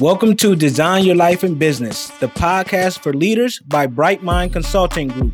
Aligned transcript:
Welcome 0.00 0.34
to 0.38 0.56
Design 0.56 1.04
Your 1.04 1.14
Life 1.14 1.44
and 1.44 1.56
Business, 1.56 2.08
the 2.18 2.26
podcast 2.26 2.98
for 2.98 3.12
leaders 3.14 3.60
by 3.60 3.86
Bright 3.86 4.24
Mind 4.24 4.52
Consulting 4.52 5.06
Group. 5.06 5.32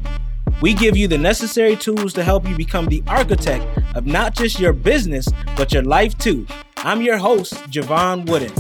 We 0.61 0.75
give 0.75 0.99
you 0.99 1.09
the 1.09 1.17
necessary 1.17 1.77
tools 1.77 2.13
to 2.13 2.23
help 2.23 2.47
you 2.47 2.55
become 2.59 2.85
the 2.85 3.03
architect 3.07 3.65
of 3.95 4.05
not 4.05 4.37
just 4.37 4.61
your 4.61 4.75
business, 4.75 5.27
but 5.57 5.73
your 5.73 5.83
life 5.83 6.17
too. 6.19 6.47
I'm 6.77 7.01
your 7.01 7.17
host, 7.17 7.55
Jevon 7.71 8.29
Wooden. 8.29 8.53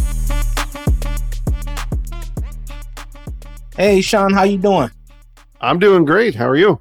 Hey, 3.76 4.00
Shaun, 4.00 4.32
how 4.32 4.44
you 4.44 4.56
doing? 4.56 4.90
I'm 5.60 5.78
doing 5.78 6.06
great. 6.06 6.34
How 6.34 6.48
are 6.48 6.56
you? 6.56 6.80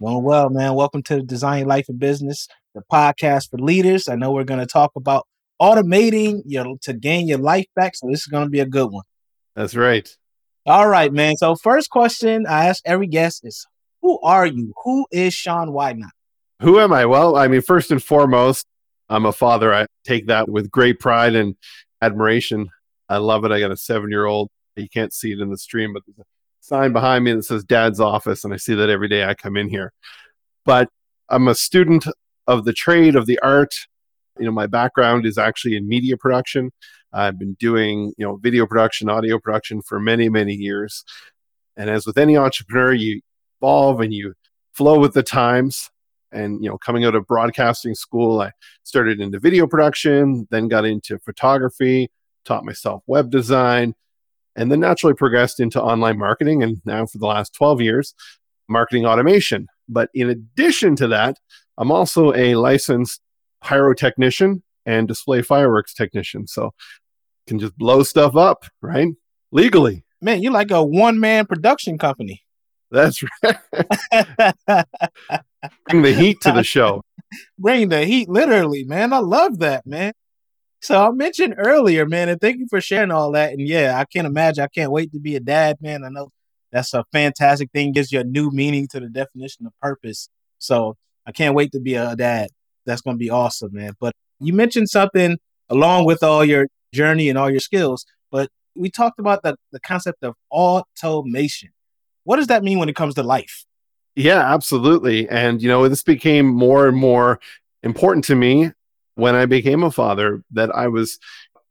Doing 0.00 0.24
well, 0.24 0.50
man. 0.50 0.74
Welcome 0.74 1.04
to 1.04 1.22
Design 1.22 1.60
Your 1.60 1.68
Life 1.68 1.88
and 1.88 2.00
Business, 2.00 2.48
the 2.74 2.82
podcast 2.92 3.48
for 3.50 3.58
leaders. 3.58 4.08
I 4.08 4.16
know 4.16 4.32
we're 4.32 4.42
going 4.42 4.58
to 4.58 4.66
talk 4.66 4.90
about 4.96 5.28
automating 5.60 6.42
your 6.46 6.76
to 6.82 6.92
gain 6.92 7.28
your 7.28 7.38
life 7.38 7.66
back. 7.76 7.94
So 7.94 8.08
this 8.08 8.20
is 8.20 8.26
going 8.26 8.44
to 8.44 8.50
be 8.50 8.60
a 8.60 8.66
good 8.66 8.90
one. 8.90 9.04
That's 9.54 9.74
right. 9.74 10.08
All 10.66 10.88
right, 10.88 11.12
man. 11.12 11.36
So 11.36 11.54
first 11.56 11.90
question 11.90 12.46
I 12.46 12.66
ask 12.66 12.82
every 12.84 13.06
guest 13.06 13.44
is, 13.44 13.66
who 14.02 14.18
are 14.20 14.46
you? 14.46 14.72
Who 14.84 15.06
is 15.10 15.34
Shaun 15.34 15.68
Whynacht? 15.68 16.10
Who 16.62 16.78
am 16.78 16.92
I? 16.92 17.06
Well, 17.06 17.36
I 17.36 17.48
mean, 17.48 17.62
first 17.62 17.90
and 17.90 18.02
foremost, 18.02 18.66
I'm 19.08 19.26
a 19.26 19.32
father. 19.32 19.74
I 19.74 19.86
take 20.04 20.26
that 20.26 20.48
with 20.48 20.70
great 20.70 21.00
pride 21.00 21.34
and 21.34 21.56
admiration. 22.00 22.70
I 23.08 23.16
love 23.16 23.44
it. 23.44 23.52
I 23.52 23.60
got 23.60 23.72
a 23.72 23.76
seven 23.76 24.10
year 24.10 24.26
old. 24.26 24.50
You 24.76 24.88
can't 24.88 25.12
see 25.12 25.32
it 25.32 25.40
in 25.40 25.50
the 25.50 25.58
stream, 25.58 25.92
but 25.92 26.02
there's 26.06 26.18
a 26.18 26.24
sign 26.60 26.92
behind 26.92 27.24
me 27.24 27.32
that 27.32 27.42
says 27.42 27.64
Dad's 27.64 28.00
office, 28.00 28.44
and 28.44 28.54
I 28.54 28.56
see 28.56 28.74
that 28.74 28.88
every 28.88 29.08
day 29.08 29.24
I 29.24 29.34
come 29.34 29.56
in 29.56 29.68
here. 29.68 29.92
But 30.64 30.88
I'm 31.28 31.48
a 31.48 31.54
student 31.54 32.06
of 32.46 32.64
the 32.64 32.72
trade, 32.72 33.16
of 33.16 33.26
the 33.26 33.38
art, 33.40 33.74
you 34.38 34.46
know, 34.46 34.52
my 34.52 34.66
background 34.66 35.26
is 35.26 35.38
actually 35.38 35.76
in 35.76 35.88
media 35.88 36.16
production. 36.16 36.70
I've 37.12 37.38
been 37.38 37.54
doing, 37.54 38.12
you 38.16 38.26
know, 38.26 38.36
video 38.36 38.66
production, 38.66 39.08
audio 39.08 39.38
production 39.38 39.82
for 39.82 39.98
many, 39.98 40.28
many 40.28 40.54
years. 40.54 41.04
And 41.76 41.90
as 41.90 42.06
with 42.06 42.18
any 42.18 42.36
entrepreneur, 42.36 42.92
you 42.92 43.20
evolve 43.60 44.00
and 44.00 44.12
you 44.12 44.34
flow 44.72 44.98
with 44.98 45.14
the 45.14 45.22
times. 45.22 45.90
And, 46.32 46.62
you 46.62 46.70
know, 46.70 46.78
coming 46.78 47.04
out 47.04 47.16
of 47.16 47.26
broadcasting 47.26 47.94
school, 47.94 48.40
I 48.40 48.52
started 48.84 49.20
into 49.20 49.40
video 49.40 49.66
production, 49.66 50.46
then 50.50 50.68
got 50.68 50.84
into 50.84 51.18
photography, 51.18 52.10
taught 52.44 52.64
myself 52.64 53.02
web 53.06 53.30
design, 53.30 53.94
and 54.54 54.70
then 54.70 54.80
naturally 54.80 55.14
progressed 55.14 55.58
into 55.58 55.82
online 55.82 56.18
marketing. 56.18 56.62
And 56.62 56.80
now 56.84 57.06
for 57.06 57.18
the 57.18 57.26
last 57.26 57.52
12 57.54 57.80
years, 57.80 58.14
marketing 58.68 59.06
automation. 59.06 59.66
But 59.88 60.08
in 60.14 60.30
addition 60.30 60.94
to 60.96 61.08
that, 61.08 61.36
I'm 61.76 61.90
also 61.90 62.32
a 62.34 62.54
licensed 62.54 63.20
pyrotechnician 63.62 64.62
and 64.86 65.08
display 65.08 65.42
fireworks 65.42 65.94
technician. 65.94 66.46
So 66.46 66.72
can 67.46 67.58
just 67.58 67.76
blow 67.76 68.02
stuff 68.02 68.36
up, 68.36 68.64
right? 68.80 69.08
Legally. 69.52 70.04
Man, 70.20 70.42
you're 70.42 70.52
like 70.52 70.70
a 70.70 70.84
one 70.84 71.18
man 71.18 71.46
production 71.46 71.98
company. 71.98 72.42
That's 72.90 73.22
right. 73.42 73.56
Bring 75.88 76.02
the 76.02 76.12
heat 76.12 76.40
to 76.42 76.52
the 76.52 76.64
show. 76.64 77.02
Bring 77.58 77.88
the 77.88 78.04
heat, 78.04 78.28
literally, 78.28 78.84
man. 78.84 79.12
I 79.12 79.18
love 79.18 79.60
that, 79.60 79.86
man. 79.86 80.12
So 80.82 81.08
I 81.08 81.10
mentioned 81.10 81.54
earlier, 81.58 82.06
man, 82.06 82.28
and 82.28 82.40
thank 82.40 82.58
you 82.58 82.66
for 82.68 82.80
sharing 82.80 83.10
all 83.10 83.32
that. 83.32 83.52
And 83.52 83.66
yeah, 83.66 83.98
I 83.98 84.04
can't 84.06 84.26
imagine. 84.26 84.64
I 84.64 84.68
can't 84.68 84.90
wait 84.90 85.12
to 85.12 85.20
be 85.20 85.36
a 85.36 85.40
dad, 85.40 85.76
man. 85.80 86.04
I 86.04 86.08
know 86.08 86.30
that's 86.72 86.94
a 86.94 87.04
fantastic 87.12 87.70
thing. 87.72 87.92
Gives 87.92 88.10
you 88.10 88.20
a 88.20 88.24
new 88.24 88.50
meaning 88.50 88.88
to 88.88 89.00
the 89.00 89.08
definition 89.08 89.66
of 89.66 89.72
purpose. 89.80 90.28
So 90.58 90.96
I 91.26 91.32
can't 91.32 91.54
wait 91.54 91.72
to 91.72 91.80
be 91.80 91.94
a 91.94 92.16
dad 92.16 92.48
that's 92.86 93.02
going 93.02 93.16
to 93.16 93.18
be 93.18 93.30
awesome, 93.30 93.72
man. 93.72 93.94
But 94.00 94.14
you 94.38 94.52
mentioned 94.52 94.88
something 94.88 95.38
along 95.68 96.06
with 96.06 96.22
all 96.22 96.44
your 96.44 96.68
journey 96.92 97.28
and 97.28 97.38
all 97.38 97.50
your 97.50 97.60
skills, 97.60 98.04
but 98.30 98.50
we 98.74 98.90
talked 98.90 99.18
about 99.18 99.42
the, 99.42 99.56
the 99.72 99.80
concept 99.80 100.22
of 100.22 100.34
automation. 100.50 101.70
What 102.24 102.36
does 102.36 102.48
that 102.48 102.62
mean 102.62 102.78
when 102.78 102.88
it 102.88 102.96
comes 102.96 103.14
to 103.14 103.22
life? 103.22 103.64
Yeah, 104.16 104.52
absolutely. 104.52 105.28
And, 105.28 105.62
you 105.62 105.68
know, 105.68 105.88
this 105.88 106.02
became 106.02 106.46
more 106.46 106.88
and 106.88 106.96
more 106.96 107.40
important 107.82 108.24
to 108.26 108.34
me 108.34 108.72
when 109.14 109.34
I 109.34 109.46
became 109.46 109.82
a 109.82 109.90
father 109.90 110.42
that 110.52 110.70
I 110.74 110.88
was 110.88 111.18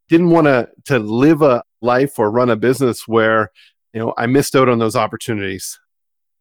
didn't 0.08 0.30
want 0.30 0.48
to 0.48 0.70
to 0.86 1.00
live 1.00 1.42
a 1.42 1.64
life 1.82 2.18
or 2.20 2.32
run 2.32 2.50
a 2.50 2.56
business 2.56 3.08
where 3.08 3.52
you 3.94 4.00
know 4.00 4.14
I 4.18 4.26
missed 4.26 4.56
out 4.56 4.70
on 4.70 4.80
those 4.80 4.96
opportunities 4.96 5.80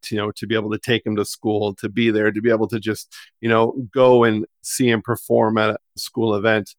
you 0.09 0.17
know 0.17 0.31
to 0.31 0.47
be 0.47 0.55
able 0.55 0.71
to 0.71 0.77
take 0.77 1.05
him 1.05 1.15
to 1.15 1.25
school 1.25 1.75
to 1.75 1.89
be 1.89 2.09
there 2.11 2.31
to 2.31 2.41
be 2.41 2.49
able 2.49 2.67
to 2.67 2.79
just 2.79 3.13
you 3.41 3.49
know 3.49 3.73
go 3.93 4.23
and 4.23 4.45
see 4.61 4.89
him 4.89 5.01
perform 5.01 5.57
at 5.57 5.71
a 5.71 5.77
school 5.97 6.35
event. 6.35 6.75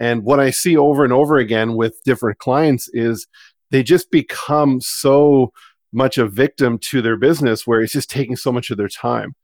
And 0.00 0.24
what 0.24 0.40
i 0.40 0.50
see 0.50 0.76
over 0.76 1.04
and 1.04 1.12
over 1.12 1.36
again 1.36 1.74
with 1.74 2.02
different 2.04 2.38
clients 2.38 2.88
is 2.92 3.26
they 3.70 3.82
just 3.82 4.10
become 4.10 4.80
so 4.80 5.52
much 5.92 6.18
a 6.18 6.26
victim 6.26 6.78
to 6.78 7.00
their 7.00 7.16
business 7.16 7.66
where 7.66 7.80
it's 7.80 7.92
just 7.92 8.10
taking 8.10 8.36
so 8.36 8.50
much 8.50 8.70
of 8.70 8.76
their 8.76 8.88
time. 8.88 9.34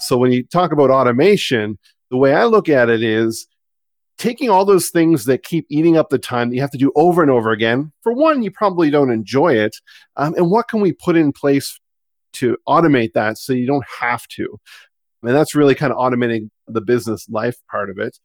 So 0.00 0.18
when 0.18 0.32
you 0.32 0.44
talk 0.44 0.72
about 0.72 0.90
automation 0.90 1.78
the 2.14 2.18
way 2.18 2.32
i 2.32 2.44
look 2.44 2.68
at 2.68 2.88
it 2.88 3.02
is 3.02 3.48
taking 4.16 4.48
all 4.48 4.64
those 4.64 4.90
things 4.90 5.24
that 5.24 5.42
keep 5.42 5.66
eating 5.68 5.96
up 5.96 6.08
the 6.08 6.18
time 6.18 6.48
that 6.48 6.54
you 6.54 6.60
have 6.60 6.70
to 6.70 6.78
do 6.78 6.92
over 6.94 7.22
and 7.22 7.30
over 7.30 7.50
again 7.50 7.92
for 8.02 8.12
one 8.12 8.42
you 8.42 8.50
probably 8.50 8.88
don't 8.88 9.10
enjoy 9.10 9.52
it 9.52 9.76
um, 10.16 10.32
and 10.36 10.50
what 10.50 10.68
can 10.68 10.80
we 10.80 10.92
put 10.92 11.16
in 11.16 11.32
place 11.32 11.80
to 12.34 12.56
automate 12.68 13.12
that 13.14 13.38
so 13.38 13.52
you 13.52 13.66
don't 13.66 13.86
have 14.00 14.26
to. 14.28 14.60
And 15.22 15.34
that's 15.34 15.54
really 15.54 15.74
kind 15.74 15.92
of 15.92 15.98
automating 15.98 16.50
the 16.68 16.80
business 16.80 17.28
life 17.28 17.56
part 17.70 17.90
of 17.90 17.98
it. 17.98 18.18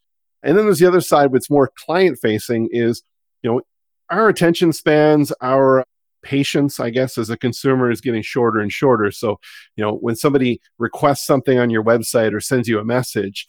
And 0.43 0.57
then 0.57 0.65
there's 0.65 0.79
the 0.79 0.87
other 0.87 1.01
side, 1.01 1.31
what's 1.31 1.49
more 1.49 1.71
client 1.75 2.17
facing 2.21 2.69
is, 2.71 3.03
you 3.41 3.51
know, 3.51 3.61
our 4.09 4.27
attention 4.29 4.73
spans, 4.73 5.31
our 5.41 5.85
patience, 6.21 6.79
I 6.79 6.89
guess, 6.89 7.17
as 7.17 7.29
a 7.29 7.37
consumer 7.37 7.91
is 7.91 8.01
getting 8.01 8.21
shorter 8.21 8.59
and 8.59 8.71
shorter. 8.71 9.11
So, 9.11 9.39
you 9.75 9.83
know, 9.83 9.95
when 9.95 10.15
somebody 10.15 10.59
requests 10.77 11.25
something 11.25 11.59
on 11.59 11.69
your 11.69 11.83
website 11.83 12.33
or 12.33 12.41
sends 12.41 12.67
you 12.67 12.79
a 12.79 12.85
message, 12.85 13.47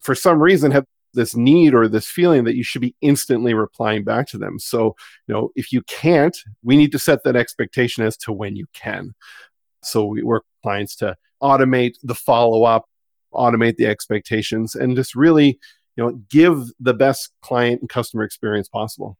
for 0.00 0.14
some 0.14 0.40
reason 0.40 0.70
have 0.70 0.84
this 1.14 1.34
need 1.34 1.74
or 1.74 1.88
this 1.88 2.06
feeling 2.06 2.44
that 2.44 2.56
you 2.56 2.62
should 2.62 2.82
be 2.82 2.94
instantly 3.00 3.54
replying 3.54 4.04
back 4.04 4.28
to 4.28 4.38
them. 4.38 4.58
So, 4.58 4.94
you 5.26 5.34
know, 5.34 5.50
if 5.56 5.72
you 5.72 5.82
can't, 5.82 6.36
we 6.62 6.76
need 6.76 6.92
to 6.92 6.98
set 6.98 7.24
that 7.24 7.36
expectation 7.36 8.04
as 8.04 8.16
to 8.18 8.32
when 8.32 8.54
you 8.54 8.66
can. 8.74 9.14
So 9.86 10.06
we 10.06 10.22
work 10.22 10.42
with 10.42 10.62
clients 10.62 10.96
to 10.96 11.16
automate 11.42 11.94
the 12.02 12.14
follow 12.14 12.64
up, 12.64 12.86
automate 13.32 13.76
the 13.76 13.86
expectations, 13.86 14.74
and 14.74 14.96
just 14.96 15.14
really, 15.14 15.58
you 15.96 16.04
know, 16.04 16.12
give 16.30 16.70
the 16.80 16.94
best 16.94 17.30
client 17.42 17.80
and 17.80 17.88
customer 17.88 18.24
experience 18.24 18.68
possible. 18.68 19.16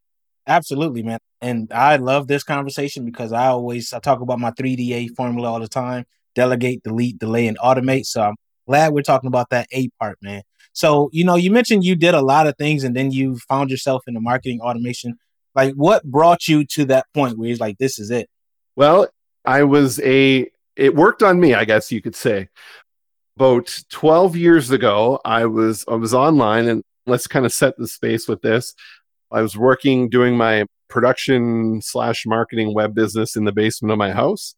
Absolutely, 0.47 1.03
man. 1.03 1.19
And 1.41 1.72
I 1.72 1.97
love 1.97 2.28
this 2.28 2.43
conversation 2.43 3.05
because 3.05 3.32
I 3.32 3.47
always 3.47 3.93
I 3.93 3.99
talk 3.99 4.21
about 4.21 4.38
my 4.38 4.53
3DA 4.53 5.10
formula 5.16 5.53
all 5.53 5.60
the 5.60 5.69
time: 5.69 6.06
delegate, 6.34 6.82
delete, 6.82 7.19
delay, 7.19 7.47
and 7.47 7.59
automate. 7.59 8.06
So 8.06 8.22
I'm 8.22 8.37
glad 8.66 8.93
we're 8.93 9.03
talking 9.03 9.28
about 9.28 9.50
that 9.50 9.69
A 9.72 9.88
part, 10.00 10.19
man. 10.22 10.43
So, 10.72 11.09
you 11.12 11.25
know, 11.25 11.37
you 11.37 11.50
mentioned 11.50 11.84
you 11.84 11.97
did 11.97 12.15
a 12.15 12.21
lot 12.21 12.47
of 12.47 12.56
things 12.59 12.84
and 12.84 12.94
then 12.94 13.10
you 13.10 13.38
found 13.49 13.71
yourself 13.71 14.03
in 14.06 14.15
the 14.15 14.21
marketing 14.21 14.60
automation. 14.60 15.16
Like 15.55 15.72
what 15.75 16.05
brought 16.05 16.49
you 16.49 16.66
to 16.66 16.84
that 16.87 17.06
point 17.15 17.38
where 17.38 17.49
you're 17.49 17.56
like, 17.56 17.78
this 17.78 17.99
is 17.99 18.10
it? 18.10 18.28
Well, 18.76 19.09
I 19.44 19.62
was 19.62 19.99
a 20.00 20.50
it 20.76 20.94
worked 20.94 21.22
on 21.22 21.41
me, 21.41 21.54
I 21.54 21.64
guess 21.64 21.91
you 21.91 22.03
could 22.03 22.14
say. 22.14 22.48
About 23.37 23.82
12 23.91 24.37
years 24.37 24.70
ago, 24.70 25.20
I 25.25 25.47
was 25.47 25.84
I 25.88 25.94
was 25.94 26.14
online 26.14 26.69
and 26.69 26.82
let's 27.06 27.26
kind 27.26 27.44
of 27.44 27.53
set 27.53 27.76
the 27.76 27.88
space 27.88 28.28
with 28.28 28.42
this. 28.42 28.75
I 29.31 29.42
was 29.42 29.56
working 29.56 30.09
doing 30.09 30.37
my 30.37 30.66
production 30.88 31.82
slash 31.82 32.25
marketing 32.26 32.75
web 32.75 32.94
business 32.94 33.37
in 33.37 33.44
the 33.44 33.53
basement 33.53 33.92
of 33.92 33.98
my 33.98 34.12
house. 34.12 34.54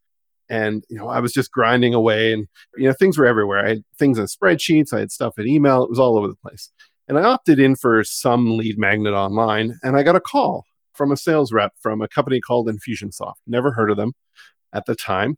And 0.48 0.84
you 0.88 0.96
know, 0.96 1.08
I 1.08 1.20
was 1.20 1.32
just 1.32 1.50
grinding 1.50 1.94
away 1.94 2.32
and 2.32 2.46
you 2.76 2.88
know, 2.88 2.94
things 2.94 3.18
were 3.18 3.26
everywhere. 3.26 3.64
I 3.64 3.68
had 3.70 3.84
things 3.98 4.18
in 4.18 4.26
spreadsheets, 4.26 4.92
I 4.92 5.00
had 5.00 5.12
stuff 5.12 5.38
in 5.38 5.46
email, 5.46 5.82
it 5.84 5.90
was 5.90 5.98
all 5.98 6.16
over 6.16 6.28
the 6.28 6.36
place. 6.36 6.70
And 7.08 7.18
I 7.18 7.22
opted 7.22 7.59
in 7.59 7.74
for 7.74 8.04
some 8.04 8.56
lead 8.56 8.78
magnet 8.78 9.14
online 9.14 9.78
and 9.82 9.97
I 9.97 10.03
got 10.03 10.16
a 10.16 10.21
call 10.21 10.64
from 10.94 11.10
a 11.10 11.16
sales 11.16 11.53
rep 11.53 11.72
from 11.80 12.03
a 12.03 12.09
company 12.09 12.41
called 12.41 12.68
Infusionsoft. 12.68 13.36
Never 13.47 13.72
heard 13.72 13.91
of 13.91 13.97
them 13.97 14.12
at 14.72 14.86
the 14.86 14.94
time 14.94 15.36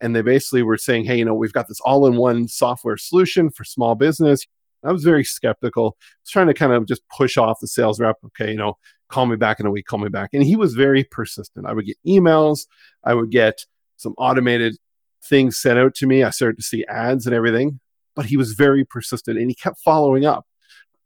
and 0.00 0.14
they 0.14 0.22
basically 0.22 0.62
were 0.62 0.76
saying, 0.76 1.04
"Hey, 1.04 1.18
you 1.18 1.24
know, 1.24 1.34
we've 1.34 1.52
got 1.52 1.68
this 1.68 1.80
all-in-one 1.80 2.48
software 2.48 2.96
solution 2.96 3.50
for 3.50 3.64
small 3.64 3.94
business." 3.94 4.46
I 4.84 4.92
was 4.92 5.02
very 5.02 5.24
skeptical. 5.24 5.96
I 6.00 6.06
was 6.22 6.30
trying 6.30 6.46
to 6.46 6.54
kind 6.54 6.72
of 6.72 6.86
just 6.86 7.02
push 7.08 7.36
off 7.36 7.58
the 7.60 7.66
sales 7.66 7.98
rep. 7.98 8.16
Okay, 8.26 8.52
you 8.52 8.56
know, 8.56 8.74
call 9.08 9.26
me 9.26 9.36
back 9.36 9.60
in 9.60 9.66
a 9.66 9.70
week. 9.70 9.86
Call 9.86 9.98
me 9.98 10.08
back, 10.08 10.30
and 10.32 10.42
he 10.42 10.56
was 10.56 10.74
very 10.74 11.04
persistent. 11.04 11.66
I 11.66 11.72
would 11.72 11.86
get 11.86 11.96
emails. 12.06 12.66
I 13.04 13.14
would 13.14 13.30
get 13.30 13.66
some 13.96 14.14
automated 14.18 14.76
things 15.24 15.58
sent 15.58 15.78
out 15.78 15.94
to 15.96 16.06
me. 16.06 16.22
I 16.22 16.30
started 16.30 16.56
to 16.58 16.62
see 16.62 16.84
ads 16.86 17.26
and 17.26 17.34
everything, 17.34 17.80
but 18.14 18.26
he 18.26 18.36
was 18.36 18.52
very 18.52 18.84
persistent, 18.84 19.38
and 19.38 19.50
he 19.50 19.54
kept 19.54 19.80
following 19.80 20.24
up. 20.24 20.46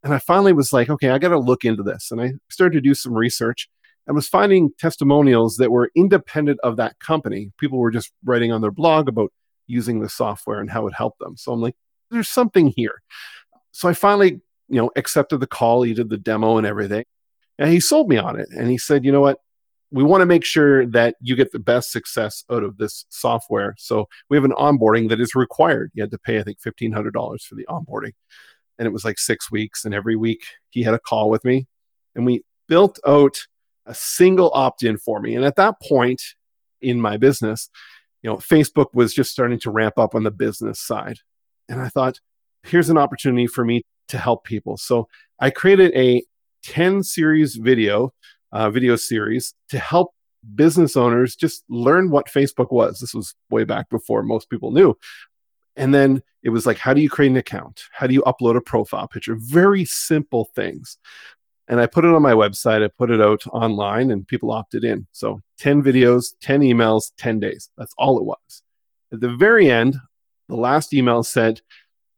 And 0.04 0.12
I 0.12 0.18
finally 0.18 0.52
was 0.52 0.72
like, 0.72 0.90
okay, 0.90 1.10
I 1.10 1.18
got 1.18 1.28
to 1.28 1.38
look 1.38 1.64
into 1.64 1.82
this, 1.82 2.10
and 2.10 2.20
I 2.20 2.32
started 2.50 2.74
to 2.74 2.80
do 2.80 2.94
some 2.94 3.14
research 3.14 3.68
and 4.06 4.16
was 4.16 4.28
finding 4.28 4.70
testimonials 4.78 5.56
that 5.56 5.70
were 5.70 5.90
independent 5.94 6.58
of 6.62 6.76
that 6.76 6.98
company. 6.98 7.52
People 7.58 7.78
were 7.78 7.90
just 7.90 8.12
writing 8.24 8.52
on 8.52 8.60
their 8.60 8.70
blog 8.70 9.08
about 9.08 9.32
using 9.66 10.00
the 10.00 10.08
software 10.08 10.60
and 10.60 10.70
how 10.70 10.86
it 10.86 10.94
helped 10.94 11.18
them. 11.18 11.36
So 11.36 11.52
I'm 11.52 11.60
like, 11.60 11.76
there's 12.10 12.28
something 12.28 12.72
here. 12.76 13.00
So 13.70 13.88
I 13.88 13.94
finally, 13.94 14.40
you 14.68 14.80
know, 14.80 14.90
accepted 14.96 15.38
the 15.38 15.46
call. 15.46 15.82
He 15.82 15.94
did 15.94 16.10
the 16.10 16.18
demo 16.18 16.58
and 16.58 16.66
everything. 16.66 17.04
And 17.58 17.70
he 17.70 17.80
sold 17.80 18.08
me 18.08 18.16
on 18.16 18.38
it. 18.38 18.48
And 18.50 18.68
he 18.68 18.78
said, 18.78 19.04
you 19.04 19.12
know 19.12 19.20
what? 19.20 19.38
we 19.92 20.02
want 20.02 20.22
to 20.22 20.26
make 20.26 20.44
sure 20.44 20.86
that 20.86 21.16
you 21.20 21.36
get 21.36 21.52
the 21.52 21.58
best 21.58 21.92
success 21.92 22.44
out 22.50 22.64
of 22.64 22.78
this 22.78 23.04
software. 23.10 23.74
So 23.76 24.08
we 24.30 24.36
have 24.38 24.44
an 24.44 24.52
onboarding 24.52 25.10
that 25.10 25.20
is 25.20 25.34
required. 25.34 25.92
You 25.92 26.02
had 26.02 26.10
to 26.12 26.18
pay, 26.18 26.40
I 26.40 26.42
think, 26.42 26.58
$1,500 26.60 27.42
for 27.42 27.54
the 27.54 27.66
onboarding. 27.68 28.12
And 28.78 28.86
it 28.86 28.92
was 28.92 29.04
like 29.04 29.18
six 29.18 29.50
weeks. 29.50 29.84
And 29.84 29.94
every 29.94 30.16
week 30.16 30.44
he 30.70 30.82
had 30.82 30.94
a 30.94 30.98
call 30.98 31.28
with 31.28 31.44
me 31.44 31.66
and 32.14 32.24
we 32.24 32.42
built 32.68 32.98
out 33.06 33.46
a 33.86 33.94
single 33.94 34.50
opt 34.54 34.82
in 34.82 34.96
for 34.96 35.20
me. 35.20 35.34
And 35.34 35.44
at 35.44 35.56
that 35.56 35.80
point 35.80 36.22
in 36.80 37.00
my 37.00 37.16
business, 37.16 37.68
you 38.22 38.30
know, 38.30 38.36
Facebook 38.36 38.94
was 38.94 39.12
just 39.12 39.32
starting 39.32 39.58
to 39.60 39.70
ramp 39.70 39.98
up 39.98 40.14
on 40.14 40.22
the 40.22 40.30
business 40.30 40.80
side. 40.80 41.18
And 41.68 41.80
I 41.80 41.88
thought, 41.88 42.20
here's 42.62 42.90
an 42.90 42.98
opportunity 42.98 43.46
for 43.46 43.64
me 43.64 43.82
to 44.08 44.18
help 44.18 44.44
people. 44.44 44.76
So 44.76 45.08
I 45.40 45.50
created 45.50 45.92
a 45.96 46.22
10 46.62 47.02
series 47.02 47.56
video 47.56 48.12
uh, 48.52 48.70
video 48.70 48.96
series 48.96 49.54
to 49.70 49.78
help 49.78 50.14
business 50.54 50.96
owners 50.96 51.34
just 51.36 51.64
learn 51.68 52.10
what 52.10 52.26
Facebook 52.26 52.70
was. 52.70 53.00
This 53.00 53.14
was 53.14 53.34
way 53.50 53.64
back 53.64 53.88
before 53.88 54.22
most 54.22 54.50
people 54.50 54.70
knew. 54.70 54.96
And 55.76 55.94
then 55.94 56.22
it 56.42 56.50
was 56.50 56.66
like, 56.66 56.78
how 56.78 56.92
do 56.92 57.00
you 57.00 57.08
create 57.08 57.30
an 57.30 57.36
account? 57.36 57.84
How 57.92 58.06
do 58.06 58.14
you 58.14 58.22
upload 58.22 58.56
a 58.56 58.60
profile 58.60 59.08
picture? 59.08 59.36
Very 59.38 59.84
simple 59.84 60.50
things. 60.54 60.98
And 61.68 61.80
I 61.80 61.86
put 61.86 62.04
it 62.04 62.12
on 62.12 62.22
my 62.22 62.32
website, 62.32 62.84
I 62.84 62.88
put 62.88 63.10
it 63.10 63.20
out 63.20 63.46
online, 63.46 64.10
and 64.10 64.26
people 64.26 64.50
opted 64.50 64.84
in. 64.84 65.06
So 65.12 65.40
10 65.58 65.82
videos, 65.82 66.34
10 66.40 66.60
emails, 66.60 67.12
10 67.18 67.40
days. 67.40 67.70
That's 67.78 67.94
all 67.96 68.18
it 68.18 68.24
was. 68.24 68.62
At 69.12 69.20
the 69.20 69.34
very 69.36 69.70
end, 69.70 69.96
the 70.48 70.56
last 70.56 70.92
email 70.92 71.22
said, 71.22 71.60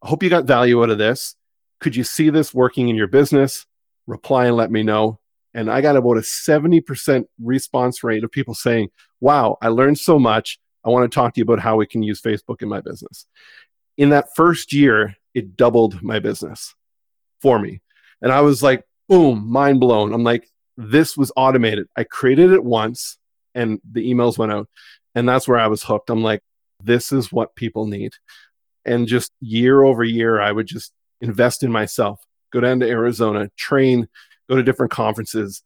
I 0.03 0.09
hope 0.09 0.23
you 0.23 0.31
got 0.31 0.45
value 0.45 0.83
out 0.83 0.91
of 0.91 0.99
this. 0.99 1.37
Could 1.81 1.95
you 1.95 2.05
see 2.05 2.31
this 2.31 2.55
working 2.55 2.89
in 2.89 2.97
your 2.97 3.07
business? 3.07 3.67
Reply 4.07 4.47
and 4.47 4.57
let 4.57 4.71
me 4.71 4.83
know. 4.83 5.21
And 5.53 5.71
I 5.71 5.81
got 5.81 5.97
about 5.97 6.17
a 6.17 6.21
70% 6.21 7.25
response 7.41 8.03
rate 8.03 8.25
of 8.25 8.33
people 8.33 8.55
saying, 8.55 8.89
Wow, 9.21 9.57
I 9.63 9.69
learned 9.69 9.99
so 9.99 10.19
much. 10.19 10.59
I 10.85 10.91
want 10.91 11.11
to 11.11 11.15
talk 11.15 11.35
to 11.35 11.41
you 11.41 11.45
about 11.45 11.61
how 11.61 11.77
we 11.77 11.87
can 11.87 12.03
use 12.03 12.21
Facebook 12.21 12.61
in 12.61 12.69
my 12.69 12.81
business. 12.81 13.27
In 13.97 14.11
that 14.11 14.35
first 14.35 14.73
year, 14.73 15.17
it 15.33 15.57
doubled 15.57 16.03
my 16.03 16.19
business 16.19 16.75
for 17.41 17.59
me. 17.59 17.81
And 18.21 18.33
I 18.33 18.41
was 18.41 18.63
like, 18.63 18.85
boom, 19.09 19.51
mind 19.51 19.81
blown. 19.81 20.13
I'm 20.13 20.25
like, 20.25 20.49
this 20.77 21.17
was 21.17 21.33
automated. 21.37 21.87
I 21.97 22.05
created 22.05 22.51
it 22.53 22.65
once 22.65 23.19
and 23.55 23.81
the 23.91 24.11
emails 24.11 24.39
went 24.39 24.53
out. 24.53 24.69
And 25.15 25.29
that's 25.29 25.47
where 25.47 25.59
I 25.59 25.69
was 25.69 25.83
hooked. 25.83 26.11
I'm 26.11 26.23
like, 26.23 26.43
this 26.83 27.13
is 27.13 27.31
what 27.31 27.55
people 27.55 27.87
need. 27.87 28.13
And 28.85 29.07
just 29.07 29.33
year 29.41 29.83
over 29.83 30.03
year, 30.05 30.41
I 30.41 30.51
would 30.51 30.67
just 30.67 30.93
invest 31.21 31.63
in 31.63 31.71
myself, 31.71 32.21
go 32.53 32.61
down 32.61 32.81
to 32.81 32.89
Arizona, 32.89 33.51
train 33.57 34.09
go 34.49 34.57
to 34.57 34.63
different 34.63 34.93
conferences, 34.93 35.63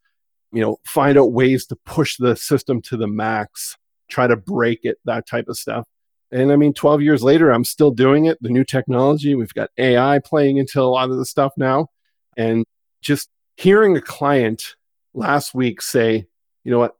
you 0.52 0.60
know, 0.60 0.78
find 0.86 1.18
out 1.18 1.32
ways 1.32 1.66
to 1.66 1.76
push 1.84 2.16
the 2.16 2.36
system 2.36 2.80
to 2.82 2.96
the 2.96 3.06
max, 3.06 3.76
try 4.08 4.26
to 4.26 4.36
break 4.36 4.80
it, 4.82 4.98
that 5.04 5.26
type 5.26 5.48
of 5.48 5.56
stuff. 5.56 5.86
And 6.30 6.52
I 6.52 6.56
mean, 6.56 6.74
12 6.74 7.02
years 7.02 7.22
later, 7.22 7.50
I'm 7.50 7.64
still 7.64 7.90
doing 7.90 8.26
it. 8.26 8.38
The 8.40 8.50
new 8.50 8.64
technology, 8.64 9.34
we've 9.34 9.54
got 9.54 9.70
AI 9.78 10.20
playing 10.24 10.58
into 10.58 10.80
a 10.80 10.84
lot 10.84 11.10
of 11.10 11.16
the 11.16 11.24
stuff 11.24 11.52
now. 11.56 11.88
And 12.36 12.64
just 13.00 13.28
hearing 13.56 13.96
a 13.96 14.00
client 14.00 14.76
last 15.14 15.54
week 15.54 15.82
say, 15.82 16.26
you 16.64 16.70
know 16.70 16.78
what, 16.78 16.96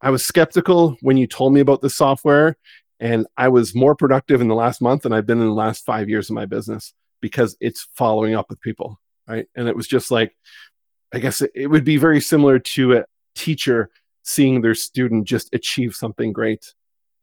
I 0.00 0.10
was 0.10 0.24
skeptical 0.24 0.96
when 1.00 1.16
you 1.16 1.26
told 1.26 1.54
me 1.54 1.60
about 1.60 1.80
the 1.80 1.90
software, 1.90 2.56
and 3.00 3.26
I 3.36 3.48
was 3.48 3.74
more 3.74 3.94
productive 3.94 4.40
in 4.40 4.48
the 4.48 4.54
last 4.54 4.80
month 4.80 5.02
than 5.02 5.12
I've 5.12 5.26
been 5.26 5.40
in 5.40 5.46
the 5.46 5.52
last 5.52 5.84
five 5.84 6.08
years 6.08 6.30
of 6.30 6.34
my 6.34 6.46
business 6.46 6.92
because 7.20 7.56
it's 7.60 7.88
following 7.94 8.34
up 8.34 8.48
with 8.48 8.60
people. 8.60 9.00
Right. 9.28 9.46
And 9.56 9.68
it 9.68 9.76
was 9.76 9.88
just 9.88 10.10
like, 10.10 10.36
I 11.12 11.18
guess 11.18 11.42
it, 11.54 11.68
would 11.68 11.84
be 11.84 11.96
very 11.96 12.20
similar 12.20 12.58
to 12.58 12.98
a 12.98 13.04
teacher 13.34 13.90
seeing 14.22 14.60
their 14.60 14.74
student 14.74 15.26
just 15.26 15.52
achieve 15.52 15.94
something 15.94 16.32
great. 16.32 16.74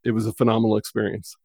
It 0.03 0.11
was 0.11 0.27
a 0.27 0.33
phenomenal 0.33 0.77
experience. 0.77 1.35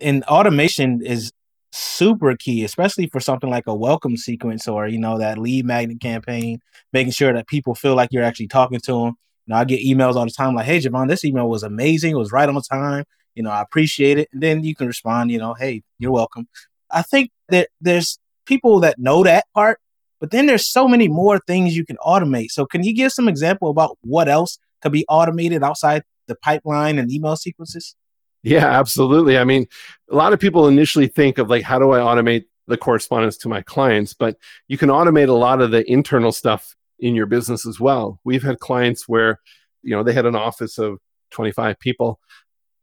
And 0.00 0.24
automation 0.24 1.04
is 1.04 1.32
super 1.72 2.36
key, 2.36 2.64
especially 2.64 3.06
for 3.08 3.20
something 3.20 3.50
like 3.50 3.66
a 3.66 3.74
welcome 3.74 4.16
sequence 4.16 4.66
or, 4.68 4.88
you 4.88 4.98
know, 4.98 5.18
that 5.18 5.38
lead 5.38 5.64
magnet 5.66 6.00
campaign, 6.00 6.60
making 6.92 7.12
sure 7.12 7.32
that 7.32 7.46
people 7.46 7.74
feel 7.74 7.94
like 7.94 8.10
you're 8.12 8.24
actually 8.24 8.48
talking 8.48 8.80
to 8.80 8.92
them. 8.92 9.16
You 9.46 9.54
know, 9.54 9.56
I 9.56 9.64
get 9.64 9.84
emails 9.84 10.16
all 10.16 10.24
the 10.24 10.30
time 10.30 10.54
like, 10.54 10.66
hey, 10.66 10.80
Jevon, 10.80 11.08
this 11.08 11.24
email 11.24 11.48
was 11.48 11.62
amazing. 11.62 12.12
It 12.12 12.18
was 12.18 12.32
right 12.32 12.48
on 12.48 12.60
time. 12.62 13.04
You 13.34 13.42
know, 13.42 13.50
I 13.50 13.62
appreciate 13.62 14.18
it. 14.18 14.28
And 14.32 14.42
then 14.42 14.64
you 14.64 14.74
can 14.74 14.86
respond, 14.86 15.30
you 15.30 15.38
know, 15.38 15.54
hey, 15.54 15.82
you're 15.98 16.12
welcome. 16.12 16.48
I 16.90 17.02
think 17.02 17.30
that 17.48 17.68
there's 17.80 18.18
people 18.46 18.80
that 18.80 18.98
know 18.98 19.22
that 19.24 19.44
part 19.54 19.78
but 20.20 20.30
then 20.30 20.46
there's 20.46 20.66
so 20.66 20.88
many 20.88 21.08
more 21.08 21.38
things 21.38 21.76
you 21.76 21.84
can 21.84 21.96
automate. 21.98 22.50
So 22.50 22.66
can 22.66 22.82
you 22.82 22.94
give 22.94 23.12
some 23.12 23.28
example 23.28 23.70
about 23.70 23.96
what 24.00 24.28
else 24.28 24.58
could 24.82 24.92
be 24.92 25.04
automated 25.08 25.62
outside 25.62 26.02
the 26.26 26.34
pipeline 26.34 26.98
and 26.98 27.10
email 27.10 27.36
sequences? 27.36 27.94
Yeah, 28.42 28.66
absolutely. 28.66 29.36
I 29.38 29.44
mean, 29.44 29.66
a 30.10 30.14
lot 30.16 30.32
of 30.32 30.40
people 30.40 30.68
initially 30.68 31.08
think 31.08 31.38
of 31.38 31.50
like, 31.50 31.62
how 31.62 31.78
do 31.78 31.90
I 31.92 31.98
automate 31.98 32.44
the 32.66 32.76
correspondence 32.76 33.36
to 33.38 33.48
my 33.48 33.62
clients? 33.62 34.14
But 34.14 34.36
you 34.68 34.78
can 34.78 34.90
automate 34.90 35.28
a 35.28 35.32
lot 35.32 35.60
of 35.60 35.70
the 35.70 35.88
internal 35.90 36.32
stuff 36.32 36.74
in 36.98 37.14
your 37.14 37.26
business 37.26 37.66
as 37.66 37.80
well. 37.80 38.20
We've 38.24 38.42
had 38.42 38.60
clients 38.60 39.08
where, 39.08 39.40
you 39.82 39.90
know, 39.94 40.02
they 40.02 40.12
had 40.12 40.26
an 40.26 40.36
office 40.36 40.78
of 40.78 40.98
25 41.30 41.78
people 41.78 42.20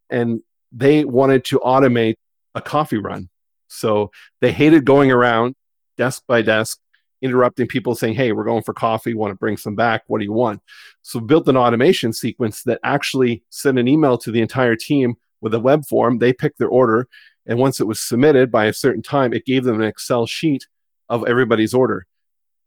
and 0.10 0.42
they 0.72 1.06
wanted 1.06 1.46
to 1.46 1.60
automate 1.60 2.16
a 2.54 2.62
coffee 2.62 2.98
run. 2.98 3.30
So 3.68 4.12
they 4.42 4.52
hated 4.52 4.86
going 4.86 5.12
around 5.12 5.56
desk 5.98 6.24
by 6.28 6.42
desk 6.42 6.80
interrupting 7.22 7.68
people 7.68 7.96
saying, 7.96 8.14
Hey, 8.14 8.32
we're 8.32 8.44
going 8.44 8.62
for 8.64 8.74
coffee, 8.74 9.14
want 9.14 9.32
to 9.32 9.36
bring 9.36 9.58
some 9.58 9.76
back. 9.76 10.04
What 10.08 10.20
do 10.20 10.26
you 10.26 10.34
want? 10.34 10.62
So 11.02 11.20
built 11.20 11.48
an 11.48 11.58
automation 11.58 12.14
sequence 12.14 12.64
that 12.64 12.80
actually 12.84 13.44
sent 13.50 13.80
an 13.80 13.88
email 13.88 14.18
to 14.20 14.32
the 14.32 14.42
entire 14.42 14.76
team 14.76 15.16
with 15.46 15.54
a 15.54 15.60
web 15.62 15.86
form. 15.86 16.18
They 16.18 16.34
picked 16.34 16.60
their 16.60 16.68
order. 16.68 17.08
And 17.46 17.58
once 17.58 17.80
it 17.80 17.88
was 17.88 18.02
submitted 18.02 18.52
by 18.52 18.66
a 18.66 18.74
certain 18.74 19.02
time, 19.02 19.34
it 19.34 19.46
gave 19.46 19.64
them 19.64 19.80
an 19.80 19.88
Excel 19.88 20.26
sheet 20.26 20.68
of 21.08 21.26
everybody's 21.26 21.74
order. 21.74 22.06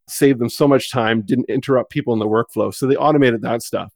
Saved 0.09 0.39
them 0.39 0.49
so 0.49 0.67
much 0.67 0.91
time, 0.91 1.21
didn't 1.21 1.51
interrupt 1.51 1.91
people 1.91 2.15
in 2.15 2.19
the 2.19 2.27
workflow. 2.27 2.73
So 2.73 2.87
they 2.87 2.97
automated 2.97 3.43
that 3.43 3.61
stuff. 3.63 3.93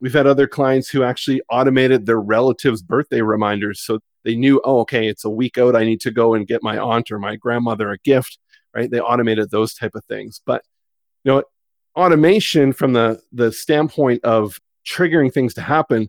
We've 0.00 0.12
had 0.12 0.26
other 0.26 0.48
clients 0.48 0.88
who 0.88 1.04
actually 1.04 1.42
automated 1.48 2.06
their 2.06 2.20
relatives' 2.20 2.82
birthday 2.82 3.20
reminders. 3.20 3.80
So 3.80 4.00
they 4.24 4.34
knew, 4.34 4.60
oh, 4.64 4.80
okay, 4.80 5.06
it's 5.06 5.24
a 5.24 5.30
week 5.30 5.58
out. 5.58 5.76
I 5.76 5.84
need 5.84 6.00
to 6.00 6.10
go 6.10 6.34
and 6.34 6.48
get 6.48 6.64
my 6.64 6.76
aunt 6.76 7.12
or 7.12 7.20
my 7.20 7.36
grandmother 7.36 7.92
a 7.92 7.98
gift 7.98 8.38
right? 8.74 8.90
They 8.90 9.00
automated 9.00 9.50
those 9.50 9.74
type 9.74 9.94
of 9.94 10.04
things. 10.06 10.40
But 10.44 10.62
you 11.24 11.32
know, 11.32 11.42
automation 11.96 12.72
from 12.72 12.92
the 12.92 13.20
the 13.32 13.52
standpoint 13.52 14.24
of 14.24 14.58
triggering 14.86 15.32
things 15.32 15.54
to 15.54 15.60
happen, 15.60 16.08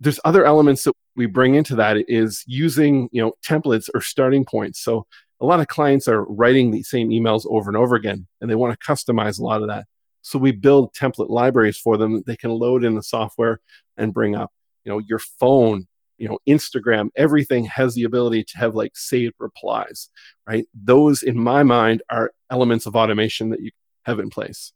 there's 0.00 0.20
other 0.24 0.44
elements 0.44 0.84
that 0.84 0.94
we 1.16 1.26
bring 1.26 1.54
into 1.54 1.76
that 1.76 1.96
is 2.08 2.44
using 2.46 3.08
you 3.12 3.22
know 3.22 3.32
templates 3.46 3.88
or 3.94 4.00
starting 4.00 4.44
points. 4.44 4.80
So 4.80 5.06
a 5.40 5.46
lot 5.46 5.60
of 5.60 5.68
clients 5.68 6.08
are 6.08 6.24
writing 6.24 6.70
the 6.70 6.82
same 6.82 7.10
emails 7.10 7.44
over 7.48 7.70
and 7.70 7.76
over 7.76 7.96
again, 7.96 8.26
and 8.40 8.50
they 8.50 8.54
want 8.54 8.78
to 8.78 8.86
customize 8.86 9.38
a 9.38 9.44
lot 9.44 9.62
of 9.62 9.68
that. 9.68 9.86
So 10.22 10.38
we 10.38 10.52
build 10.52 10.94
template 10.94 11.28
libraries 11.28 11.76
for 11.76 11.96
them 11.96 12.14
that 12.14 12.26
they 12.26 12.36
can 12.36 12.50
load 12.50 12.84
in 12.84 12.94
the 12.94 13.02
software 13.02 13.60
and 13.96 14.14
bring 14.14 14.34
up. 14.34 14.50
You 14.84 14.92
know, 14.92 14.98
your 14.98 15.18
phone 15.18 15.86
you 16.18 16.28
know 16.28 16.38
instagram 16.48 17.08
everything 17.16 17.64
has 17.64 17.94
the 17.94 18.04
ability 18.04 18.44
to 18.44 18.58
have 18.58 18.74
like 18.74 18.96
saved 18.96 19.34
replies 19.38 20.08
right 20.46 20.66
those 20.72 21.22
in 21.22 21.38
my 21.38 21.62
mind 21.62 22.02
are 22.08 22.30
elements 22.50 22.86
of 22.86 22.94
automation 22.94 23.50
that 23.50 23.60
you 23.60 23.70
have 24.04 24.18
in 24.20 24.30
place 24.30 24.72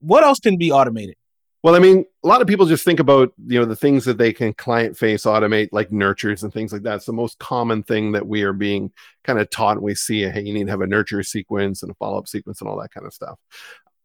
what 0.00 0.24
else 0.24 0.38
can 0.38 0.58
be 0.58 0.70
automated 0.70 1.16
well 1.62 1.74
i 1.74 1.78
mean 1.78 2.04
a 2.24 2.28
lot 2.28 2.40
of 2.40 2.46
people 2.46 2.66
just 2.66 2.84
think 2.84 3.00
about 3.00 3.32
you 3.46 3.58
know 3.58 3.64
the 3.64 3.76
things 3.76 4.04
that 4.04 4.18
they 4.18 4.32
can 4.32 4.52
client 4.54 4.96
face 4.96 5.24
automate 5.24 5.68
like 5.72 5.90
nurtures 5.92 6.42
and 6.42 6.52
things 6.52 6.72
like 6.72 6.82
that 6.82 6.96
it's 6.96 7.06
the 7.06 7.12
most 7.12 7.38
common 7.38 7.82
thing 7.82 8.12
that 8.12 8.26
we 8.26 8.42
are 8.42 8.52
being 8.52 8.90
kind 9.24 9.38
of 9.38 9.48
taught 9.50 9.82
we 9.82 9.94
see 9.94 10.22
hey 10.22 10.42
you 10.42 10.52
need 10.52 10.64
to 10.64 10.70
have 10.70 10.80
a 10.80 10.86
nurture 10.86 11.22
sequence 11.22 11.82
and 11.82 11.90
a 11.90 11.94
follow-up 11.94 12.28
sequence 12.28 12.60
and 12.60 12.68
all 12.68 12.80
that 12.80 12.92
kind 12.92 13.06
of 13.06 13.12
stuff 13.12 13.38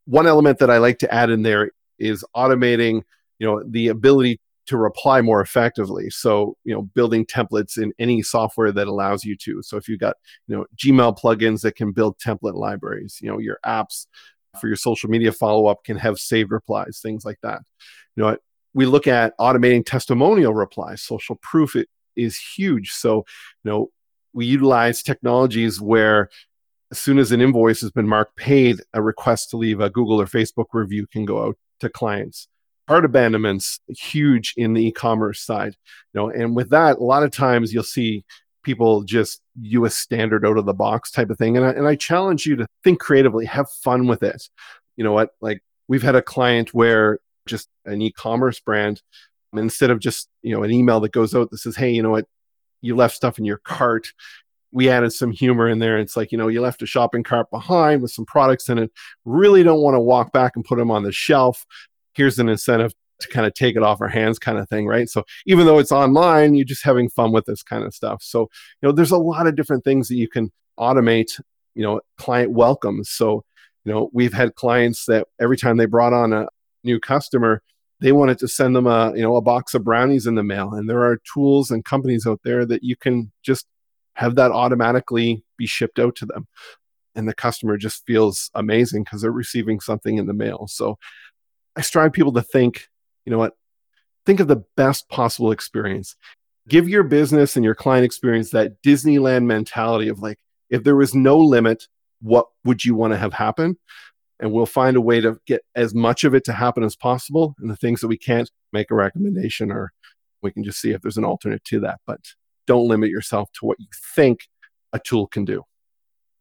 one 0.06 0.28
element 0.28 0.60
that 0.60 0.70
i 0.70 0.78
like 0.78 1.00
to 1.00 1.14
add 1.14 1.30
in 1.30 1.44
there 1.44 1.72
is 2.00 2.24
automating 2.36 3.02
you 3.40 3.48
know 3.48 3.64
the 3.68 3.88
ability 3.88 4.40
to 4.68 4.78
reply 4.78 5.22
more 5.22 5.42
effectively. 5.42 6.10
So, 6.10 6.58
you 6.64 6.74
know, 6.74 6.84
building 6.84 7.26
templates 7.26 7.82
in 7.82 7.94
any 8.00 8.22
software 8.22 8.72
that 8.74 8.88
allows 8.88 9.24
you 9.24 9.36
to. 9.38 9.64
So, 9.64 9.78
if 9.78 9.88
you've 9.88 10.00
got, 10.00 10.18
you 10.48 10.58
know, 10.58 10.66
Gmail 10.76 11.18
plugins 11.18 11.62
that 11.62 11.76
can 11.76 11.94
build 11.94 12.20
template 12.20 12.56
libraries, 12.56 13.18
you 13.22 13.30
know, 13.30 13.40
your 13.40 13.60
apps 13.66 14.08
for 14.60 14.68
your 14.68 14.76
social 14.76 15.10
media 15.10 15.32
follow 15.32 15.68
up 15.68 15.84
can 15.84 15.98
have 15.98 16.18
saved 16.18 16.52
replies, 16.52 17.00
things 17.02 17.26
like 17.26 17.40
that. 17.44 17.62
You 18.16 18.24
know, 18.24 18.38
we 18.74 18.86
look 18.86 19.08
at 19.08 19.38
automating 19.38 19.86
testimonial 19.86 20.54
replies. 20.54 21.02
Social 21.02 21.36
proof 21.42 21.76
is 22.16 22.40
huge. 22.40 22.92
So, 22.92 23.26
you 23.64 23.72
know, 23.72 23.92
we 24.34 24.46
utilize 24.46 25.02
technologies 25.02 25.82
where 25.82 26.30
as 26.92 27.00
soon 27.00 27.18
as 27.20 27.32
an 27.32 27.42
invoice 27.42 27.82
has 27.82 27.92
been 27.92 28.08
marked 28.08 28.36
paid, 28.36 28.82
a 28.94 29.02
request 29.02 29.50
to 29.50 29.58
leave 29.58 29.80
a 29.80 29.90
Google 29.90 30.22
or 30.22 30.26
Facebook 30.26 30.68
review 30.74 31.08
can 31.08 31.26
go 31.26 31.44
out 31.44 31.58
to 31.80 31.90
clients 31.90 32.48
cart 32.88 33.06
abandonments 33.06 33.80
huge 33.90 34.54
in 34.58 34.74
the 34.74 34.88
e-commerce 34.88 35.42
side 35.42 35.76
you 36.14 36.20
know 36.20 36.30
and 36.30 36.56
with 36.56 36.70
that 36.70 36.98
a 36.98 37.04
lot 37.04 37.24
of 37.24 37.32
times 37.32 37.74
you'll 37.74 37.84
see 37.84 38.24
people 38.68 39.04
just 39.04 39.42
a 39.86 39.90
standard 39.90 40.46
out 40.46 40.58
of 40.58 40.66
the 40.66 40.74
box 40.74 41.10
type 41.10 41.30
of 41.30 41.38
thing. 41.38 41.56
And 41.56 41.66
I, 41.66 41.70
and 41.70 41.88
I 41.88 41.96
challenge 41.96 42.46
you 42.46 42.58
to 42.58 42.68
think 42.84 43.00
creatively 43.00 43.46
have 43.46 43.72
fun 43.72 44.08
with 44.08 44.24
it. 44.24 44.44
You 44.98 45.06
know 45.06 45.14
what? 45.14 45.30
Like 45.40 45.64
we've 45.88 46.04
had 46.04 46.16
a 46.16 46.22
client 46.22 46.74
where 46.74 47.20
just 47.48 47.70
an 47.86 48.02
e-commerce 48.02 48.60
brand 48.60 49.02
instead 49.56 49.90
of 49.90 50.00
just 50.00 50.28
you 50.42 50.54
know 50.54 50.64
an 50.64 50.72
email 50.72 51.00
that 51.00 51.14
goes 51.14 51.34
out 51.34 51.50
that 51.50 51.60
says 51.60 51.78
hey 51.78 51.92
you 51.92 52.04
know 52.04 52.12
what? 52.12 52.26
You 52.82 52.96
left 52.96 53.16
stuff 53.16 53.40
in 53.40 53.46
your 53.46 53.58
cart. 53.58 54.10
We 54.74 54.90
added 54.90 55.14
some 55.14 55.32
humor 55.32 55.70
in 55.70 55.80
there. 55.80 55.98
It's 55.98 56.18
like 56.18 56.34
you 56.34 56.38
know 56.38 56.50
you 56.50 56.62
left 56.62 56.82
a 56.82 56.86
shopping 56.86 57.24
cart 57.24 57.50
behind 57.50 58.02
with 58.02 58.12
some 58.12 58.26
products 58.26 58.68
in 58.68 58.78
it. 58.78 58.92
Really 59.24 59.64
don't 59.64 59.82
want 59.82 59.96
to 59.96 60.02
walk 60.02 60.34
back 60.34 60.58
and 60.58 60.66
put 60.66 60.78
them 60.78 60.92
on 60.92 61.04
the 61.04 61.14
shelf. 61.14 61.66
Here's 62.14 62.38
an 62.38 62.50
incentive 62.50 62.94
to 63.20 63.28
kind 63.30 63.46
of 63.46 63.54
take 63.54 63.76
it 63.76 63.84
off 63.84 64.02
our 64.02 64.08
hands 64.08 64.40
kind 64.40 64.58
of 64.58 64.70
thing 64.70 64.86
right? 64.86 65.10
So 65.10 65.24
even 65.46 65.66
though 65.66 65.80
it's 65.80 65.92
online 65.92 66.56
you're 66.56 66.66
just 66.66 66.84
having 66.84 67.10
fun 67.10 67.32
with 67.32 67.46
this 67.46 67.64
kind 67.64 67.84
of 67.84 67.94
stuff. 67.94 68.22
So 68.24 68.42
you 68.82 68.88
know 68.88 68.92
there's 68.92 69.12
a 69.12 69.18
lot 69.18 69.48
of 69.48 69.56
different 69.56 69.84
things 69.84 70.08
that 70.08 70.16
you 70.16 70.30
can 70.30 70.52
automate 70.80 71.40
you 71.76 71.84
know 71.84 72.02
client 72.18 72.52
welcomes. 72.52 73.10
So 73.10 73.44
you 73.86 73.94
know 73.94 74.10
we've 74.14 74.34
had 74.34 74.56
clients 74.56 75.06
that 75.06 75.28
every 75.40 75.58
time 75.58 75.78
they 75.78 75.86
brought 75.86 76.14
on 76.14 76.34
a 76.34 76.48
new 76.84 77.00
customer 77.00 77.62
they 78.00 78.12
wanted 78.12 78.38
to 78.40 78.48
send 78.48 78.76
them 78.76 78.88
a 78.88 79.12
you 79.16 79.22
know 79.22 79.36
a 79.36 79.42
box 79.42 79.74
of 79.74 79.84
brownies 79.84 80.28
in 80.28 80.36
the 80.36 80.44
mail. 80.44 80.74
And 80.74 80.90
there 80.90 81.04
are 81.04 81.20
tools 81.34 81.72
and 81.72 81.84
companies 81.84 82.28
out 82.28 82.42
there 82.44 82.66
that 82.66 82.84
you 82.84 82.96
can 82.96 83.32
just 83.44 83.66
have 84.14 84.36
that 84.36 84.52
automatically 84.52 85.44
be 85.58 85.68
shipped 85.68 86.00
out 86.00 86.16
to 86.18 86.26
them. 86.26 86.48
And 87.16 87.28
the 87.28 87.34
customer 87.34 87.78
just 87.78 88.06
feels 88.06 88.52
amazing 88.54 89.04
because 89.04 89.22
they're 89.22 89.32
receiving 89.32 89.80
something 89.80 90.18
in 90.18 90.28
the 90.28 90.34
mail. 90.34 90.68
So 90.68 90.98
i 91.76 91.82
strive 91.82 92.14
people 92.14 92.34
to 92.34 92.42
think 92.42 92.88
you 93.28 93.32
know 93.32 93.40
what? 93.40 93.58
Think 94.26 94.40
of 94.40 94.48
the 94.48 94.64
best 94.78 95.10
possible 95.10 95.52
experience. 95.52 96.16
Give 96.66 96.88
your 96.88 97.04
business 97.04 97.58
and 97.58 97.66
your 97.66 97.76
client 97.76 98.06
experience 98.06 98.52
that 98.52 98.82
disneyland 98.82 99.44
mentality 99.44 100.08
of 100.08 100.20
like 100.20 100.40
if 100.70 100.86
there 100.86 100.96
was 100.96 101.14
no 101.14 101.38
limit 101.38 101.88
what 102.22 102.48
would 102.64 102.86
you 102.86 102.96
want 102.96 103.12
to 103.12 103.18
have 103.18 103.34
happen? 103.34 103.78
And 104.40 104.54
we'll 104.54 104.66
find 104.66 104.96
a 104.96 105.02
way 105.02 105.20
to 105.20 105.40
get 105.46 105.62
as 105.76 105.94
much 105.94 106.24
of 106.24 106.34
it 106.34 106.46
to 106.46 106.54
happen 106.54 106.84
as 106.84 106.96
possible 106.96 107.54
and 107.60 107.70
the 107.70 107.76
things 107.76 108.00
that 108.00 108.08
we 108.08 108.18
can't 108.18 108.50
make 108.72 108.92
a 108.92 108.96
recommendation 108.96 109.74
or 109.74 109.92
we 110.42 110.52
can 110.54 110.64
just 110.64 110.80
see 110.80 110.92
if 110.92 111.02
there's 111.02 111.18
an 111.18 111.26
alternate 111.26 111.66
to 111.66 111.82
that 111.82 112.00
but 112.08 112.22
don't 112.66 112.88
limit 112.88 113.10
yourself 113.10 113.52
to 113.60 113.66
what 113.66 113.80
you 113.80 113.88
think 114.16 114.48
a 114.94 115.00
tool 115.00 115.28
can 115.28 115.44
do. 115.44 115.64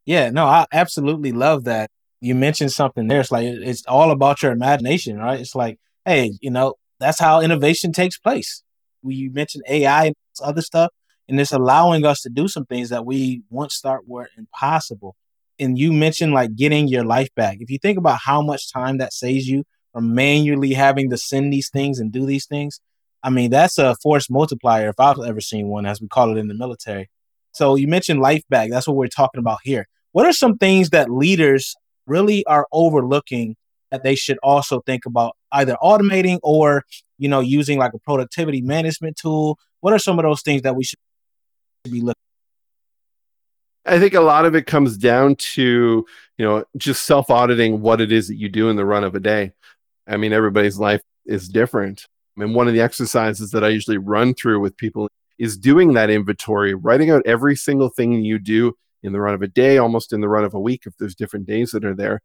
Yeah 0.05 0.31
no 0.31 0.47
i 0.47 0.66
absolutely 0.73 1.33
love 1.33 1.64
that 1.64 1.90
you 2.21 2.37
mentioned 2.37 2.73
something 2.73 3.09
there. 3.09 3.21
It's 3.21 3.33
like 3.33 3.45
it's 3.45 3.85
all 3.87 4.12
about 4.12 4.43
your 4.43 4.52
imagination 4.52 5.19
right? 5.19 5.40
It's 5.40 5.57
like 5.57 5.78
hey 6.06 6.32
you 6.40 6.50
know 6.50 6.75
that's 7.00 7.20
how 7.20 7.40
innovation 7.40 7.92
takes 7.92 8.18
place 8.18 8.62
you 9.04 9.30
mentioned 9.32 9.62
ai 9.68 10.06
and 10.06 10.16
other 10.42 10.62
stuff 10.62 10.90
and 11.28 11.40
it's 11.40 11.52
allowing 11.52 12.06
us 12.06 12.22
to 12.22 12.28
do 12.28 12.48
some 12.48 12.64
things 12.64 12.88
that 12.88 13.04
we 13.04 13.42
once 13.50 13.80
thought 13.80 14.06
were 14.06 14.28
impossible 14.38 15.14
and 15.58 15.78
you 15.78 15.92
mentioned 15.92 16.32
like 16.32 16.54
getting 16.54 16.88
your 16.88 17.04
life 17.04 17.28
back. 17.34 17.58
If 17.60 17.70
you 17.70 17.78
think 17.78 17.98
about 17.98 18.20
how 18.25 18.42
much 18.42 18.72
time 18.72 18.98
that 18.98 19.12
saves 19.12 19.48
you 19.48 19.64
from 19.92 20.14
manually 20.14 20.75
having 20.75 21.10
to 21.10 21.16
send 21.16 21.52
these 21.52 21.70
things 21.70 21.98
and 21.98 22.12
do 22.12 22.26
these 22.26 22.46
things, 22.46 22.80
I 23.22 23.30
mean, 23.30 23.50
that's 23.50 23.78
a 23.78 23.96
force 24.02 24.28
multiplier 24.30 24.88
if 24.88 25.00
I've 25.00 25.18
ever 25.26 25.40
seen 25.40 25.68
one, 25.68 25.86
as 25.86 26.00
we 26.00 26.08
call 26.08 26.30
it 26.30 26.38
in 26.38 26.48
the 26.48 26.54
military. 26.54 27.08
So 27.52 27.75
you 27.75 27.88
mentioned 27.88 28.20
life 28.20 28.42
back. 28.50 28.70
That's 28.70 28.86
what 28.86 28.96
we're 28.96 29.08
talking 29.08 29.38
about 29.38 29.58
here. 29.64 29.86
What 30.12 30.26
are 30.26 30.32
some 30.32 30.58
things 30.58 30.90
that 30.90 31.10
leaders 31.10 31.75
really 32.06 32.44
are 32.46 32.66
overlooking 32.70 33.56
that 33.90 34.02
they 34.02 34.14
should 34.14 34.38
also 34.43 34.81
think 34.81 35.07
about 35.07 35.37
either 35.52 35.76
automating 35.83 36.38
or, 36.43 36.85
you 37.19 37.28
know, 37.28 37.40
using 37.40 37.78
like 37.78 37.95
a 37.95 37.99
productivity 37.99 38.61
management 38.61 39.16
tool? 39.16 39.59
What 39.81 39.93
are 39.93 39.99
some 39.99 40.19
of 40.19 40.25
those 40.25 40.43
things 40.43 40.62
that 40.62 40.76
we 40.76 40.85
should 40.85 40.99
be 41.85 42.00
looking 42.00 42.14
I 43.87 44.00
think 44.00 44.14
a 44.14 44.21
lot 44.21 44.45
of 44.45 44.55
it 44.57 44.66
comes 44.66 44.97
down 44.97 45.37
to, 45.37 46.05
you 46.38 46.45
know, 46.45 46.64
just 46.76 47.05
self 47.05 47.31
auditing 47.31 47.81
what 47.81 48.00
it 48.00 48.11
is 48.11 48.28
that 48.28 48.35
you 48.35 48.49
do 48.49 48.69
in 48.69 48.76
the 48.76 48.85
run 48.85 49.05
of 49.05 49.14
a 49.14 49.21
day. 49.21 49.52
I 50.09 50.16
mean, 50.16 50.33
everybody's 50.33 50.78
life 50.78 51.02
is 51.25 51.49
different. 51.49 52.07
I 52.37 52.40
mean, 52.40 52.52
one 52.52 52.69
of 52.69 52.75
the 52.75 52.81
exercises 52.81 53.52
that 53.52 53.64
I 53.64 53.69
usually 53.69 53.99
run 53.99 54.35
through 54.35 54.61
with 54.61 54.76
people 54.76 55.09
is 55.38 55.57
doing 55.57 55.95
that 55.95 56.11
inventory, 56.11 56.75
writing 56.75 57.11
out 57.11 57.23
every 57.26 57.55
single 57.55 57.88
thing 57.88 58.12
you 58.12 58.38
do 58.38 58.75
in 59.02 59.12
the 59.12 59.21
run 59.21 59.35
of 59.35 59.43
a 59.43 59.49
day, 59.49 59.78
almost 59.78 60.12
in 60.12 60.21
the 60.21 60.28
run 60.28 60.45
of 60.45 60.55
a 60.55 60.61
week, 60.61 60.83
if 60.87 60.95
there's 60.99 61.14
different 61.14 61.47
days 61.47 61.71
that 61.71 61.85
are 61.85 61.95
there, 61.95 62.21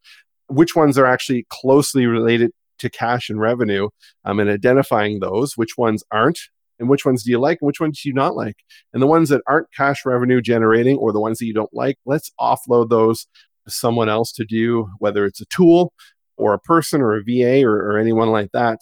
which 0.52 0.76
ones 0.76 0.98
are 0.98 1.06
actually 1.06 1.46
closely 1.50 2.06
related 2.06 2.52
to 2.80 2.90
cash 2.90 3.30
and 3.30 3.40
revenue, 3.40 3.90
um, 4.26 4.40
and 4.40 4.50
identifying 4.50 5.20
those, 5.20 5.56
which 5.56 5.78
ones 5.78 6.04
aren't, 6.12 6.40
and 6.82 6.90
which 6.90 7.06
ones 7.06 7.24
do 7.24 7.32
you 7.32 7.40
like 7.40 7.60
and 7.62 7.68
which 7.68 7.80
ones 7.80 8.02
do 8.02 8.10
you 8.10 8.14
not 8.14 8.36
like. 8.36 8.58
And 8.92 9.02
the 9.02 9.08
ones 9.08 9.30
that 9.30 9.44
aren't 9.48 9.72
cash 9.72 10.04
revenue 10.04 10.42
generating 10.42 10.98
or 10.98 11.14
the 11.14 11.22
ones 11.22 11.38
that 11.38 11.46
you 11.46 11.54
don't 11.54 11.74
like 11.74 11.98
let's 12.06 12.32
offload 12.40 12.90
those 12.90 13.28
to 13.66 13.72
someone 13.72 14.10
else 14.10 14.34
to 14.34 14.44
do 14.44 14.90
whether 14.98 15.26
it's 15.26 15.40
a 15.40 15.46
tool 15.46 15.94
or 16.38 16.54
a 16.54 16.60
person 16.60 17.00
or 17.00 17.16
a 17.16 17.24
va 17.24 17.64
or, 17.64 17.76
or 17.76 17.98
anyone 17.98 18.30
like 18.30 18.52
that. 18.52 18.80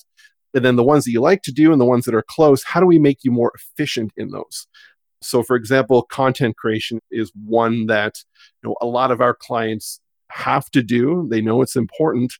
And 0.53 0.65
then 0.65 0.77
the 0.77 0.83
ones 0.83 1.05
that 1.05 1.11
you 1.11 1.21
like 1.21 1.43
to 1.43 1.51
do 1.51 1.71
and 1.71 1.79
the 1.79 1.85
ones 1.85 2.05
that 2.05 2.15
are 2.15 2.23
close 2.27 2.63
how 2.63 2.79
do 2.79 2.85
we 2.85 2.97
make 2.97 3.19
you 3.23 3.31
more 3.31 3.51
efficient 3.53 4.13
in 4.15 4.29
those? 4.29 4.65
So 5.21 5.43
for 5.43 5.57
example 5.57 6.03
content 6.03 6.55
creation 6.55 7.01
is 7.11 7.31
one 7.45 7.87
that 7.87 8.15
you 8.63 8.69
know 8.69 8.75
a 8.81 8.85
lot 8.85 9.11
of 9.11 9.19
our 9.19 9.35
clients 9.35 9.99
have 10.31 10.69
to 10.69 10.81
do 10.83 11.27
they 11.29 11.41
know 11.41 11.61
it's 11.61 11.75
important 11.75 12.33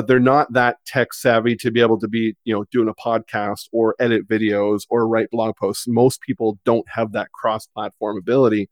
but 0.00 0.06
they're 0.06 0.20
not 0.20 0.52
that 0.52 0.78
tech 0.86 1.12
savvy 1.12 1.56
to 1.56 1.70
be 1.70 1.80
able 1.80 1.98
to 1.98 2.08
be, 2.08 2.34
you 2.44 2.54
know, 2.54 2.64
doing 2.70 2.88
a 2.88 2.94
podcast 2.94 3.68
or 3.72 3.94
edit 3.98 4.26
videos 4.28 4.82
or 4.88 5.06
write 5.06 5.30
blog 5.30 5.56
posts. 5.56 5.86
Most 5.88 6.20
people 6.22 6.58
don't 6.64 6.88
have 6.88 7.12
that 7.12 7.32
cross 7.32 7.66
platform 7.66 8.16
ability. 8.16 8.70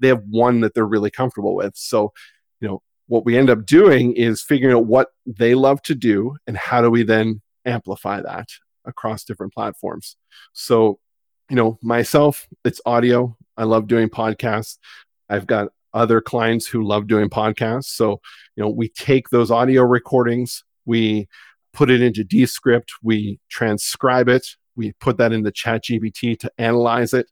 They 0.00 0.08
have 0.08 0.22
one 0.28 0.60
that 0.60 0.74
they're 0.74 0.84
really 0.84 1.10
comfortable 1.10 1.54
with. 1.54 1.72
So, 1.76 2.12
you 2.60 2.68
know, 2.68 2.82
what 3.06 3.24
we 3.24 3.38
end 3.38 3.48
up 3.48 3.64
doing 3.64 4.12
is 4.16 4.42
figuring 4.42 4.76
out 4.76 4.86
what 4.86 5.08
they 5.24 5.54
love 5.54 5.80
to 5.82 5.94
do 5.94 6.36
and 6.46 6.56
how 6.56 6.82
do 6.82 6.90
we 6.90 7.04
then 7.04 7.40
amplify 7.64 8.20
that 8.20 8.48
across 8.84 9.24
different 9.24 9.54
platforms. 9.54 10.16
So, 10.52 10.98
you 11.48 11.56
know, 11.56 11.78
myself, 11.80 12.46
it's 12.64 12.80
audio. 12.84 13.36
I 13.56 13.64
love 13.64 13.86
doing 13.86 14.08
podcasts. 14.08 14.78
I've 15.28 15.46
got 15.46 15.68
other 15.96 16.20
clients 16.20 16.66
who 16.66 16.86
love 16.86 17.06
doing 17.06 17.30
podcasts. 17.30 17.86
So, 17.86 18.20
you 18.54 18.62
know, 18.62 18.68
we 18.68 18.90
take 18.90 19.30
those 19.30 19.50
audio 19.50 19.82
recordings, 19.82 20.62
we 20.84 21.26
put 21.72 21.90
it 21.90 22.02
into 22.02 22.22
Descript, 22.22 22.92
we 23.02 23.40
transcribe 23.48 24.28
it, 24.28 24.46
we 24.76 24.92
put 25.00 25.16
that 25.16 25.32
into 25.32 25.50
ChatGPT 25.50 26.38
to 26.40 26.52
analyze 26.58 27.14
it, 27.14 27.26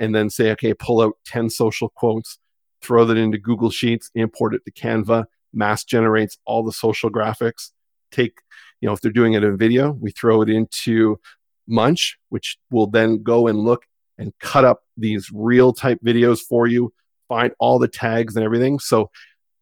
and 0.00 0.14
then 0.14 0.30
say, 0.30 0.50
okay, 0.50 0.74
pull 0.74 1.00
out 1.00 1.14
10 1.26 1.48
social 1.48 1.90
quotes, 1.90 2.38
throw 2.82 3.04
that 3.04 3.16
into 3.16 3.38
Google 3.38 3.70
Sheets, 3.70 4.10
import 4.16 4.54
it 4.54 4.64
to 4.64 4.72
Canva, 4.72 5.26
mass 5.54 5.84
generates 5.84 6.38
all 6.44 6.64
the 6.64 6.72
social 6.72 7.08
graphics. 7.08 7.70
Take, 8.10 8.40
you 8.80 8.88
know, 8.88 8.92
if 8.92 9.00
they're 9.00 9.12
doing 9.12 9.34
it 9.34 9.44
in 9.44 9.56
video, 9.56 9.92
we 9.92 10.10
throw 10.10 10.42
it 10.42 10.50
into 10.50 11.20
Munch, 11.68 12.18
which 12.30 12.58
will 12.72 12.88
then 12.88 13.22
go 13.22 13.46
and 13.46 13.60
look 13.60 13.84
and 14.18 14.32
cut 14.40 14.64
up 14.64 14.82
these 14.96 15.30
real 15.32 15.72
type 15.72 16.00
videos 16.04 16.40
for 16.40 16.66
you 16.66 16.92
find 17.28 17.52
all 17.58 17.78
the 17.78 17.88
tags 17.88 18.36
and 18.36 18.44
everything. 18.44 18.78
So 18.78 19.10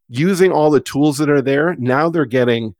using 0.09 0.52
all 0.52 0.71
the 0.71 0.81
tools 0.81 1.19
that 1.19 1.31
are 1.31 1.43
there, 1.43 1.75
now 1.79 2.11
they're 2.11 2.25
getting 2.25 2.75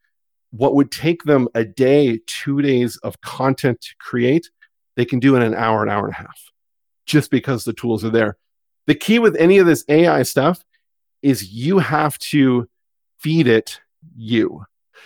what 0.51 0.75
would 0.75 0.91
take 0.91 1.23
them 1.25 1.49
a 1.55 1.65
day, 1.65 2.21
two 2.27 2.61
days 2.61 2.97
of 2.99 3.21
content 3.21 3.81
to 3.81 3.95
create, 3.99 4.51
they 4.97 5.05
can 5.05 5.21
do 5.21 5.37
in 5.37 5.43
an 5.43 5.55
hour, 5.55 5.83
an 5.83 5.89
hour 5.89 6.05
and 6.05 6.13
a 6.13 6.19
half, 6.19 6.51
just 7.07 7.31
because 7.31 7.65
the 7.65 7.73
tools 7.73 8.05
are 8.05 8.11
there. 8.11 8.37
The 8.87 8.95
key 8.95 9.19
with 9.19 9.37
any 9.37 9.59
of 9.59 9.67
this 9.67 9.85
AI 9.89 10.25
stuff 10.25 10.65
is 11.23 11.53
you 11.53 11.79
have 11.79 12.19
to 12.19 12.69
feed 13.19 13.47
it 13.47 13.81
you. 14.17 14.65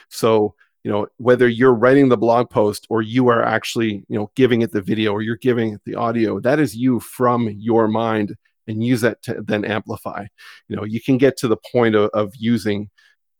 So, 0.08 0.54
you 0.82 0.90
know, 0.90 1.08
whether 1.16 1.48
you're 1.48 1.74
writing 1.74 2.08
the 2.08 2.16
blog 2.16 2.48
post 2.50 2.86
or 2.88 3.02
you 3.02 3.28
are 3.28 3.42
actually, 3.42 4.04
you 4.08 4.18
know, 4.18 4.30
giving 4.34 4.62
it 4.62 4.72
the 4.72 4.82
video 4.82 5.12
or 5.12 5.22
you're 5.22 5.36
giving 5.36 5.74
it 5.74 5.82
the 5.84 5.96
audio, 5.96 6.40
that 6.40 6.58
is 6.58 6.76
you 6.76 7.00
from 7.00 7.48
your 7.50 7.88
mind 7.88 8.36
and 8.66 8.82
use 8.82 9.00
that 9.02 9.22
to 9.22 9.42
then 9.44 9.64
amplify. 9.64 10.26
You 10.68 10.76
know, 10.76 10.84
you 10.84 11.00
can 11.00 11.18
get 11.18 11.36
to 11.38 11.48
the 11.48 11.56
point 11.72 11.94
of, 11.94 12.10
of 12.14 12.32
using, 12.36 12.90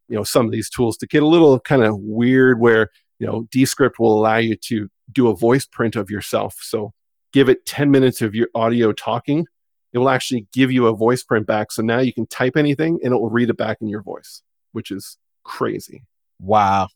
you 0.09 0.16
know, 0.16 0.25
some 0.25 0.47
of 0.47 0.52
these 0.52 0.71
tools 0.71 0.97
to 0.99 1.07
get 1.07 1.23
a 1.23 1.26
little 1.26 1.61
kind 1.61 1.83
of 1.83 1.97
weird 1.99 2.61
where, 2.61 2.90
you 3.19 3.26
know, 3.26 3.47
Descript 3.50 3.99
will 3.99 4.19
allow 4.19 4.37
you 4.37 4.57
to 4.57 4.88
do 5.12 5.28
a 5.28 5.37
voice 5.37 5.66
print 5.66 5.97
of 5.97 6.11
yourself. 6.11 6.57
So 6.61 6.93
give 7.33 7.49
it 7.49 7.66
10 7.66 7.90
minutes 7.90 8.23
of 8.23 8.35
your 8.35 8.49
audio 8.54 8.93
talking. 8.93 9.47
It 9.93 9.99
will 9.99 10.11
actually 10.11 10.47
give 10.52 10.73
you 10.73 10.87
a 10.87 10.97
voice 10.97 11.23
print 11.23 11.47
back. 11.47 11.71
So 11.71 11.83
now 11.83 12.00
you 12.00 12.12
can 12.12 12.26
type 12.26 12.57
anything 12.57 12.99
and 13.02 13.12
it 13.12 13.16
will 13.16 13.31
read 13.31 13.50
it 13.50 13.57
back 13.57 13.78
in 13.81 13.88
your 13.88 14.02
voice, 14.02 14.43
which 14.73 14.90
is 14.90 15.19
crazy. 15.45 16.04
Wow. 16.40 16.88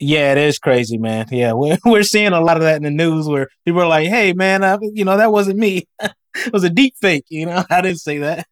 Yeah, 0.00 0.32
it 0.32 0.38
is 0.38 0.58
crazy, 0.58 0.98
man. 0.98 1.26
Yeah, 1.30 1.52
we're, 1.52 1.78
we're 1.84 2.02
seeing 2.02 2.32
a 2.32 2.40
lot 2.40 2.56
of 2.56 2.64
that 2.64 2.76
in 2.76 2.82
the 2.82 2.90
news 2.90 3.28
where 3.28 3.48
people 3.64 3.80
are 3.80 3.86
like, 3.86 4.08
hey, 4.08 4.32
man, 4.32 4.64
uh, 4.64 4.78
you 4.82 5.04
know, 5.04 5.16
that 5.16 5.32
wasn't 5.32 5.58
me. 5.58 5.86
it 6.34 6.52
was 6.52 6.64
a 6.64 6.70
deep 6.70 6.94
fake. 7.00 7.24
You 7.28 7.46
know, 7.46 7.64
I 7.70 7.80
didn't 7.80 8.00
say 8.00 8.18
that. 8.18 8.46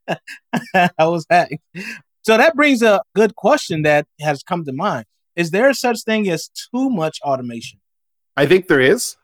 I 0.99 1.07
was 1.07 1.27
hacked. 1.29 1.55
So 2.23 2.37
that 2.37 2.55
brings 2.55 2.83
a 2.83 3.03
good 3.15 3.35
question 3.35 3.83
that 3.83 4.07
has 4.21 4.43
come 4.43 4.65
to 4.65 4.73
mind. 4.73 5.07
Is 5.35 5.51
there 5.51 5.73
such 5.75 6.03
thing 6.03 6.29
as 6.29 6.49
too 6.49 6.91
much 6.91 7.19
automation? 7.23 7.81
I 8.37 8.47
think 8.47 8.69
there 8.69 8.81
is. 8.81 9.17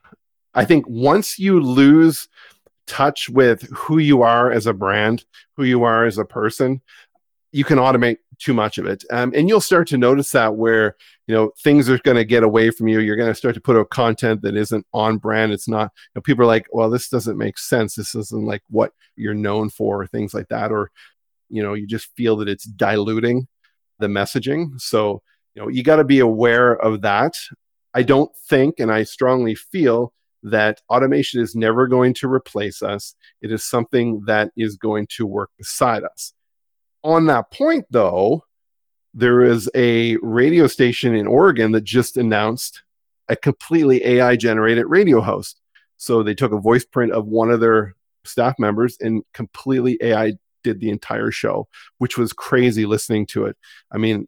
I 0.53 0.65
think 0.65 0.85
once 0.87 1.39
you 1.39 1.61
lose 1.61 2.27
touch 2.87 3.29
with 3.29 3.61
who 3.69 3.99
you 3.99 4.23
are 4.23 4.51
as 4.51 4.65
a 4.65 4.73
brand, 4.73 5.23
who 5.55 5.63
you 5.63 5.83
are 5.83 6.05
as 6.05 6.17
a 6.17 6.25
person, 6.25 6.81
you 7.51 7.63
can 7.63 7.77
automate 7.77 8.17
too 8.37 8.53
much 8.53 8.77
of 8.77 8.85
it. 8.85 9.03
Um, 9.11 9.33
and 9.35 9.49
you'll 9.49 9.59
start 9.59 9.87
to 9.89 9.97
notice 9.97 10.31
that 10.31 10.55
where, 10.55 10.95
you 11.27 11.35
know, 11.35 11.51
things 11.63 11.89
are 11.89 11.97
going 11.99 12.17
to 12.17 12.23
get 12.23 12.43
away 12.43 12.69
from 12.69 12.87
you. 12.87 12.99
You're 12.99 13.15
going 13.15 13.31
to 13.31 13.35
start 13.35 13.55
to 13.55 13.61
put 13.61 13.75
out 13.75 13.89
content 13.89 14.41
that 14.43 14.55
isn't 14.55 14.85
on 14.93 15.17
brand. 15.17 15.51
It's 15.51 15.67
not, 15.67 15.91
you 15.93 16.11
know, 16.15 16.21
people 16.21 16.43
are 16.43 16.47
like, 16.47 16.67
well, 16.71 16.89
this 16.89 17.09
doesn't 17.09 17.37
make 17.37 17.57
sense. 17.57 17.95
This 17.95 18.15
isn't 18.15 18.45
like 18.45 18.61
what 18.69 18.93
you're 19.15 19.33
known 19.33 19.69
for, 19.69 20.01
or 20.01 20.07
things 20.07 20.33
like 20.33 20.47
that. 20.49 20.71
Or, 20.71 20.91
you 21.49 21.63
know, 21.63 21.73
you 21.73 21.87
just 21.87 22.15
feel 22.15 22.37
that 22.37 22.47
it's 22.47 22.65
diluting 22.65 23.47
the 23.97 24.07
messaging. 24.07 24.79
So, 24.79 25.21
you 25.55 25.61
know, 25.61 25.67
you 25.67 25.83
got 25.83 25.97
to 25.97 26.05
be 26.05 26.19
aware 26.19 26.73
of 26.73 27.01
that. 27.01 27.33
I 27.93 28.03
don't 28.03 28.31
think, 28.47 28.79
and 28.79 28.91
I 28.91 29.03
strongly 29.03 29.55
feel 29.55 30.13
that 30.43 30.81
automation 30.89 31.41
is 31.41 31.55
never 31.55 31.87
going 31.87 32.13
to 32.13 32.31
replace 32.31 32.81
us. 32.81 33.15
It 33.41 33.51
is 33.51 33.65
something 33.65 34.23
that 34.27 34.51
is 34.55 34.77
going 34.77 35.07
to 35.17 35.25
work 35.25 35.49
beside 35.57 36.03
us 36.03 36.33
on 37.03 37.25
that 37.27 37.51
point, 37.51 37.85
though, 37.89 38.43
there 39.13 39.41
is 39.41 39.69
a 39.75 40.17
radio 40.17 40.67
station 40.67 41.15
in 41.15 41.27
Oregon 41.27 41.71
that 41.71 41.83
just 41.83 42.17
announced 42.17 42.83
a 43.27 43.35
completely 43.35 44.03
AI 44.05 44.35
generated 44.35 44.85
radio 44.87 45.21
host. 45.21 45.61
So 45.97 46.23
they 46.23 46.35
took 46.35 46.51
a 46.51 46.59
voice 46.59 46.85
print 46.85 47.11
of 47.11 47.27
one 47.27 47.51
of 47.51 47.59
their 47.59 47.95
staff 48.23 48.57
members 48.59 48.97
and 48.99 49.23
completely 49.33 49.97
AI 50.01 50.33
did 50.63 50.79
the 50.79 50.89
entire 50.89 51.31
show, 51.31 51.67
which 51.97 52.17
was 52.17 52.33
crazy 52.33 52.85
listening 52.85 53.25
to 53.27 53.45
it. 53.45 53.57
I 53.91 53.97
mean, 53.97 54.27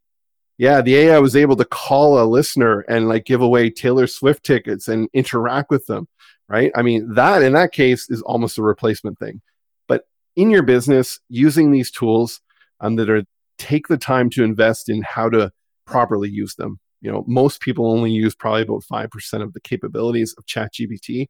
yeah, 0.57 0.81
the 0.81 0.95
AI 0.95 1.19
was 1.19 1.35
able 1.35 1.55
to 1.55 1.65
call 1.65 2.21
a 2.21 2.25
listener 2.25 2.81
and 2.81 3.07
like 3.07 3.25
give 3.25 3.41
away 3.41 3.69
Taylor 3.69 4.07
Swift 4.07 4.43
tickets 4.43 4.87
and 4.87 5.09
interact 5.13 5.71
with 5.71 5.85
them, 5.87 6.07
right? 6.47 6.71
I 6.75 6.83
mean, 6.83 7.15
that 7.15 7.41
in 7.41 7.53
that 7.53 7.71
case 7.71 8.09
is 8.09 8.21
almost 8.21 8.57
a 8.57 8.63
replacement 8.63 9.17
thing. 9.17 9.41
But 9.87 10.05
in 10.35 10.49
your 10.49 10.63
business, 10.63 11.19
using 11.29 11.71
these 11.71 11.89
tools, 11.89 12.41
um, 12.81 12.97
that 12.97 13.09
are 13.09 13.23
take 13.57 13.87
the 13.87 13.97
time 13.97 14.29
to 14.31 14.43
invest 14.43 14.89
in 14.89 15.03
how 15.03 15.29
to 15.29 15.51
properly 15.85 16.29
use 16.29 16.55
them. 16.55 16.79
You 17.01 17.11
know, 17.11 17.23
most 17.27 17.61
people 17.61 17.91
only 17.91 18.11
use 18.11 18.35
probably 18.35 18.63
about 18.63 18.83
5% 18.91 19.41
of 19.41 19.53
the 19.53 19.61
capabilities 19.61 20.35
of 20.37 20.45
ChatGPT, 20.45 21.27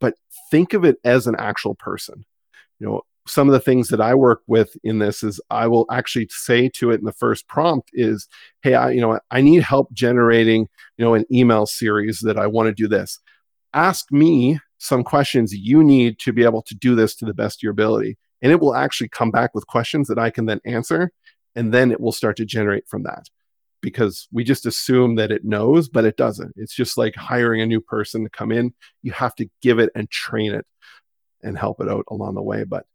but 0.00 0.14
think 0.50 0.74
of 0.74 0.84
it 0.84 0.96
as 1.04 1.26
an 1.26 1.36
actual 1.38 1.74
person. 1.74 2.24
You 2.78 2.86
know, 2.86 3.02
some 3.26 3.48
of 3.48 3.52
the 3.52 3.60
things 3.60 3.88
that 3.88 4.00
I 4.00 4.14
work 4.14 4.42
with 4.46 4.76
in 4.82 4.98
this 4.98 5.22
is 5.22 5.40
I 5.50 5.66
will 5.66 5.86
actually 5.90 6.28
say 6.30 6.68
to 6.70 6.90
it 6.90 6.98
in 6.98 7.04
the 7.04 7.12
first 7.12 7.46
prompt 7.46 7.90
is, 7.92 8.26
hey, 8.62 8.74
I, 8.74 8.90
you 8.90 9.00
know, 9.00 9.18
I 9.30 9.40
need 9.40 9.62
help 9.62 9.92
generating, 9.92 10.68
you 10.96 11.04
know, 11.04 11.14
an 11.14 11.24
email 11.30 11.66
series 11.66 12.20
that 12.20 12.38
I 12.38 12.46
want 12.46 12.66
to 12.66 12.74
do 12.74 12.88
this. 12.88 13.20
Ask 13.74 14.10
me 14.10 14.58
some 14.78 15.04
questions 15.04 15.54
you 15.54 15.84
need 15.84 16.18
to 16.18 16.32
be 16.32 16.42
able 16.42 16.62
to 16.62 16.74
do 16.74 16.96
this 16.96 17.14
to 17.16 17.24
the 17.24 17.34
best 17.34 17.60
of 17.60 17.62
your 17.62 17.72
ability 17.72 18.18
and 18.42 18.52
it 18.52 18.60
will 18.60 18.74
actually 18.74 19.08
come 19.08 19.30
back 19.30 19.54
with 19.54 19.66
questions 19.66 20.08
that 20.08 20.18
I 20.18 20.30
can 20.30 20.46
then 20.46 20.60
answer. 20.64 21.12
And 21.54 21.72
then 21.72 21.92
it 21.92 22.00
will 22.00 22.12
start 22.12 22.36
to 22.38 22.44
generate 22.44 22.88
from 22.88 23.04
that 23.04 23.28
because 23.80 24.28
we 24.32 24.44
just 24.44 24.66
assume 24.66 25.16
that 25.16 25.30
it 25.30 25.44
knows, 25.44 25.88
but 25.88 26.04
it 26.04 26.16
doesn't. 26.16 26.52
It's 26.56 26.74
just 26.74 26.96
like 26.98 27.14
hiring 27.14 27.60
a 27.60 27.66
new 27.66 27.80
person 27.80 28.24
to 28.24 28.30
come 28.30 28.52
in. 28.52 28.74
You 29.02 29.12
have 29.12 29.34
to 29.36 29.48
give 29.60 29.78
it 29.78 29.90
and 29.94 30.10
train 30.10 30.52
it 30.52 30.66
and 31.42 31.58
help 31.58 31.80
it 31.80 31.88
out 31.88 32.04
along 32.08 32.34
the 32.34 32.42
way. 32.42 32.64
But 32.64 32.86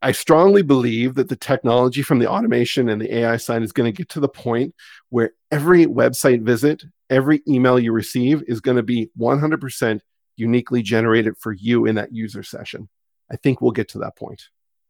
I 0.00 0.12
strongly 0.12 0.62
believe 0.62 1.16
that 1.16 1.28
the 1.28 1.36
technology 1.36 2.02
from 2.02 2.20
the 2.20 2.30
automation 2.30 2.88
and 2.88 3.00
the 3.00 3.16
AI 3.16 3.36
side 3.36 3.62
is 3.62 3.72
going 3.72 3.92
to 3.92 3.96
get 3.96 4.08
to 4.10 4.20
the 4.20 4.28
point 4.28 4.74
where 5.10 5.32
every 5.50 5.86
website 5.86 6.42
visit, 6.42 6.84
every 7.10 7.42
email 7.48 7.78
you 7.78 7.92
receive 7.92 8.42
is 8.46 8.60
going 8.60 8.76
to 8.76 8.82
be 8.84 9.10
100% 9.18 10.00
uniquely 10.36 10.82
generated 10.82 11.36
for 11.36 11.52
you 11.52 11.84
in 11.84 11.96
that 11.96 12.14
user 12.14 12.44
session. 12.44 12.88
I 13.30 13.36
think 13.36 13.60
we'll 13.60 13.72
get 13.72 13.88
to 13.90 13.98
that 13.98 14.16
point. 14.16 14.44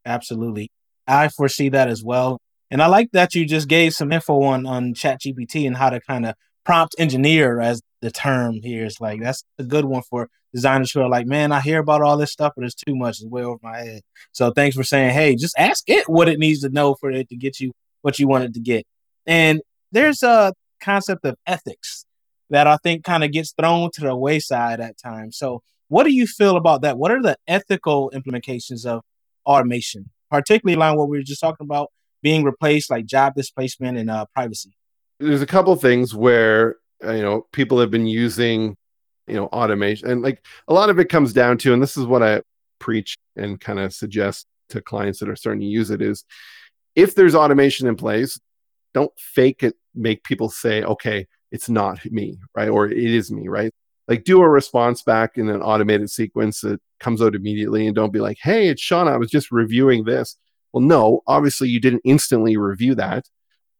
Absolutely. 0.08 0.70
I 1.06 1.28
foresee 1.28 1.68
that 1.68 1.88
as 1.88 2.02
well. 2.02 2.40
And 2.70 2.82
I 2.82 2.86
like 2.86 3.10
that 3.12 3.34
you 3.34 3.46
just 3.46 3.68
gave 3.68 3.94
some 3.94 4.10
info 4.10 4.42
on 4.42 4.66
on 4.66 4.94
ChatGPT 4.94 5.66
and 5.66 5.76
how 5.76 5.90
to 5.90 6.00
kind 6.00 6.26
of 6.26 6.34
prompt 6.64 6.94
engineer 6.98 7.60
as 7.60 7.80
the 8.00 8.10
term 8.10 8.60
here 8.62 8.84
is 8.84 9.00
like 9.00 9.20
that's 9.20 9.42
a 9.58 9.64
good 9.64 9.84
one 9.84 10.02
for 10.02 10.28
designers 10.54 10.92
who 10.92 11.00
are 11.00 11.08
like, 11.08 11.26
man, 11.26 11.52
I 11.52 11.60
hear 11.60 11.78
about 11.78 12.02
all 12.02 12.16
this 12.16 12.32
stuff, 12.32 12.52
but 12.56 12.64
it's 12.64 12.74
too 12.74 12.96
much. 12.96 13.20
It's 13.20 13.26
way 13.26 13.42
over 13.42 13.58
my 13.62 13.78
head. 13.78 14.02
So 14.32 14.50
thanks 14.50 14.76
for 14.76 14.84
saying, 14.84 15.12
hey, 15.12 15.34
just 15.34 15.58
ask 15.58 15.84
it 15.88 16.08
what 16.08 16.28
it 16.28 16.38
needs 16.38 16.60
to 16.60 16.70
know 16.70 16.94
for 16.94 17.10
it 17.10 17.28
to 17.28 17.36
get 17.36 17.60
you 17.60 17.72
what 18.02 18.18
you 18.18 18.28
want 18.28 18.44
it 18.44 18.54
to 18.54 18.60
get. 18.60 18.86
And 19.26 19.60
there's 19.92 20.22
a 20.22 20.54
concept 20.80 21.24
of 21.24 21.36
ethics 21.46 22.06
that 22.50 22.66
I 22.66 22.76
think 22.78 23.04
kind 23.04 23.24
of 23.24 23.32
gets 23.32 23.52
thrown 23.52 23.90
to 23.92 24.00
the 24.02 24.16
wayside 24.16 24.80
at 24.80 24.96
times. 24.98 25.36
So 25.36 25.62
what 25.88 26.04
do 26.04 26.12
you 26.12 26.26
feel 26.26 26.56
about 26.56 26.82
that? 26.82 26.98
What 26.98 27.10
are 27.10 27.22
the 27.22 27.36
ethical 27.46 28.10
implications 28.10 28.86
of 28.86 29.02
automation, 29.48 30.10
particularly 30.30 30.76
along 30.76 30.98
what 30.98 31.08
we 31.08 31.18
were 31.18 31.24
just 31.24 31.40
talking 31.40 31.64
about 31.64 31.90
being 32.22 32.44
replaced, 32.44 32.90
like 32.90 33.06
job 33.06 33.34
displacement 33.34 33.98
and 33.98 34.10
uh, 34.10 34.26
privacy? 34.34 34.72
There's 35.18 35.42
a 35.42 35.46
couple 35.46 35.74
things 35.76 36.14
where 36.14 36.76
uh, 37.04 37.12
you 37.12 37.22
know 37.22 37.46
people 37.52 37.80
have 37.80 37.90
been 37.90 38.06
using 38.06 38.76
you 39.26 39.34
know 39.34 39.46
automation, 39.46 40.08
and 40.08 40.22
like 40.22 40.44
a 40.68 40.74
lot 40.74 40.90
of 40.90 40.98
it 40.98 41.06
comes 41.06 41.32
down 41.32 41.58
to, 41.58 41.72
and 41.72 41.82
this 41.82 41.96
is 41.96 42.04
what 42.06 42.22
I 42.22 42.42
preach 42.78 43.16
and 43.36 43.60
kind 43.60 43.80
of 43.80 43.92
suggest 43.92 44.46
to 44.68 44.80
clients 44.80 45.18
that 45.18 45.28
are 45.28 45.36
starting 45.36 45.60
to 45.60 45.66
use 45.66 45.90
it 45.90 46.02
is 46.02 46.24
if 46.94 47.14
there's 47.14 47.34
automation 47.34 47.88
in 47.88 47.96
place, 47.96 48.38
don't 48.92 49.12
fake 49.18 49.62
it, 49.62 49.74
make 49.94 50.24
people 50.24 50.48
say, 50.48 50.82
okay, 50.82 51.26
it's 51.50 51.68
not 51.68 52.04
me, 52.10 52.38
right? 52.54 52.68
Or 52.68 52.86
it 52.86 52.98
is 52.98 53.30
me, 53.30 53.48
right? 53.48 53.72
Like 54.08 54.24
do 54.24 54.40
a 54.40 54.48
response 54.48 55.02
back 55.02 55.36
in 55.36 55.48
an 55.50 55.60
automated 55.60 56.10
sequence 56.10 56.62
that 56.62 56.80
comes 56.98 57.22
out 57.22 57.34
immediately 57.34 57.86
and 57.86 57.94
don't 57.94 58.12
be 58.12 58.20
like, 58.20 58.38
hey, 58.42 58.68
it's 58.68 58.82
Shaun, 58.82 59.06
I 59.06 59.18
was 59.18 59.30
just 59.30 59.52
reviewing 59.52 60.04
this. 60.04 60.36
Well, 60.72 60.82
no, 60.82 61.22
obviously 61.26 61.68
you 61.68 61.80
didn't 61.80 62.02
instantly 62.04 62.56
review 62.56 62.94
that. 62.96 63.28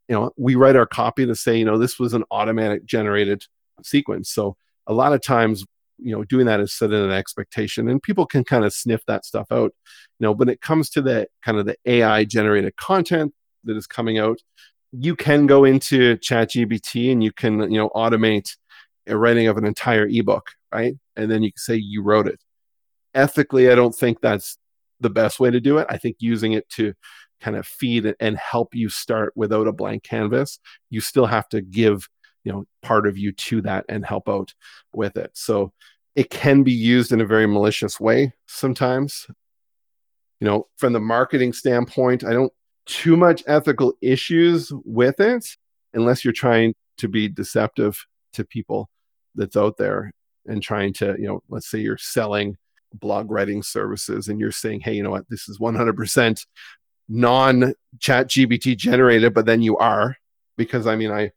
You 0.08 0.14
know, 0.14 0.30
we 0.36 0.54
write 0.54 0.76
our 0.76 0.86
copy 0.86 1.26
to 1.26 1.34
say, 1.34 1.58
you 1.58 1.64
know, 1.64 1.78
this 1.78 1.98
was 1.98 2.14
an 2.14 2.24
automatic 2.30 2.84
generated 2.84 3.44
sequence. 3.82 4.30
So 4.30 4.56
a 4.86 4.92
lot 4.92 5.12
of 5.12 5.22
times, 5.22 5.64
you 5.98 6.12
know, 6.12 6.24
doing 6.24 6.46
that 6.46 6.60
is 6.60 6.72
setting 6.72 7.02
an 7.02 7.10
expectation 7.10 7.88
and 7.88 8.02
people 8.02 8.26
can 8.26 8.44
kind 8.44 8.64
of 8.64 8.72
sniff 8.72 9.04
that 9.06 9.24
stuff 9.24 9.48
out. 9.50 9.72
You 10.18 10.24
know, 10.24 10.32
when 10.32 10.48
it 10.48 10.60
comes 10.60 10.90
to 10.90 11.02
the 11.02 11.28
kind 11.42 11.58
of 11.58 11.66
the 11.66 11.76
AI 11.84 12.24
generated 12.24 12.76
content 12.76 13.34
that 13.64 13.76
is 13.76 13.86
coming 13.86 14.18
out, 14.18 14.38
you 14.92 15.16
can 15.16 15.46
go 15.46 15.64
into 15.64 16.16
ChatGPT 16.18 17.12
and 17.12 17.22
you 17.22 17.32
can, 17.32 17.70
you 17.70 17.78
know, 17.78 17.90
automate 17.90 18.56
a 19.08 19.16
writing 19.16 19.48
of 19.48 19.56
an 19.56 19.64
entire 19.64 20.06
ebook, 20.06 20.50
right? 20.72 20.94
And 21.16 21.30
then 21.30 21.42
you 21.42 21.52
can 21.52 21.58
say 21.58 21.76
you 21.76 22.02
wrote 22.02 22.28
it. 22.28 22.40
Ethically, 23.14 23.70
I 23.70 23.74
don't 23.74 23.94
think 23.94 24.20
that's 24.20 24.58
the 25.00 25.10
best 25.10 25.40
way 25.40 25.50
to 25.50 25.60
do 25.60 25.78
it. 25.78 25.86
I 25.88 25.96
think 25.96 26.16
using 26.18 26.52
it 26.52 26.68
to 26.70 26.94
kind 27.40 27.56
of 27.56 27.66
feed 27.66 28.14
and 28.20 28.36
help 28.36 28.74
you 28.74 28.88
start 28.88 29.32
without 29.36 29.68
a 29.68 29.72
blank 29.72 30.02
canvas, 30.02 30.58
you 30.90 31.00
still 31.00 31.26
have 31.26 31.48
to 31.50 31.60
give, 31.60 32.08
you 32.44 32.52
know, 32.52 32.64
part 32.82 33.06
of 33.06 33.16
you 33.16 33.32
to 33.32 33.62
that 33.62 33.84
and 33.88 34.04
help 34.04 34.28
out 34.28 34.52
with 34.92 35.16
it. 35.16 35.30
So 35.34 35.72
it 36.16 36.30
can 36.30 36.62
be 36.62 36.72
used 36.72 37.12
in 37.12 37.20
a 37.20 37.26
very 37.26 37.46
malicious 37.46 38.00
way 38.00 38.32
sometimes. 38.46 39.26
You 40.40 40.46
know, 40.46 40.68
from 40.76 40.92
the 40.92 41.00
marketing 41.00 41.52
standpoint, 41.52 42.24
I 42.24 42.32
don't 42.32 42.52
too 42.86 43.16
much 43.16 43.42
ethical 43.46 43.92
issues 44.00 44.72
with 44.84 45.20
it 45.20 45.46
unless 45.94 46.24
you're 46.24 46.32
trying 46.32 46.74
to 46.98 47.08
be 47.08 47.28
deceptive 47.28 48.04
to 48.32 48.44
people 48.44 48.88
that's 49.34 49.56
out 49.56 49.76
there 49.76 50.12
and 50.46 50.62
trying 50.62 50.92
to, 50.94 51.16
you 51.18 51.26
know, 51.26 51.42
let's 51.48 51.70
say 51.70 51.78
you're 51.78 51.98
selling 51.98 52.56
blog 52.94 53.30
writing 53.30 53.62
services 53.62 54.28
and 54.28 54.40
you're 54.40 54.52
saying, 54.52 54.80
hey, 54.80 54.94
you 54.94 55.02
know 55.02 55.10
what, 55.10 55.28
this 55.28 55.48
is 55.48 55.58
100% 55.58 56.46
non 57.08 57.74
ChatGPT 57.98 58.76
generated, 58.76 59.34
but 59.34 59.46
then 59.46 59.62
you 59.62 59.76
are 59.78 60.16
because 60.56 60.86
I 60.86 60.96
mean, 60.96 61.10
I, 61.10 61.30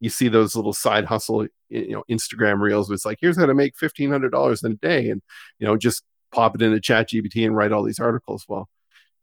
you 0.00 0.10
see 0.10 0.28
those 0.28 0.54
little 0.54 0.72
side 0.72 1.04
hustle, 1.04 1.46
you 1.70 1.92
know, 1.92 2.04
Instagram 2.10 2.60
reels. 2.60 2.90
It's 2.90 3.06
like, 3.06 3.18
here's 3.20 3.38
how 3.38 3.46
to 3.46 3.54
make 3.54 3.74
$1,500 3.76 4.64
in 4.64 4.72
a 4.72 4.74
day. 4.74 5.08
And, 5.08 5.22
you 5.58 5.66
know, 5.66 5.76
just 5.76 6.02
pop 6.30 6.54
it 6.54 6.62
into 6.62 6.78
ChatGPT 6.78 7.46
and 7.46 7.56
write 7.56 7.72
all 7.72 7.82
these 7.82 8.00
articles. 8.00 8.44
Well, 8.48 8.68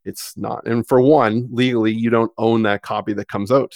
it's 0.06 0.36
not. 0.36 0.66
And 0.66 0.88
for 0.88 1.00
one, 1.00 1.50
legally, 1.52 1.94
you 1.94 2.10
don't 2.10 2.32
own 2.38 2.64
that 2.64 2.82
copy 2.82 3.14
that 3.14 3.28
comes 3.28 3.52
out, 3.52 3.74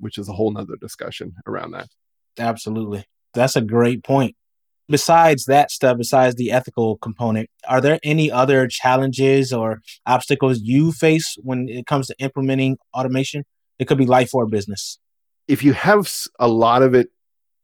which 0.00 0.18
is 0.18 0.28
a 0.28 0.32
whole 0.32 0.50
nother 0.50 0.76
discussion 0.80 1.34
around 1.46 1.72
that. 1.72 1.88
Absolutely. 2.38 3.04
That's 3.38 3.56
a 3.56 3.60
great 3.60 4.04
point. 4.04 4.36
Besides 4.90 5.44
that 5.44 5.70
stuff, 5.70 5.98
besides 5.98 6.36
the 6.36 6.50
ethical 6.50 6.96
component, 6.98 7.50
are 7.68 7.80
there 7.80 7.98
any 8.02 8.30
other 8.30 8.66
challenges 8.66 9.52
or 9.52 9.80
obstacles 10.06 10.60
you 10.62 10.92
face 10.92 11.36
when 11.42 11.68
it 11.68 11.86
comes 11.86 12.06
to 12.06 12.14
implementing 12.18 12.78
automation? 12.94 13.44
It 13.78 13.86
could 13.86 13.98
be 13.98 14.06
life 14.06 14.34
or 14.34 14.46
business. 14.46 14.98
If 15.46 15.62
you 15.62 15.72
have 15.74 16.10
a 16.38 16.48
lot 16.48 16.82
of 16.82 16.94
it 16.94 17.10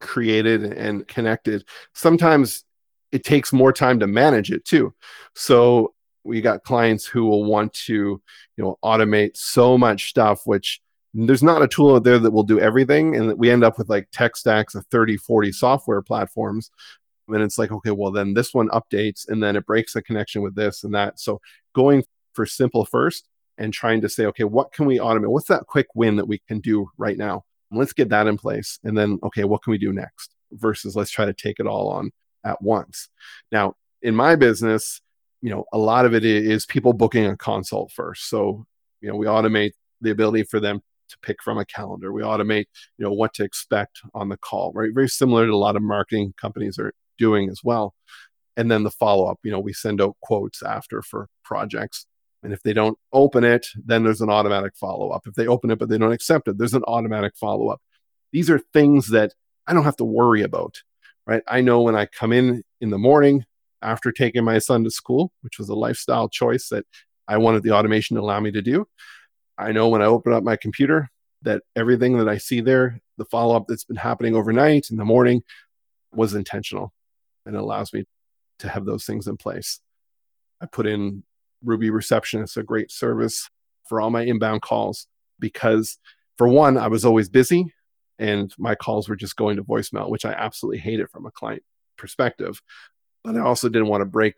created 0.00 0.64
and 0.64 1.08
connected, 1.08 1.64
sometimes 1.94 2.64
it 3.10 3.24
takes 3.24 3.52
more 3.52 3.72
time 3.72 4.00
to 4.00 4.06
manage 4.06 4.50
it 4.50 4.64
too. 4.64 4.92
So 5.34 5.94
we 6.24 6.40
got 6.40 6.64
clients 6.64 7.06
who 7.06 7.24
will 7.24 7.44
want 7.44 7.72
to, 7.72 7.94
you 8.56 8.64
know, 8.64 8.78
automate 8.84 9.36
so 9.36 9.78
much 9.78 10.10
stuff, 10.10 10.42
which 10.44 10.80
there's 11.14 11.42
not 11.42 11.62
a 11.62 11.68
tool 11.68 11.94
out 11.94 12.04
there 12.04 12.18
that 12.18 12.32
will 12.32 12.42
do 12.42 12.60
everything 12.60 13.16
and 13.16 13.38
we 13.38 13.50
end 13.50 13.62
up 13.64 13.78
with 13.78 13.88
like 13.88 14.08
tech 14.12 14.36
stacks 14.36 14.74
of 14.74 14.84
30 14.86 15.16
40 15.16 15.52
software 15.52 16.02
platforms 16.02 16.70
and 17.28 17.42
it's 17.42 17.56
like 17.56 17.70
okay 17.70 17.92
well 17.92 18.10
then 18.10 18.34
this 18.34 18.52
one 18.52 18.68
updates 18.70 19.28
and 19.28 19.42
then 19.42 19.54
it 19.54 19.64
breaks 19.64 19.94
a 19.94 20.02
connection 20.02 20.42
with 20.42 20.54
this 20.54 20.82
and 20.82 20.94
that 20.94 21.20
so 21.20 21.40
going 21.72 22.02
for 22.32 22.44
simple 22.44 22.84
first 22.84 23.28
and 23.58 23.72
trying 23.72 24.00
to 24.00 24.08
say, 24.08 24.26
okay, 24.26 24.44
what 24.44 24.72
can 24.72 24.86
we 24.86 24.98
automate? 24.98 25.28
What's 25.28 25.48
that 25.48 25.66
quick 25.66 25.86
win 25.94 26.16
that 26.16 26.28
we 26.28 26.38
can 26.38 26.60
do 26.60 26.90
right 26.98 27.16
now? 27.16 27.44
Let's 27.70 27.92
get 27.92 28.08
that 28.10 28.26
in 28.26 28.36
place. 28.36 28.78
And 28.84 28.96
then, 28.96 29.18
okay, 29.22 29.44
what 29.44 29.62
can 29.62 29.70
we 29.70 29.78
do 29.78 29.92
next? 29.92 30.34
Versus 30.52 30.96
let's 30.96 31.10
try 31.10 31.24
to 31.24 31.32
take 31.32 31.60
it 31.60 31.66
all 31.66 31.88
on 31.88 32.10
at 32.44 32.60
once. 32.60 33.08
Now, 33.50 33.74
in 34.02 34.14
my 34.14 34.36
business, 34.36 35.00
you 35.40 35.50
know, 35.50 35.64
a 35.72 35.78
lot 35.78 36.04
of 36.04 36.14
it 36.14 36.24
is 36.24 36.66
people 36.66 36.92
booking 36.92 37.26
a 37.26 37.36
consult 37.36 37.92
first. 37.92 38.28
So, 38.28 38.66
you 39.00 39.08
know, 39.08 39.16
we 39.16 39.26
automate 39.26 39.72
the 40.00 40.10
ability 40.10 40.44
for 40.44 40.60
them 40.60 40.82
to 41.08 41.18
pick 41.22 41.42
from 41.42 41.58
a 41.58 41.64
calendar. 41.64 42.12
We 42.12 42.22
automate, 42.22 42.66
you 42.98 43.04
know, 43.04 43.12
what 43.12 43.34
to 43.34 43.44
expect 43.44 44.00
on 44.14 44.28
the 44.28 44.36
call, 44.36 44.72
right? 44.74 44.90
Very 44.92 45.08
similar 45.08 45.46
to 45.46 45.52
a 45.52 45.56
lot 45.56 45.76
of 45.76 45.82
marketing 45.82 46.34
companies 46.40 46.78
are 46.78 46.92
doing 47.18 47.48
as 47.50 47.60
well. 47.62 47.94
And 48.56 48.70
then 48.70 48.84
the 48.84 48.90
follow 48.90 49.26
up, 49.26 49.38
you 49.42 49.50
know, 49.50 49.60
we 49.60 49.72
send 49.72 50.00
out 50.00 50.16
quotes 50.22 50.62
after 50.62 51.02
for 51.02 51.28
projects. 51.44 52.06
And 52.42 52.52
if 52.52 52.62
they 52.62 52.72
don't 52.72 52.98
open 53.12 53.42
it, 53.42 53.66
then 53.84 54.04
there's 54.04 54.20
an 54.20 54.30
automatic 54.30 54.76
follow 54.76 55.10
up. 55.10 55.26
If 55.26 55.34
they 55.34 55.46
open 55.46 55.70
it 55.70 55.78
but 55.78 55.88
they 55.88 55.98
don't 55.98 56.12
accept 56.12 56.48
it, 56.48 56.58
there's 56.58 56.74
an 56.74 56.84
automatic 56.86 57.34
follow 57.36 57.68
up. 57.68 57.80
These 58.32 58.50
are 58.50 58.60
things 58.72 59.08
that 59.10 59.32
I 59.66 59.72
don't 59.72 59.84
have 59.84 59.96
to 59.96 60.04
worry 60.04 60.42
about, 60.42 60.82
right? 61.26 61.42
I 61.48 61.62
know 61.62 61.80
when 61.80 61.96
I 61.96 62.06
come 62.06 62.32
in 62.32 62.62
in 62.80 62.90
the 62.90 62.98
morning 62.98 63.44
after 63.80 64.12
taking 64.12 64.44
my 64.44 64.58
son 64.58 64.84
to 64.84 64.90
school, 64.90 65.32
which 65.40 65.58
was 65.58 65.68
a 65.68 65.74
lifestyle 65.74 66.28
choice 66.28 66.68
that 66.68 66.84
I 67.26 67.38
wanted 67.38 67.62
the 67.62 67.72
automation 67.72 68.16
to 68.16 68.22
allow 68.22 68.40
me 68.40 68.50
to 68.52 68.62
do. 68.62 68.86
I 69.56 69.72
know 69.72 69.88
when 69.88 70.02
I 70.02 70.06
open 70.06 70.32
up 70.32 70.42
my 70.42 70.56
computer 70.56 71.10
that 71.42 71.62
everything 71.76 72.18
that 72.18 72.28
I 72.28 72.38
see 72.38 72.60
there, 72.60 73.00
the 73.18 73.24
follow 73.24 73.56
up 73.56 73.66
that's 73.68 73.84
been 73.84 73.96
happening 73.96 74.34
overnight 74.34 74.90
in 74.90 74.96
the 74.96 75.04
morning 75.04 75.42
was 76.12 76.34
intentional 76.34 76.92
and 77.46 77.54
it 77.54 77.60
allows 77.60 77.92
me 77.92 78.04
to 78.60 78.68
have 78.68 78.84
those 78.84 79.04
things 79.04 79.26
in 79.26 79.36
place. 79.36 79.80
I 80.60 80.66
put 80.66 80.86
in 80.86 81.22
Ruby 81.62 81.90
Receptionist, 81.90 82.56
a 82.56 82.62
great 82.62 82.90
service 82.90 83.48
for 83.88 84.00
all 84.00 84.10
my 84.10 84.22
inbound 84.22 84.62
calls 84.62 85.06
because, 85.38 85.98
for 86.38 86.48
one, 86.48 86.78
I 86.78 86.88
was 86.88 87.04
always 87.04 87.28
busy 87.28 87.72
and 88.18 88.52
my 88.58 88.74
calls 88.74 89.08
were 89.08 89.16
just 89.16 89.36
going 89.36 89.56
to 89.56 89.64
voicemail, 89.64 90.08
which 90.08 90.24
I 90.24 90.32
absolutely 90.32 90.78
hated 90.78 91.10
from 91.10 91.26
a 91.26 91.30
client 91.30 91.62
perspective. 91.96 92.60
But 93.22 93.36
I 93.36 93.40
also 93.40 93.68
didn't 93.68 93.88
want 93.88 94.02
to 94.02 94.06
break 94.06 94.36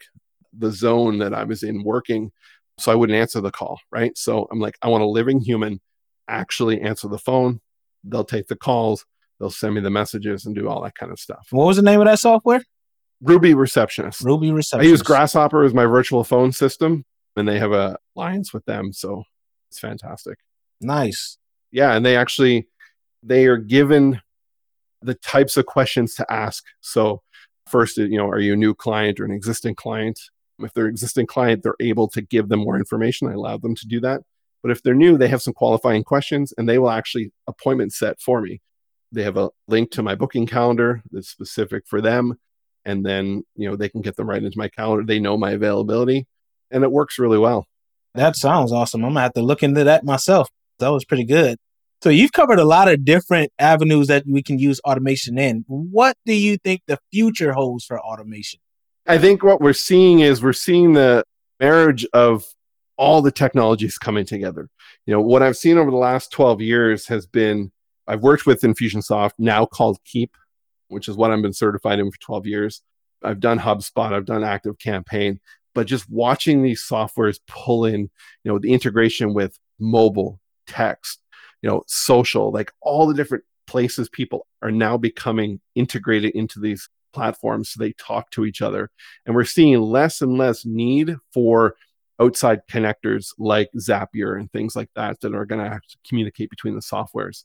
the 0.57 0.71
zone 0.71 1.19
that 1.19 1.35
I 1.35 1.45
was 1.45 1.63
in 1.63 1.83
working. 1.83 2.33
So 2.79 2.93
I 2.93 2.95
wouldn't 2.95 3.19
answer 3.19 3.41
the 3.41 3.51
call, 3.51 3.81
right? 3.91 4.17
So 4.17 4.47
I'm 4.51 4.61
like, 4.61 4.77
I 4.83 4.89
want 4.89 5.03
a 5.03 5.07
living 5.07 5.41
human 5.41 5.81
actually 6.29 6.81
answer 6.81 7.09
the 7.09 7.19
phone. 7.19 7.61
They'll 8.05 8.25
take 8.25 8.49
the 8.49 8.57
calls, 8.57 9.05
they'll 9.39 9.51
send 9.51 9.75
me 9.75 9.81
the 9.81 9.91
messages 9.91 10.47
and 10.47 10.55
do 10.55 10.69
all 10.69 10.83
that 10.83 10.95
kind 10.95 11.11
of 11.11 11.19
stuff. 11.19 11.47
What 11.51 11.67
was 11.67 11.77
the 11.77 11.83
name 11.83 12.01
of 12.01 12.07
that 12.07 12.19
software? 12.19 12.63
Ruby 13.23 13.55
Receptionist. 13.55 14.21
Ruby 14.23 14.53
Receptionist. 14.53 14.89
I 14.89 14.91
use 14.91 15.03
Grasshopper 15.03 15.65
as 15.65 15.73
my 15.73 15.87
virtual 15.87 16.23
phone 16.23 16.53
system, 16.53 17.05
and 17.35 17.49
they 17.49 17.59
have 17.59 17.73
a 17.73 17.97
alliance 18.15 18.53
with 18.53 18.65
them, 18.67 18.93
so 18.93 19.25
it's 19.71 19.79
fantastic. 19.79 20.39
Nice. 20.81 21.39
Yeah, 21.73 21.95
and 21.95 22.05
they 22.05 22.17
actually 22.17 22.69
they 23.23 23.47
are 23.47 23.57
given 23.57 24.21
the 25.03 25.15
types 25.15 25.57
of 25.57 25.67
questions 25.67 26.15
to 26.17 26.33
ask. 26.33 26.65
So 26.81 27.23
first, 27.67 27.97
you 27.97 28.17
know, 28.17 28.29
are 28.29 28.39
you 28.39 28.53
a 28.53 28.57
new 28.57 28.75
client 28.75 29.19
or 29.19 29.25
an 29.25 29.33
existing 29.33 29.75
client? 29.75 30.19
If 30.59 30.73
they're 30.73 30.87
existing 30.87 31.27
client, 31.27 31.63
they're 31.63 31.75
able 31.81 32.09
to 32.09 32.23
give 32.23 32.49
them 32.49 32.61
more 32.61 32.77
information. 32.77 33.29
I 33.29 33.33
allow 33.33 33.59
them 33.59 33.75
to 33.75 33.87
do 33.87 34.01
that. 34.01 34.23
But 34.63 34.71
if 34.71 34.83
they're 34.83 34.95
new, 34.95 35.19
they 35.19 35.29
have 35.29 35.43
some 35.43 35.55
qualifying 35.55 36.03
questions 36.03 36.53
and 36.57 36.69
they 36.69 36.79
will 36.79 36.91
actually 36.91 37.33
appointment 37.47 37.93
set 37.93 38.21
for 38.21 38.41
me. 38.41 38.61
They 39.13 39.23
have 39.23 39.37
a 39.37 39.51
link 39.69 39.91
to 39.93 40.03
my 40.03 40.15
booking 40.15 40.47
calendar 40.47 41.03
that's 41.13 41.29
specific 41.29 41.85
for 41.87 42.01
them 42.01 42.37
and 42.87 43.05
then 43.05 43.43
you 43.57 43.69
know 43.69 43.77
they 43.77 43.89
can 43.89 44.01
get 44.01 44.17
them 44.17 44.29
right 44.31 44.43
into 44.43 44.57
my 44.57 44.69
calendar. 44.69 45.05
They 45.05 45.19
know 45.19 45.37
my 45.37 45.51
availability 45.51 46.27
and 46.71 46.85
it 46.85 46.93
works 46.93 47.19
really 47.19 47.39
well. 47.39 47.67
That 48.15 48.37
sounds 48.37 48.73
awesome. 48.73 49.05
I'm 49.05 49.11
gonna 49.11 49.21
have 49.23 49.35
to 49.35 49.43
look 49.43 49.63
into 49.63 49.85
that 49.85 50.05
myself. 50.05 50.49
That 50.79 50.89
was 50.89 51.05
pretty 51.05 51.25
good. 51.25 51.59
So 52.03 52.11
you've 52.11 52.33
covered 52.33 52.59
a 52.59 52.65
lot 52.65 52.89
of 52.89 53.05
different 53.05 53.53
avenues 53.59 54.07
that 54.07 54.25
we 54.27 54.43
can 54.43 54.59
use 54.59 54.81
automation 54.81 55.39
in. 55.39 55.65
What 55.67 56.17
do 56.25 56.35
you 56.35 56.57
think 56.59 56.83
the 56.87 56.99
future 57.13 57.53
holds 57.53 57.85
for 57.85 58.01
automation 58.01 58.61
i 59.07 59.19
think 59.19 59.43
what 59.43 59.61
we're 59.61 59.73
seeing 59.73 60.21
is 60.21 60.43
we're 60.43 60.53
seeing 60.53 60.93
the 60.93 61.25
marriage 61.61 62.07
of 62.13 62.45
all 62.97 63.23
the 63.23 63.31
technologies 63.31 63.99
coming 63.99 64.25
together 64.25 64.69
you 65.07 65.13
know 65.13 65.21
what 65.21 65.43
i've 65.43 65.57
seen 65.57 65.79
over 65.79 65.91
the 65.91 65.97
last 65.97 66.31
12 66.33 66.61
years 66.61 67.07
has 67.07 67.27
been 67.27 67.71
i've 68.07 68.23
worked 68.23 68.47
with 68.47 68.63
infusionsoft 68.63 69.33
now 69.39 69.67
called 69.67 69.99
Keap, 70.05 70.37
which 70.89 71.09
is 71.09 71.17
what 71.17 71.31
I've 71.31 71.43
been 71.43 71.53
certified 71.53 71.99
in 71.99 72.11
for 72.11 72.19
12 72.21 72.47
years. 72.47 72.83
I've 73.23 73.41
done 73.41 73.59
HubSpot, 73.59 74.13
I've 74.13 74.27
done 74.27 74.45
Active 74.45 74.79
Campaign, 74.79 75.41
but 75.75 75.87
just 75.87 76.09
watching 76.09 76.63
these 76.63 76.87
softwares 76.89 77.39
pull 77.47 77.85
in, 77.85 78.01
you 78.01 78.53
know, 78.53 78.59
the 78.59 78.73
integration 78.73 79.35
with 79.35 79.59
mobile, 79.79 80.41
text, 80.67 81.21
you 81.63 81.69
know, 81.69 81.83
social, 81.87 82.53
like 82.53 82.73
all 82.81 83.07
the 83.07 83.15
different 83.15 83.45
places 83.67 84.09
people 84.09 84.47
are 84.63 84.71
now 84.71 84.97
becoming 84.97 85.61
integrated 85.75 86.33
into 86.35 86.61
these 86.61 86.89
platforms 87.17 87.71
so 87.71 87.79
they 87.79 87.93
talk 87.95 88.31
to 88.31 88.45
each 88.45 88.63
other. 88.63 88.91
And 89.25 89.35
we're 89.35 89.45
seeing 89.45 89.81
less 89.81 90.21
and 90.21 90.37
less 90.39 90.65
need 90.65 91.17
for 91.33 91.75
outside 92.21 92.61
connectors 92.71 93.33
like 93.39 93.71
Zapier 93.79 94.39
and 94.39 94.51
things 94.53 94.77
like 94.77 94.91
that 94.95 95.21
that 95.21 95.35
are 95.35 95.47
going 95.47 95.65
to 95.65 95.71
have 95.71 95.83
to 95.83 95.97
communicate 96.07 96.51
between 96.51 96.75
the 96.75 96.81
softwares. 96.81 97.45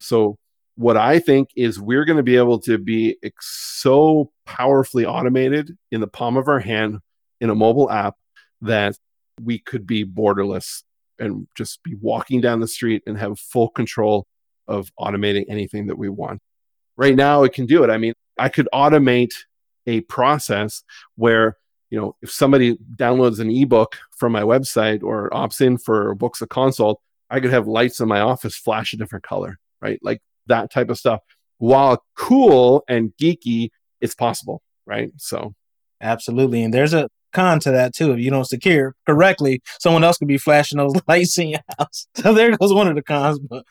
So 0.00 0.38
what 0.74 0.96
I 0.96 1.18
think 1.20 1.50
is 1.56 1.80
we're 1.80 2.04
going 2.04 2.18
to 2.18 2.22
be 2.22 2.36
able 2.36 2.58
to 2.60 2.78
be 2.78 3.16
so 3.40 4.30
powerfully 4.44 5.06
automated 5.06 5.76
in 5.90 6.00
the 6.00 6.06
palm 6.06 6.36
of 6.36 6.48
our 6.48 6.60
hand 6.60 6.98
in 7.40 7.50
a 7.50 7.54
mobile 7.54 7.90
app 7.90 8.16
that 8.60 8.96
we 9.40 9.58
could 9.58 9.86
be 9.86 10.04
borderless 10.04 10.82
and 11.18 11.46
just 11.56 11.82
be 11.82 11.94
walking 11.94 12.40
down 12.40 12.60
the 12.60 12.68
street 12.68 13.02
and 13.06 13.18
have 13.18 13.38
full 13.38 13.68
control 13.68 14.26
of 14.68 14.90
automating 14.98 15.44
anything 15.48 15.86
that 15.86 15.98
we 15.98 16.08
want. 16.08 16.40
Right 16.96 17.14
now, 17.14 17.44
it 17.44 17.52
can 17.52 17.66
do 17.66 17.84
it. 17.84 17.90
I 17.90 17.98
mean, 17.98 18.14
I 18.38 18.48
could 18.48 18.68
automate 18.72 19.32
a 19.86 20.00
process 20.02 20.82
where, 21.16 21.56
you 21.90 22.00
know, 22.00 22.16
if 22.22 22.30
somebody 22.30 22.76
downloads 22.96 23.38
an 23.38 23.50
ebook 23.50 23.96
from 24.16 24.32
my 24.32 24.42
website 24.42 25.02
or 25.02 25.30
opts 25.30 25.60
in 25.60 25.78
for 25.78 26.14
books 26.14 26.42
a 26.42 26.46
consult, 26.46 27.00
I 27.30 27.40
could 27.40 27.50
have 27.50 27.66
lights 27.66 28.00
in 28.00 28.08
my 28.08 28.20
office 28.20 28.56
flash 28.56 28.92
a 28.92 28.96
different 28.96 29.24
color, 29.24 29.58
right? 29.80 29.98
Like 30.02 30.20
that 30.46 30.70
type 30.70 30.90
of 30.90 30.98
stuff. 30.98 31.20
While 31.58 32.04
cool 32.16 32.84
and 32.88 33.12
geeky, 33.20 33.70
it's 34.00 34.14
possible, 34.14 34.62
right? 34.84 35.10
So, 35.16 35.54
absolutely. 36.00 36.62
And 36.62 36.74
there's 36.74 36.92
a 36.92 37.08
con 37.32 37.60
to 37.60 37.70
that 37.70 37.94
too. 37.94 38.12
If 38.12 38.18
you 38.18 38.30
don't 38.30 38.44
secure 38.44 38.94
correctly, 39.06 39.62
someone 39.80 40.04
else 40.04 40.18
could 40.18 40.28
be 40.28 40.38
flashing 40.38 40.78
those 40.78 40.94
lights 41.08 41.38
in 41.38 41.48
your 41.48 41.60
house. 41.78 42.08
So 42.16 42.34
there 42.34 42.56
goes 42.56 42.72
one 42.72 42.88
of 42.88 42.94
the 42.94 43.02
cons. 43.02 43.38
But 43.38 43.64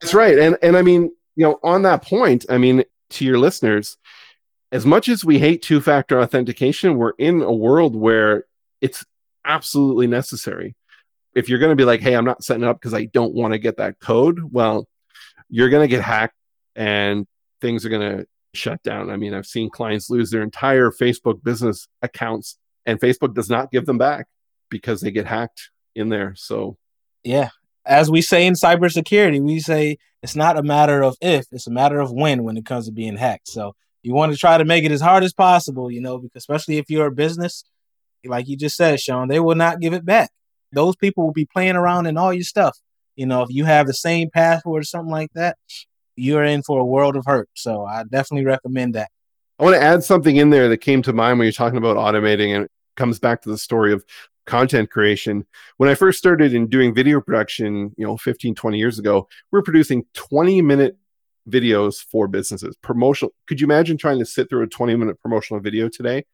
that's 0.00 0.14
right. 0.14 0.38
And 0.38 0.56
and 0.62 0.76
I 0.76 0.82
mean, 0.82 1.10
you 1.36 1.44
know, 1.44 1.58
on 1.62 1.82
that 1.82 2.02
point, 2.02 2.46
I 2.48 2.58
mean, 2.58 2.84
to 3.14 3.24
your 3.24 3.38
listeners, 3.38 3.96
as 4.72 4.84
much 4.84 5.08
as 5.08 5.24
we 5.24 5.38
hate 5.38 5.62
two-factor 5.62 6.20
authentication, 6.20 6.96
we're 6.96 7.12
in 7.18 7.42
a 7.42 7.52
world 7.52 7.94
where 7.94 8.44
it's 8.80 9.04
absolutely 9.44 10.06
necessary. 10.06 10.74
If 11.34 11.48
you're 11.48 11.58
going 11.58 11.72
to 11.72 11.76
be 11.76 11.84
like, 11.84 12.00
"Hey, 12.00 12.14
I'm 12.14 12.24
not 12.24 12.44
setting 12.44 12.62
it 12.62 12.68
up 12.68 12.80
because 12.80 12.94
I 12.94 13.06
don't 13.06 13.34
want 13.34 13.54
to 13.54 13.58
get 13.58 13.76
that 13.78 13.98
code," 13.98 14.40
well, 14.52 14.88
you're 15.48 15.68
going 15.68 15.82
to 15.82 15.94
get 15.94 16.02
hacked 16.02 16.36
and 16.76 17.26
things 17.60 17.84
are 17.84 17.88
going 17.88 18.18
to 18.18 18.26
shut 18.54 18.82
down. 18.82 19.10
I 19.10 19.16
mean, 19.16 19.34
I've 19.34 19.46
seen 19.46 19.70
clients 19.70 20.10
lose 20.10 20.30
their 20.30 20.42
entire 20.42 20.90
Facebook 20.90 21.42
business 21.42 21.88
accounts 22.02 22.58
and 22.86 23.00
Facebook 23.00 23.34
does 23.34 23.50
not 23.50 23.70
give 23.70 23.86
them 23.86 23.98
back 23.98 24.26
because 24.70 25.00
they 25.00 25.10
get 25.10 25.26
hacked 25.26 25.70
in 25.94 26.08
there. 26.08 26.34
So, 26.36 26.76
yeah, 27.22 27.50
as 27.86 28.10
we 28.10 28.22
say 28.22 28.46
in 28.46 28.54
cybersecurity, 28.54 29.40
we 29.40 29.60
say 29.60 29.98
it's 30.22 30.36
not 30.36 30.58
a 30.58 30.62
matter 30.62 31.02
of 31.02 31.16
if, 31.20 31.46
it's 31.52 31.66
a 31.66 31.70
matter 31.70 32.00
of 32.00 32.12
when 32.12 32.44
when 32.44 32.56
it 32.56 32.64
comes 32.64 32.86
to 32.86 32.92
being 32.92 33.16
hacked. 33.16 33.48
So, 33.48 33.74
you 34.04 34.12
want 34.12 34.32
to 34.32 34.38
try 34.38 34.58
to 34.58 34.64
make 34.66 34.84
it 34.84 34.92
as 34.92 35.00
hard 35.00 35.24
as 35.24 35.32
possible, 35.32 35.90
you 35.90 36.00
know, 36.00 36.18
because 36.18 36.42
especially 36.42 36.76
if 36.76 36.90
you're 36.90 37.06
a 37.06 37.12
business, 37.12 37.64
like 38.24 38.46
you 38.46 38.56
just 38.56 38.76
said, 38.76 39.00
Shaun, 39.00 39.28
they 39.28 39.40
will 39.40 39.54
not 39.54 39.80
give 39.80 39.94
it 39.94 40.04
back. 40.04 40.30
Those 40.72 40.94
people 40.94 41.24
will 41.24 41.32
be 41.32 41.46
playing 41.46 41.76
around 41.76 42.06
in 42.06 42.18
all 42.18 42.32
your 42.32 42.44
stuff. 42.44 42.78
You 43.16 43.26
know, 43.26 43.42
if 43.42 43.48
you 43.50 43.64
have 43.64 43.86
the 43.86 43.94
same 43.94 44.28
password 44.30 44.82
or 44.82 44.84
something 44.84 45.10
like 45.10 45.30
that, 45.34 45.56
you're 46.16 46.44
in 46.44 46.62
for 46.62 46.78
a 46.80 46.84
world 46.84 47.16
of 47.16 47.24
hurt. 47.26 47.48
So 47.54 47.84
I 47.84 48.04
definitely 48.04 48.44
recommend 48.44 48.94
that. 48.94 49.08
I 49.58 49.64
want 49.64 49.76
to 49.76 49.82
add 49.82 50.04
something 50.04 50.36
in 50.36 50.50
there 50.50 50.68
that 50.68 50.78
came 50.78 51.00
to 51.02 51.12
mind 51.12 51.38
when 51.38 51.46
you're 51.46 51.52
talking 51.52 51.78
about 51.78 51.96
automating 51.96 52.56
and 52.56 52.68
comes 52.96 53.18
back 53.18 53.42
to 53.42 53.48
the 53.48 53.58
story 53.58 53.92
of 53.92 54.04
content 54.46 54.90
creation. 54.90 55.46
When 55.76 55.88
I 55.88 55.94
first 55.94 56.18
started 56.18 56.54
in 56.54 56.68
doing 56.68 56.94
video 56.94 57.20
production, 57.20 57.94
you 57.96 58.06
know, 58.06 58.16
15, 58.16 58.54
20 58.54 58.78
years 58.78 58.98
ago, 58.98 59.28
we 59.50 59.58
are 59.58 59.62
producing 59.62 60.04
20 60.14 60.62
minute 60.62 60.96
videos 61.48 62.02
for 62.02 62.28
businesses. 62.28 62.76
Promotional. 62.82 63.32
Could 63.46 63.60
you 63.60 63.66
imagine 63.66 63.96
trying 63.96 64.18
to 64.18 64.24
sit 64.24 64.48
through 64.48 64.62
a 64.62 64.66
20 64.66 64.96
minute 64.96 65.20
promotional 65.20 65.60
video 65.60 65.88
today? 65.88 66.24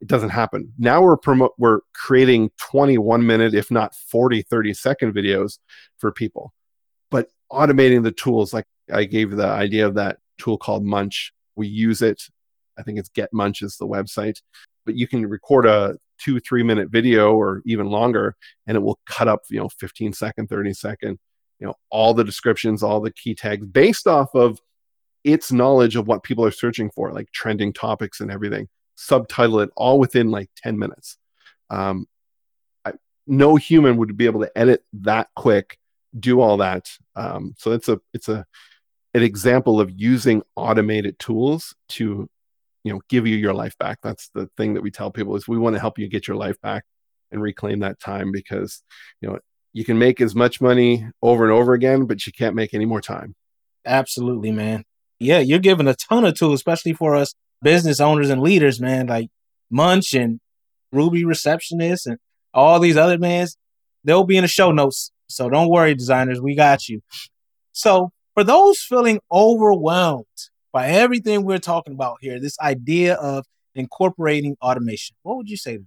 It 0.00 0.08
doesn't 0.08 0.30
happen. 0.30 0.72
Now 0.78 1.02
we're 1.02 1.16
promo- 1.16 1.50
we're 1.58 1.80
creating 1.94 2.50
21 2.58 3.26
minute 3.26 3.54
if 3.54 3.70
not 3.70 3.94
40 3.94 4.42
30 4.42 4.74
second 4.74 5.14
videos 5.14 5.58
for 5.98 6.12
people. 6.12 6.52
But 7.10 7.28
automating 7.50 8.02
the 8.02 8.12
tools 8.12 8.52
like 8.52 8.66
I 8.92 9.04
gave 9.04 9.30
the 9.30 9.46
idea 9.46 9.86
of 9.86 9.94
that 9.94 10.18
tool 10.38 10.58
called 10.58 10.84
Munch. 10.84 11.32
We 11.56 11.68
use 11.68 12.02
it. 12.02 12.22
I 12.76 12.82
think 12.82 12.98
it's 12.98 13.08
Get 13.08 13.32
Munch 13.32 13.62
is 13.62 13.76
the 13.76 13.86
website. 13.86 14.40
But 14.84 14.96
you 14.96 15.06
can 15.06 15.26
record 15.26 15.66
a 15.66 15.96
two, 16.18 16.40
three 16.40 16.62
minute 16.62 16.90
video 16.90 17.34
or 17.34 17.62
even 17.66 17.86
longer, 17.86 18.36
and 18.66 18.76
it 18.76 18.80
will 18.80 18.98
cut 19.06 19.28
up, 19.28 19.40
you 19.50 19.58
know, 19.58 19.68
15 19.68 20.12
second, 20.12 20.48
30 20.48 20.72
second, 20.74 21.18
you 21.58 21.66
know, 21.66 21.74
all 21.90 22.14
the 22.14 22.24
descriptions, 22.24 22.82
all 22.82 23.00
the 23.00 23.12
key 23.12 23.34
tags 23.34 23.66
based 23.66 24.06
off 24.06 24.34
of 24.34 24.60
its 25.24 25.50
knowledge 25.50 25.96
of 25.96 26.06
what 26.06 26.22
people 26.22 26.44
are 26.44 26.50
searching 26.50 26.90
for, 26.90 27.12
like 27.12 27.30
trending 27.32 27.72
topics 27.72 28.20
and 28.20 28.30
everything. 28.30 28.68
Subtitle 28.96 29.60
it 29.60 29.70
all 29.76 29.98
within 29.98 30.30
like 30.30 30.50
10 30.58 30.78
minutes. 30.78 31.16
Um, 31.70 32.06
I, 32.84 32.92
no 33.26 33.56
human 33.56 33.96
would 33.96 34.16
be 34.16 34.26
able 34.26 34.42
to 34.42 34.52
edit 34.56 34.84
that 34.92 35.28
quick, 35.34 35.78
do 36.18 36.40
all 36.40 36.58
that. 36.58 36.90
Um, 37.16 37.54
so 37.58 37.72
it's 37.72 37.88
a 37.88 38.00
it's 38.12 38.28
a 38.28 38.44
an 39.14 39.22
example 39.22 39.80
of 39.80 39.90
using 39.94 40.42
automated 40.56 41.18
tools 41.18 41.74
to 41.88 42.28
you 42.84 42.92
know 42.92 43.00
give 43.08 43.26
you 43.26 43.36
your 43.36 43.54
life 43.54 43.76
back. 43.78 43.98
That's 44.02 44.28
the 44.34 44.48
thing 44.56 44.74
that 44.74 44.82
we 44.82 44.90
tell 44.90 45.10
people 45.10 45.34
is 45.34 45.48
we 45.48 45.58
want 45.58 45.74
to 45.74 45.80
help 45.80 45.98
you 45.98 46.08
get 46.08 46.28
your 46.28 46.36
life 46.36 46.60
back 46.60 46.84
and 47.32 47.42
reclaim 47.42 47.80
that 47.80 47.98
time 47.98 48.30
because 48.30 48.82
you 49.20 49.28
know 49.28 49.38
you 49.72 49.84
can 49.84 49.98
make 49.98 50.20
as 50.20 50.34
much 50.34 50.60
money 50.60 51.06
over 51.20 51.42
and 51.42 51.52
over 51.52 51.72
again 51.72 52.04
but 52.04 52.26
you 52.26 52.32
can't 52.32 52.54
make 52.54 52.74
any 52.74 52.84
more 52.84 53.00
time. 53.00 53.34
Absolutely 53.84 54.52
man. 54.52 54.84
Yeah 55.18 55.40
you're 55.40 55.58
giving 55.58 55.88
a 55.88 55.94
ton 55.94 56.24
of 56.24 56.34
tools 56.34 56.54
especially 56.54 56.92
for 56.92 57.16
us 57.16 57.34
business 57.62 58.00
owners 58.00 58.30
and 58.30 58.42
leaders 58.42 58.80
man 58.80 59.06
like 59.06 59.30
munch 59.70 60.12
and 60.12 60.38
ruby 60.92 61.24
receptionist 61.24 62.06
and 62.06 62.18
all 62.52 62.78
these 62.78 62.96
other 62.96 63.18
mans. 63.18 63.56
They'll 64.04 64.24
be 64.24 64.36
in 64.36 64.42
the 64.42 64.48
show 64.48 64.70
notes 64.70 65.10
so 65.26 65.48
don't 65.48 65.70
worry 65.70 65.94
designers 65.94 66.40
we 66.40 66.54
got 66.54 66.88
you. 66.88 67.00
So 67.72 68.12
for 68.34 68.44
those 68.44 68.80
feeling 68.80 69.20
overwhelmed 69.32 70.26
by 70.74 70.88
everything 70.88 71.44
we're 71.44 71.58
talking 71.58 71.94
about 71.94 72.18
here, 72.20 72.40
this 72.40 72.58
idea 72.58 73.14
of 73.14 73.46
incorporating 73.76 74.56
automation, 74.60 75.14
what 75.22 75.36
would 75.36 75.48
you 75.48 75.56
say? 75.56 75.78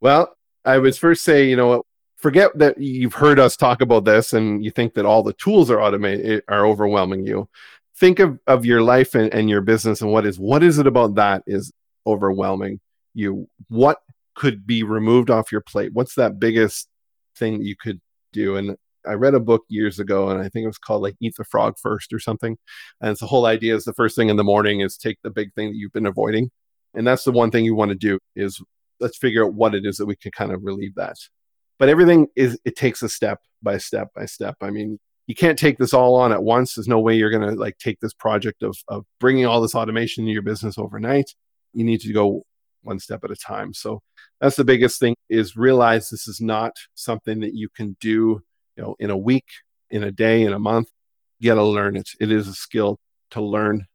Well, 0.00 0.32
I 0.64 0.78
would 0.78 0.96
first 0.96 1.24
say, 1.24 1.50
you 1.50 1.56
know, 1.56 1.84
forget 2.16 2.56
that 2.58 2.80
you've 2.80 3.14
heard 3.14 3.40
us 3.40 3.56
talk 3.56 3.82
about 3.82 4.04
this 4.04 4.32
and 4.32 4.64
you 4.64 4.70
think 4.70 4.94
that 4.94 5.04
all 5.04 5.24
the 5.24 5.32
tools 5.32 5.68
are 5.68 5.80
automated 5.80 6.44
are 6.46 6.64
overwhelming 6.64 7.26
you. 7.26 7.48
Think 7.96 8.20
of, 8.20 8.38
of 8.46 8.64
your 8.64 8.82
life 8.82 9.16
and, 9.16 9.34
and 9.34 9.50
your 9.50 9.62
business 9.62 10.00
and 10.00 10.12
what 10.12 10.24
is 10.24 10.38
what 10.38 10.62
is 10.62 10.78
it 10.78 10.86
about 10.86 11.16
that 11.16 11.42
is 11.46 11.72
overwhelming 12.06 12.78
you? 13.14 13.48
What 13.68 13.98
could 14.36 14.64
be 14.64 14.84
removed 14.84 15.28
off 15.28 15.50
your 15.50 15.60
plate? 15.60 15.92
What's 15.92 16.14
that 16.14 16.38
biggest 16.38 16.88
thing 17.36 17.58
that 17.58 17.64
you 17.64 17.74
could 17.74 18.00
do? 18.32 18.56
And 18.56 18.76
I 19.06 19.14
read 19.14 19.34
a 19.34 19.40
book 19.40 19.64
years 19.68 19.98
ago, 19.98 20.28
and 20.30 20.40
I 20.40 20.48
think 20.48 20.64
it 20.64 20.68
was 20.68 20.78
called 20.78 21.02
like 21.02 21.16
"Eat 21.20 21.34
the 21.36 21.44
Frog 21.44 21.74
First 21.80 22.12
or 22.12 22.18
something. 22.18 22.56
And 23.00 23.10
it's 23.12 23.20
the 23.20 23.26
whole 23.26 23.46
idea 23.46 23.74
is 23.74 23.84
the 23.84 23.92
first 23.92 24.16
thing 24.16 24.28
in 24.28 24.36
the 24.36 24.44
morning 24.44 24.80
is 24.80 24.96
take 24.96 25.18
the 25.22 25.30
big 25.30 25.54
thing 25.54 25.68
that 25.68 25.76
you've 25.76 25.92
been 25.92 26.06
avoiding, 26.06 26.50
and 26.94 27.06
that's 27.06 27.24
the 27.24 27.32
one 27.32 27.50
thing 27.50 27.64
you 27.64 27.74
want 27.74 27.90
to 27.90 27.96
do 27.96 28.18
is 28.34 28.60
let's 29.00 29.18
figure 29.18 29.44
out 29.44 29.54
what 29.54 29.74
it 29.74 29.84
is 29.84 29.96
that 29.96 30.06
we 30.06 30.16
can 30.16 30.32
kind 30.32 30.52
of 30.52 30.64
relieve 30.64 30.94
that. 30.96 31.16
But 31.78 31.88
everything 31.88 32.28
is 32.36 32.58
it 32.64 32.76
takes 32.76 33.02
a 33.02 33.08
step 33.08 33.40
by 33.62 33.78
step 33.78 34.08
by 34.14 34.26
step. 34.26 34.56
I 34.60 34.70
mean, 34.70 34.98
you 35.26 35.34
can't 35.34 35.58
take 35.58 35.78
this 35.78 35.92
all 35.92 36.14
on 36.16 36.32
at 36.32 36.42
once. 36.42 36.74
There's 36.74 36.88
no 36.88 37.00
way 37.00 37.16
you're 37.16 37.30
going 37.30 37.48
to 37.48 37.60
like 37.60 37.78
take 37.78 38.00
this 38.00 38.14
project 38.14 38.62
of 38.62 38.76
of 38.88 39.04
bringing 39.20 39.46
all 39.46 39.60
this 39.60 39.74
automation 39.74 40.22
into 40.22 40.32
your 40.32 40.42
business 40.42 40.78
overnight. 40.78 41.34
You 41.72 41.84
need 41.84 42.00
to 42.00 42.12
go 42.12 42.44
one 42.82 42.98
step 43.00 43.24
at 43.24 43.30
a 43.30 43.36
time. 43.36 43.74
So 43.74 44.00
that's 44.40 44.56
the 44.56 44.64
biggest 44.64 45.00
thing 45.00 45.16
is 45.28 45.56
realize 45.56 46.08
this 46.08 46.28
is 46.28 46.40
not 46.40 46.72
something 46.94 47.40
that 47.40 47.54
you 47.54 47.68
can 47.68 47.96
do 48.00 48.42
you 48.76 48.82
know 48.82 48.96
in 48.98 49.10
a 49.10 49.16
week 49.16 49.46
in 49.90 50.02
a 50.02 50.10
day 50.10 50.42
in 50.42 50.52
a 50.52 50.58
month 50.58 50.88
you 51.38 51.50
got 51.50 51.56
to 51.56 51.64
learn. 51.64 51.96
It 51.96 52.10
it 52.20 52.30
is 52.30 52.48
a 52.48 52.54
skill 52.54 52.98
to 53.30 53.40
learn 53.40 53.86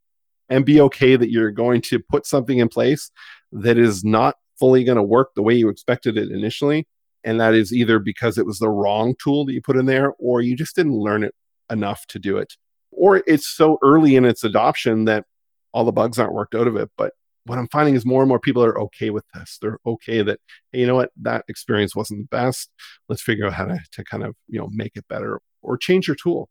and 0.49 0.65
be 0.65 0.81
okay 0.81 1.15
that 1.15 1.31
you're 1.31 1.51
going 1.51 1.81
to 1.81 1.99
put 1.99 2.25
something 2.25 2.57
in 2.57 2.67
place 2.67 3.09
that 3.51 3.77
is 3.77 4.03
not 4.03 4.35
fully 4.59 4.83
going 4.83 4.97
to 4.97 5.03
work 5.03 5.31
the 5.35 5.41
way 5.41 5.53
you 5.53 5.69
expected 5.69 6.17
it 6.17 6.29
initially 6.29 6.85
and 7.23 7.39
that 7.39 7.53
is 7.53 7.73
either 7.73 7.99
because 7.99 8.37
it 8.37 8.45
was 8.45 8.59
the 8.59 8.69
wrong 8.69 9.15
tool 9.21 9.45
that 9.45 9.53
you 9.53 9.61
put 9.61 9.77
in 9.77 9.85
there 9.85 10.13
or 10.19 10.41
you 10.41 10.55
just 10.55 10.75
didn't 10.75 10.97
learn 10.97 11.23
it 11.23 11.33
enough 11.69 12.05
to 12.07 12.19
do 12.19 12.37
it. 12.37 12.53
Or 12.91 13.23
it's 13.27 13.47
so 13.47 13.77
early 13.81 14.15
in 14.15 14.25
its 14.25 14.43
adoption 14.43 15.05
that 15.05 15.25
all 15.71 15.85
the 15.85 15.91
bugs 15.91 16.19
aren't 16.19 16.33
worked 16.33 16.53
out 16.55 16.67
of 16.67 16.75
it 16.75 16.89
but 16.97 17.13
what 17.45 17.58
I'm 17.58 17.67
finding 17.69 17.95
is 17.95 18.06
more 18.06 18.21
and 18.21 18.30
more 18.30 18.39
people 18.39 18.63
are 18.63 18.80
okay 18.82 19.10
with 19.10 19.25
this. 19.34 19.58
They're 19.62 19.80
okay 19.86 20.21
that, 20.21 20.39
hey, 20.71 20.82
you 20.82 20.88
know 20.88 20.95
what, 20.95 21.12
that 21.21 21.45
experience 21.47 21.95
wasn't 21.95 22.21
the 22.21 22.36
best. 22.36 22.69
Let's 23.10 23.21
figure 23.21 23.47
out 23.47 23.54
how 23.54 23.65
to, 23.65 23.80
to 23.93 24.04
kind 24.04 24.23
of, 24.23 24.36
you 24.47 24.60
know, 24.60 24.69
make 24.71 24.91
it 24.95 25.08
better 25.08 25.39
or 25.62 25.77
change 25.77 26.08
your 26.08 26.15
tool. 26.15 26.49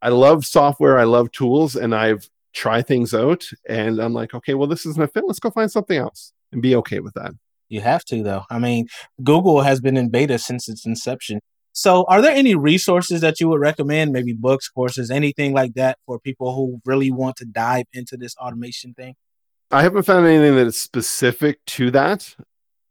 I 0.00 0.10
love 0.10 0.44
software. 0.44 0.98
I 0.98 1.04
love 1.04 1.32
tools 1.32 1.76
and 1.76 1.94
I've 1.94 2.28
tried 2.54 2.86
things 2.86 3.14
out 3.14 3.44
and 3.68 4.00
I'm 4.00 4.12
like, 4.12 4.34
okay, 4.34 4.54
well, 4.54 4.68
this 4.68 4.86
isn't 4.86 5.02
a 5.02 5.08
fit. 5.08 5.24
Let's 5.26 5.40
go 5.40 5.50
find 5.50 5.70
something 5.70 5.98
else 5.98 6.32
and 6.52 6.62
be 6.62 6.74
okay 6.76 7.00
with 7.00 7.14
that. 7.14 7.32
You 7.68 7.80
have 7.82 8.04
to, 8.06 8.22
though. 8.22 8.44
I 8.50 8.58
mean, 8.58 8.86
Google 9.22 9.62
has 9.62 9.80
been 9.80 9.96
in 9.96 10.10
beta 10.10 10.38
since 10.38 10.68
its 10.68 10.86
inception. 10.86 11.40
So, 11.72 12.04
are 12.08 12.20
there 12.20 12.34
any 12.34 12.54
resources 12.54 13.20
that 13.20 13.40
you 13.40 13.48
would 13.48 13.60
recommend, 13.60 14.10
maybe 14.12 14.32
books, 14.32 14.68
courses, 14.68 15.10
anything 15.10 15.52
like 15.52 15.74
that 15.74 15.98
for 16.06 16.18
people 16.18 16.54
who 16.54 16.80
really 16.84 17.12
want 17.12 17.36
to 17.36 17.44
dive 17.44 17.84
into 17.92 18.16
this 18.16 18.34
automation 18.36 18.94
thing? 18.94 19.14
I 19.70 19.82
haven't 19.82 20.04
found 20.04 20.26
anything 20.26 20.56
that 20.56 20.66
is 20.66 20.80
specific 20.80 21.62
to 21.66 21.90
that. 21.90 22.34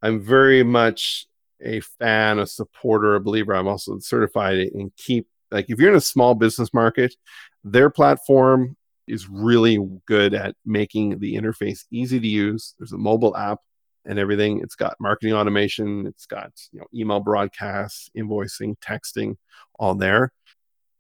I'm 0.04 0.22
very 0.22 0.62
much 0.62 1.26
a 1.60 1.80
fan, 1.80 2.38
a 2.38 2.46
supporter, 2.46 3.16
a 3.16 3.20
believer. 3.20 3.56
I'm 3.56 3.68
also 3.68 3.98
certified 3.98 4.60
in 4.60 4.92
Keap. 4.96 5.26
Like 5.50 5.66
if 5.70 5.80
you're 5.80 5.90
in 5.90 5.98
a 5.98 6.02
small 6.02 6.36
business 6.36 6.74
market, 6.76 7.16
their 7.64 7.90
platform 7.90 8.78
is 9.08 9.28
really 9.28 9.80
good 10.06 10.36
at 10.36 10.56
making 10.66 11.18
the 11.18 11.36
interface 11.36 11.86
easy 11.92 12.20
to 12.20 12.28
use. 12.28 12.76
There's 12.78 12.94
a 12.94 12.98
mobile 12.98 13.36
app 13.36 13.60
and 14.06 14.20
everything. 14.20 14.60
It's 14.62 14.76
got 14.76 14.98
marketing 15.00 15.34
automation, 15.34 16.06
it's 16.06 16.28
got 16.28 16.52
you 16.72 16.80
know 16.80 16.86
email 16.94 17.22
broadcasts, 17.22 18.12
invoicing, 18.16 18.76
texting, 18.80 19.38
all 19.80 19.96
there. 19.96 20.32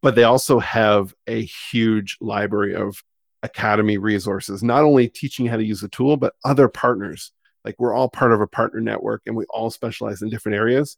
But 0.01 0.15
they 0.15 0.23
also 0.23 0.57
have 0.57 1.13
a 1.27 1.43
huge 1.43 2.17
library 2.19 2.73
of 2.73 3.03
academy 3.43 3.97
resources, 3.97 4.63
not 4.63 4.83
only 4.83 5.07
teaching 5.07 5.45
how 5.45 5.57
to 5.57 5.63
use 5.63 5.81
the 5.81 5.89
tool, 5.89 6.17
but 6.17 6.33
other 6.43 6.67
partners. 6.67 7.31
Like 7.63 7.75
we're 7.79 7.93
all 7.93 8.09
part 8.09 8.31
of 8.31 8.41
a 8.41 8.47
partner 8.47 8.79
network 8.79 9.23
and 9.25 9.35
we 9.35 9.45
all 9.49 9.69
specialize 9.69 10.21
in 10.21 10.29
different 10.29 10.57
areas. 10.57 10.97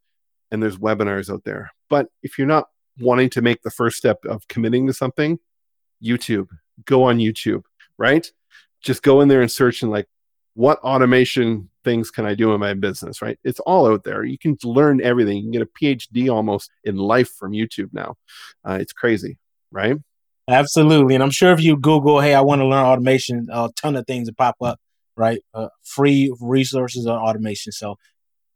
And 0.51 0.61
there's 0.61 0.77
webinars 0.77 1.31
out 1.31 1.43
there. 1.43 1.71
But 1.89 2.07
if 2.23 2.37
you're 2.37 2.47
not 2.47 2.67
wanting 2.99 3.29
to 3.31 3.41
make 3.41 3.61
the 3.61 3.71
first 3.71 3.97
step 3.97 4.23
of 4.25 4.47
committing 4.47 4.87
to 4.87 4.93
something, 4.93 5.39
YouTube, 6.03 6.47
go 6.85 7.03
on 7.03 7.17
YouTube, 7.17 7.63
right? 7.97 8.29
Just 8.81 9.03
go 9.03 9.21
in 9.21 9.27
there 9.27 9.41
and 9.41 9.51
search 9.51 9.83
and 9.83 9.91
like, 9.91 10.07
what 10.53 10.79
automation 10.79 11.69
things 11.83 12.11
can 12.11 12.25
I 12.25 12.35
do 12.35 12.53
in 12.53 12.59
my 12.59 12.73
business, 12.73 13.21
right? 13.21 13.39
It's 13.43 13.59
all 13.61 13.87
out 13.87 14.03
there. 14.03 14.23
You 14.23 14.37
can 14.37 14.57
learn 14.63 15.01
everything. 15.01 15.37
You 15.37 15.43
can 15.43 15.51
get 15.51 15.61
a 15.61 15.65
PhD 15.65 16.33
almost 16.33 16.71
in 16.83 16.97
life 16.97 17.29
from 17.29 17.51
YouTube 17.53 17.93
now. 17.93 18.15
Uh, 18.67 18.77
it's 18.81 18.93
crazy, 18.93 19.37
right? 19.71 19.97
Absolutely. 20.49 21.13
And 21.13 21.23
I'm 21.23 21.29
sure 21.29 21.51
if 21.51 21.61
you 21.61 21.77
Google, 21.77 22.19
hey, 22.21 22.33
I 22.33 22.41
want 22.41 22.59
to 22.61 22.65
learn 22.65 22.83
automation, 22.83 23.47
a 23.51 23.69
ton 23.75 23.95
of 23.95 24.07
things 24.07 24.29
pop 24.31 24.55
up, 24.61 24.79
right? 25.15 25.41
Uh, 25.53 25.67
free 25.83 26.33
resources 26.41 27.05
on 27.05 27.19
automation. 27.19 27.71
So, 27.71 27.97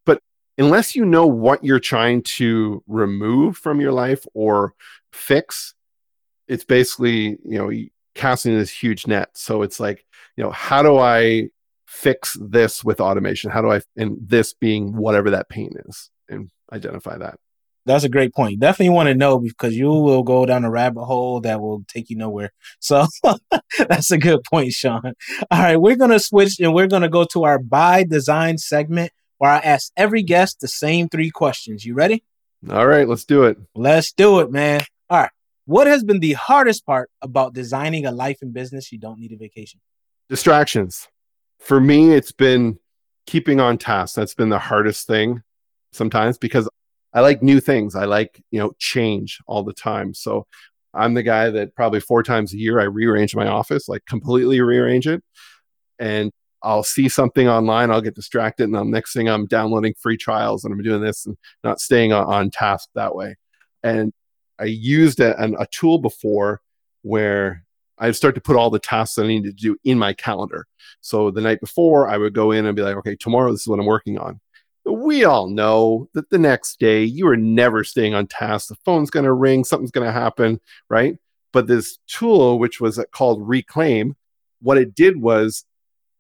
but 0.04 0.20
unless 0.58 0.96
you 0.96 1.06
know 1.06 1.28
what 1.28 1.64
you're 1.64 1.80
trying 1.80 2.24
to 2.24 2.84
remove 2.88 3.58
from 3.58 3.80
your 3.80 3.92
life 3.92 4.26
or 4.34 4.74
fix, 5.12 5.76
it's 6.48 6.66
basically, 6.66 7.38
you 7.46 7.60
know, 7.60 7.72
casting 8.16 8.58
this 8.58 8.72
huge 8.72 9.06
net. 9.06 9.30
So 9.36 9.62
it's 9.62 9.80
like, 9.80 10.04
you 10.36 10.44
know, 10.44 10.52
how 10.52 10.82
do 10.82 10.98
I 10.98 11.50
fix 11.86 12.36
this 12.42 12.84
with 12.84 13.02
automation? 13.02 13.52
How 13.52 13.62
do 13.62 13.72
I, 13.72 13.82
and 13.96 14.18
this 14.20 14.56
being 14.56 14.96
whatever 14.96 15.30
that 15.30 15.48
pain 15.48 15.74
is, 15.86 16.10
and 16.28 16.50
identify 16.72 17.20
that. 17.20 17.36
That's 17.86 18.04
a 18.04 18.10
great 18.10 18.34
point. 18.34 18.60
Definitely 18.60 18.96
want 18.96 19.08
to 19.08 19.16
know 19.16 19.40
because 19.40 19.76
you 19.76 19.90
will 19.90 20.24
go 20.24 20.46
down 20.46 20.64
a 20.64 20.70
rabbit 20.70 21.04
hole 21.04 21.42
that 21.42 21.60
will 21.60 21.84
take 21.88 22.10
you 22.10 22.16
nowhere. 22.16 22.52
So 22.80 23.08
that's 23.88 24.12
a 24.12 24.18
good 24.18 24.44
point, 24.44 24.74
Shaun. 24.74 25.14
All 25.50 25.60
right, 25.60 25.78
we're 25.78 25.96
gonna 25.96 26.20
switch 26.20 26.60
and 26.60 26.74
we're 26.74 26.88
gonna 26.88 27.10
go 27.10 27.24
to 27.32 27.44
our 27.44 27.58
by 27.60 28.04
design 28.04 28.58
segment 28.58 29.12
where 29.38 29.52
I 29.52 29.60
ask 29.60 29.92
every 29.96 30.22
guest 30.22 30.60
the 30.60 30.68
same 30.68 31.08
three 31.10 31.30
questions. 31.30 31.86
You 31.86 31.94
ready? 31.94 32.24
All 32.70 32.88
right, 32.88 33.08
let's 33.08 33.26
do 33.26 33.44
it. 33.44 33.58
Let's 33.76 34.12
do 34.12 34.40
it, 34.40 34.52
man. 34.52 34.82
All 35.10 35.22
right. 35.22 35.32
What 35.66 35.88
has 35.88 36.04
been 36.04 36.20
the 36.20 36.34
hardest 36.34 36.86
part 36.86 37.10
about 37.22 37.54
designing 37.54 38.06
a 38.06 38.12
life 38.12 38.40
and 38.42 38.54
business 38.54 38.92
you 38.92 39.00
don't 39.00 39.20
need 39.20 39.32
a 39.32 39.38
vacation? 39.38 39.80
Distractions. 40.30 41.08
For 41.60 41.80
me, 41.80 42.14
it's 42.14 42.34
been 42.34 42.80
keeping 43.26 43.60
on 43.60 43.78
task. 43.78 44.16
That's 44.16 44.34
been 44.34 44.50
the 44.50 44.60
hardest 44.60 45.08
thing 45.08 45.42
sometimes 45.94 46.38
because 46.38 46.68
I 47.14 47.22
like 47.22 47.44
new 47.44 47.60
things. 47.60 47.96
I 47.96 48.06
like, 48.06 48.44
you 48.52 48.60
know, 48.60 48.74
change 48.80 49.40
all 49.48 49.64
the 49.64 49.74
time. 49.74 50.14
So 50.14 50.48
I'm 50.94 51.14
the 51.14 51.24
guy 51.24 51.50
that 51.50 51.76
probably 51.76 52.00
four 52.00 52.24
times 52.24 52.54
a 52.54 52.58
year 52.58 52.80
I 52.80 52.86
rearrange 52.86 53.36
my 53.36 53.48
office, 53.48 53.88
like 53.88 54.06
completely 54.06 54.62
rearrange 54.62 55.08
it. 55.08 55.24
And 56.00 56.32
I'll 56.62 56.84
see 56.84 57.10
something 57.10 57.48
online, 57.48 57.92
I'll 57.92 58.02
get 58.02 58.16
distracted, 58.16 58.64
and 58.64 58.76
the 58.76 58.84
next 58.84 59.14
thing 59.14 59.28
I'm 59.28 59.48
downloading 59.48 59.94
free 60.00 60.16
trials 60.16 60.64
and 60.64 60.74
I'm 60.74 60.82
doing 60.82 61.02
this 61.02 61.26
and 61.26 61.38
not 61.64 61.82
staying 61.82 62.14
on, 62.14 62.26
on 62.26 62.50
task 62.52 62.90
that 62.96 63.16
way. 63.16 63.36
And 63.84 64.14
I 64.58 64.66
used 64.66 65.20
a, 65.20 65.38
an, 65.42 65.56
a 65.60 65.68
tool 65.68 66.00
before 66.00 66.62
where 67.02 67.66
I 67.98 68.12
start 68.12 68.36
to 68.36 68.42
put 68.42 68.56
all 68.56 68.70
the 68.70 68.80
tasks 68.80 69.16
that 69.16 69.26
I 69.26 69.28
need 69.28 69.44
to 69.44 69.52
do 69.52 69.78
in 69.84 70.00
my 70.00 70.14
calendar. 70.14 70.66
So 71.02 71.32
the 71.32 71.42
night 71.42 71.60
before, 71.60 72.08
I 72.08 72.18
would 72.18 72.34
go 72.34 72.52
in 72.52 72.66
and 72.66 72.76
be 72.76 72.82
like, 72.82 72.96
okay, 72.98 73.18
tomorrow 73.18 73.52
this 73.52 73.62
is 73.62 73.68
what 73.68 73.80
I'm 73.80 73.86
working 73.86 74.18
on 74.18 74.40
we 74.86 75.24
all 75.24 75.48
know 75.48 76.10
that 76.14 76.30
the 76.30 76.38
next 76.38 76.80
day 76.80 77.04
you 77.04 77.28
are 77.28 77.38
never 77.38 77.84
staying 77.84 78.14
on 78.14 78.28
task. 78.28 78.68
The 78.68 78.76
phone's 78.84 79.10
going 79.10 79.26
to 79.26 79.34
ring, 79.34 79.64
something's 79.64 79.92
going 79.92 80.08
to 80.08 80.12
happen, 80.12 80.60
right? 80.90 81.18
But 81.52 81.68
this 81.68 82.00
tool, 82.08 82.60
which 82.60 82.82
was 82.82 83.04
called 83.12 83.48
Reclaim, 83.48 84.16
what 84.62 84.78
it 84.78 84.96
did 84.96 85.22
was 85.22 85.66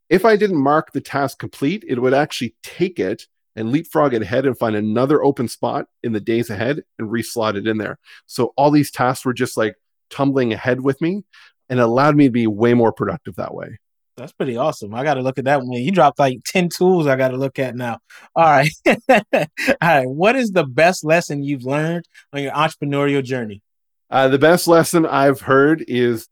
if 0.10 0.26
I 0.26 0.36
didn't 0.36 0.58
mark 0.58 0.92
the 0.92 1.02
task 1.02 1.40
complete, 1.40 1.84
it 1.88 2.02
would 2.02 2.14
actually 2.14 2.56
take 2.62 3.00
it 3.00 3.28
and 3.56 3.72
leapfrog 3.72 4.14
it 4.14 4.22
ahead 4.22 4.46
and 4.46 4.58
find 4.58 4.76
another 4.76 5.24
open 5.24 5.48
spot 5.48 5.88
in 6.02 6.12
the 6.12 6.20
days 6.20 6.50
ahead 6.50 6.84
and 6.98 7.10
reslot 7.10 7.56
it 7.56 7.68
in 7.68 7.78
there. 7.78 8.00
So 8.26 8.54
all 8.58 8.72
these 8.72 8.92
tasks 8.92 9.26
were 9.26 9.34
just 9.34 9.58
like 9.58 9.76
tumbling 10.10 10.54
ahead 10.54 10.82
with 10.82 11.02
me 11.02 11.24
and 11.70 11.80
allowed 11.80 12.16
me 12.16 12.26
to 12.26 12.32
be 12.32 12.48
way 12.48 12.74
more 12.74 12.92
productive 12.92 13.36
that 13.36 13.54
way. 13.54 13.80
That's 14.16 14.32
pretty 14.32 14.58
awesome. 14.58 14.94
I 14.94 15.04
got 15.04 15.16
to 15.16 15.22
look 15.22 15.40
at 15.40 15.46
that 15.46 15.62
one. 15.62 15.72
You 15.82 15.92
dropped 15.92 16.20
like 16.20 16.42
10 16.46 16.70
tools 16.70 17.08
I 17.08 17.16
got 17.16 17.30
to 17.30 17.38
look 17.38 17.58
at 17.58 17.76
now. 17.76 18.00
All 18.36 18.44
right. 18.44 18.70
All 19.10 19.48
right. 19.82 20.08
What 20.08 20.36
is 20.36 20.52
the 20.52 20.66
best 20.66 21.04
lesson 21.04 21.44
you've 21.44 21.66
learned 21.66 22.08
on 22.32 22.44
your 22.44 22.52
entrepreneurial 22.52 23.24
journey? 23.24 23.64
Uh, 24.12 24.28
the 24.28 24.38
best 24.38 24.68
lesson 24.68 25.08
I've 25.08 25.42
heard 25.42 25.84
is 25.88 26.28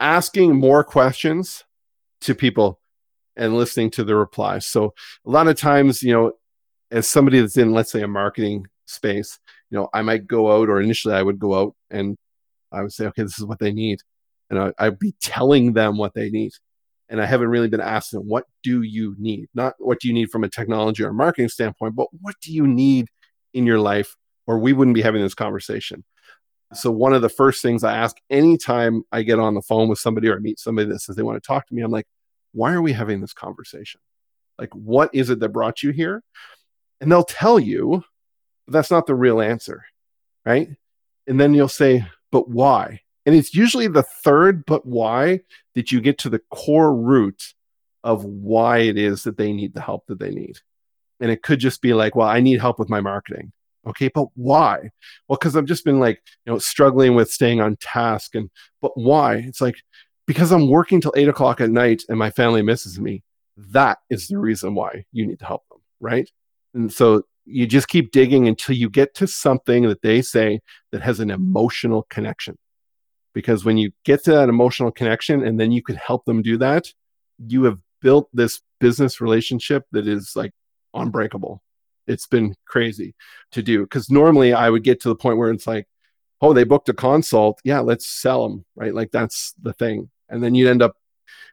asking 0.00 0.56
more 0.56 0.82
questions 0.82 1.64
to 2.22 2.34
people 2.34 2.80
and 3.36 3.56
listening 3.56 3.90
to 3.90 4.04
the 4.04 4.16
replies. 4.16 4.64
So 4.64 4.94
a 5.26 5.30
lot 5.30 5.48
of 5.48 5.56
times, 5.56 6.02
you 6.02 6.14
know, 6.14 6.32
as 6.90 7.06
somebody 7.06 7.40
that's 7.40 7.58
in, 7.58 7.72
let's 7.72 7.92
say, 7.92 8.00
a 8.00 8.08
marketing 8.08 8.66
space, 8.86 9.38
you 9.70 9.76
know, 9.76 9.90
I 9.92 10.00
might 10.00 10.26
go 10.26 10.50
out, 10.50 10.70
or 10.70 10.80
initially 10.80 11.14
I 11.14 11.22
would 11.22 11.38
go 11.38 11.54
out 11.54 11.74
and 11.90 12.16
I 12.72 12.80
would 12.80 12.92
say, 12.92 13.06
okay, 13.08 13.22
this 13.22 13.38
is 13.38 13.44
what 13.44 13.58
they 13.58 13.72
need. 13.72 14.00
And 14.48 14.58
I, 14.58 14.72
I'd 14.78 14.98
be 14.98 15.14
telling 15.20 15.74
them 15.74 15.98
what 15.98 16.14
they 16.14 16.30
need 16.30 16.52
and 17.08 17.20
I 17.20 17.26
haven't 17.26 17.48
really 17.48 17.68
been 17.68 17.80
asking, 17.80 18.20
what 18.20 18.44
do 18.62 18.82
you 18.82 19.14
need? 19.18 19.48
Not 19.54 19.74
what 19.78 20.00
do 20.00 20.08
you 20.08 20.14
need 20.14 20.30
from 20.30 20.44
a 20.44 20.48
technology 20.48 21.02
or 21.02 21.12
marketing 21.12 21.48
standpoint, 21.48 21.96
but 21.96 22.08
what 22.20 22.34
do 22.40 22.52
you 22.52 22.66
need 22.66 23.08
in 23.54 23.66
your 23.66 23.80
life, 23.80 24.16
or 24.46 24.58
we 24.58 24.72
wouldn't 24.72 24.94
be 24.94 25.02
having 25.02 25.22
this 25.22 25.34
conversation. 25.34 26.04
So, 26.74 26.90
one 26.90 27.14
of 27.14 27.22
the 27.22 27.28
first 27.28 27.62
things 27.62 27.82
I 27.82 27.96
ask 27.96 28.16
anytime 28.28 29.02
I 29.10 29.22
get 29.22 29.38
on 29.38 29.54
the 29.54 29.62
phone 29.62 29.88
with 29.88 29.98
somebody 29.98 30.28
or 30.28 30.36
I 30.36 30.38
meet 30.38 30.58
somebody 30.58 30.88
that 30.90 31.00
says 31.00 31.16
they 31.16 31.22
want 31.22 31.42
to 31.42 31.46
talk 31.46 31.66
to 31.66 31.74
me, 31.74 31.82
I'm 31.82 31.90
like, 31.90 32.06
why 32.52 32.72
are 32.72 32.82
we 32.82 32.92
having 32.92 33.20
this 33.20 33.32
conversation? 33.32 34.00
Like, 34.58 34.74
what 34.74 35.10
is 35.14 35.30
it 35.30 35.40
that 35.40 35.48
brought 35.50 35.82
you 35.82 35.90
here? 35.90 36.22
And 37.00 37.10
they'll 37.10 37.24
tell 37.24 37.58
you 37.58 38.02
that's 38.66 38.90
not 38.90 39.06
the 39.06 39.14
real 39.14 39.40
answer, 39.40 39.84
right? 40.44 40.68
And 41.26 41.40
then 41.40 41.54
you'll 41.54 41.68
say, 41.68 42.06
but 42.30 42.50
why? 42.50 43.00
And 43.28 43.36
it's 43.36 43.54
usually 43.54 43.88
the 43.88 44.04
third, 44.04 44.64
but 44.64 44.86
why 44.86 45.40
that 45.74 45.92
you 45.92 46.00
get 46.00 46.16
to 46.20 46.30
the 46.30 46.40
core 46.50 46.96
root 46.96 47.52
of 48.02 48.24
why 48.24 48.78
it 48.78 48.96
is 48.96 49.24
that 49.24 49.36
they 49.36 49.52
need 49.52 49.74
the 49.74 49.82
help 49.82 50.06
that 50.06 50.18
they 50.18 50.30
need. 50.30 50.60
And 51.20 51.30
it 51.30 51.42
could 51.42 51.58
just 51.58 51.82
be 51.82 51.92
like, 51.92 52.16
well, 52.16 52.26
I 52.26 52.40
need 52.40 52.58
help 52.58 52.78
with 52.78 52.88
my 52.88 53.02
marketing. 53.02 53.52
Okay, 53.86 54.08
but 54.08 54.28
why? 54.34 54.92
Well, 55.28 55.36
because 55.38 55.56
I've 55.56 55.66
just 55.66 55.84
been 55.84 56.00
like, 56.00 56.22
you 56.46 56.52
know, 56.54 56.58
struggling 56.58 57.16
with 57.16 57.30
staying 57.30 57.60
on 57.60 57.76
task. 57.76 58.34
And 58.34 58.48
but 58.80 58.92
why? 58.94 59.34
It's 59.34 59.60
like 59.60 59.76
because 60.26 60.50
I'm 60.50 60.70
working 60.70 61.02
till 61.02 61.12
eight 61.14 61.28
o'clock 61.28 61.60
at 61.60 61.68
night 61.68 62.04
and 62.08 62.18
my 62.18 62.30
family 62.30 62.62
misses 62.62 62.98
me. 62.98 63.22
That 63.58 63.98
is 64.08 64.28
the 64.28 64.38
reason 64.38 64.74
why 64.74 65.04
you 65.12 65.26
need 65.26 65.40
to 65.40 65.44
help 65.44 65.68
them, 65.68 65.80
right? 66.00 66.30
And 66.72 66.90
so 66.90 67.24
you 67.44 67.66
just 67.66 67.88
keep 67.88 68.10
digging 68.10 68.48
until 68.48 68.74
you 68.74 68.88
get 68.88 69.14
to 69.16 69.26
something 69.26 69.86
that 69.86 70.00
they 70.00 70.22
say 70.22 70.60
that 70.92 71.02
has 71.02 71.20
an 71.20 71.30
emotional 71.30 72.06
connection 72.08 72.56
because 73.34 73.64
when 73.64 73.78
you 73.78 73.92
get 74.04 74.24
to 74.24 74.32
that 74.32 74.48
emotional 74.48 74.90
connection 74.90 75.44
and 75.44 75.58
then 75.60 75.72
you 75.72 75.82
can 75.82 75.96
help 75.96 76.24
them 76.24 76.42
do 76.42 76.58
that, 76.58 76.92
you 77.38 77.64
have 77.64 77.78
built 78.00 78.28
this 78.32 78.60
business 78.80 79.20
relationship 79.20 79.84
that 79.92 80.06
is 80.06 80.32
like 80.34 80.52
unbreakable. 80.94 81.62
It's 82.06 82.26
been 82.26 82.54
crazy 82.66 83.14
to 83.52 83.62
do 83.62 83.82
because 83.82 84.10
normally 84.10 84.52
I 84.52 84.70
would 84.70 84.82
get 84.82 85.00
to 85.02 85.08
the 85.08 85.14
point 85.14 85.38
where 85.38 85.50
it's 85.50 85.66
like, 85.66 85.86
oh, 86.40 86.52
they 86.52 86.64
booked 86.64 86.88
a 86.88 86.94
consult. 86.94 87.60
Yeah, 87.64 87.80
let's 87.80 88.08
sell 88.08 88.48
them, 88.48 88.64
right? 88.76 88.94
Like 88.94 89.10
that's 89.10 89.54
the 89.60 89.72
thing. 89.72 90.10
And 90.28 90.42
then 90.42 90.54
you'd 90.54 90.70
end 90.70 90.82
up, 90.82 90.96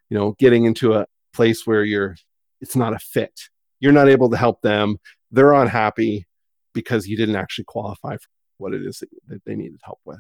you 0.09 0.17
know, 0.17 0.35
getting 0.39 0.65
into 0.65 0.93
a 0.93 1.07
place 1.33 1.65
where 1.65 1.83
you're, 1.83 2.15
it's 2.61 2.75
not 2.75 2.93
a 2.93 2.99
fit. 2.99 3.49
You're 3.79 3.91
not 3.91 4.07
able 4.07 4.29
to 4.29 4.37
help 4.37 4.61
them. 4.61 4.97
They're 5.31 5.53
unhappy 5.53 6.25
because 6.73 7.07
you 7.07 7.17
didn't 7.17 7.35
actually 7.35 7.65
qualify 7.65 8.15
for 8.15 8.29
what 8.57 8.73
it 8.73 8.85
is 8.85 8.99
that, 8.99 9.09
that 9.27 9.45
they 9.45 9.55
needed 9.55 9.79
help 9.83 9.99
with. 10.05 10.19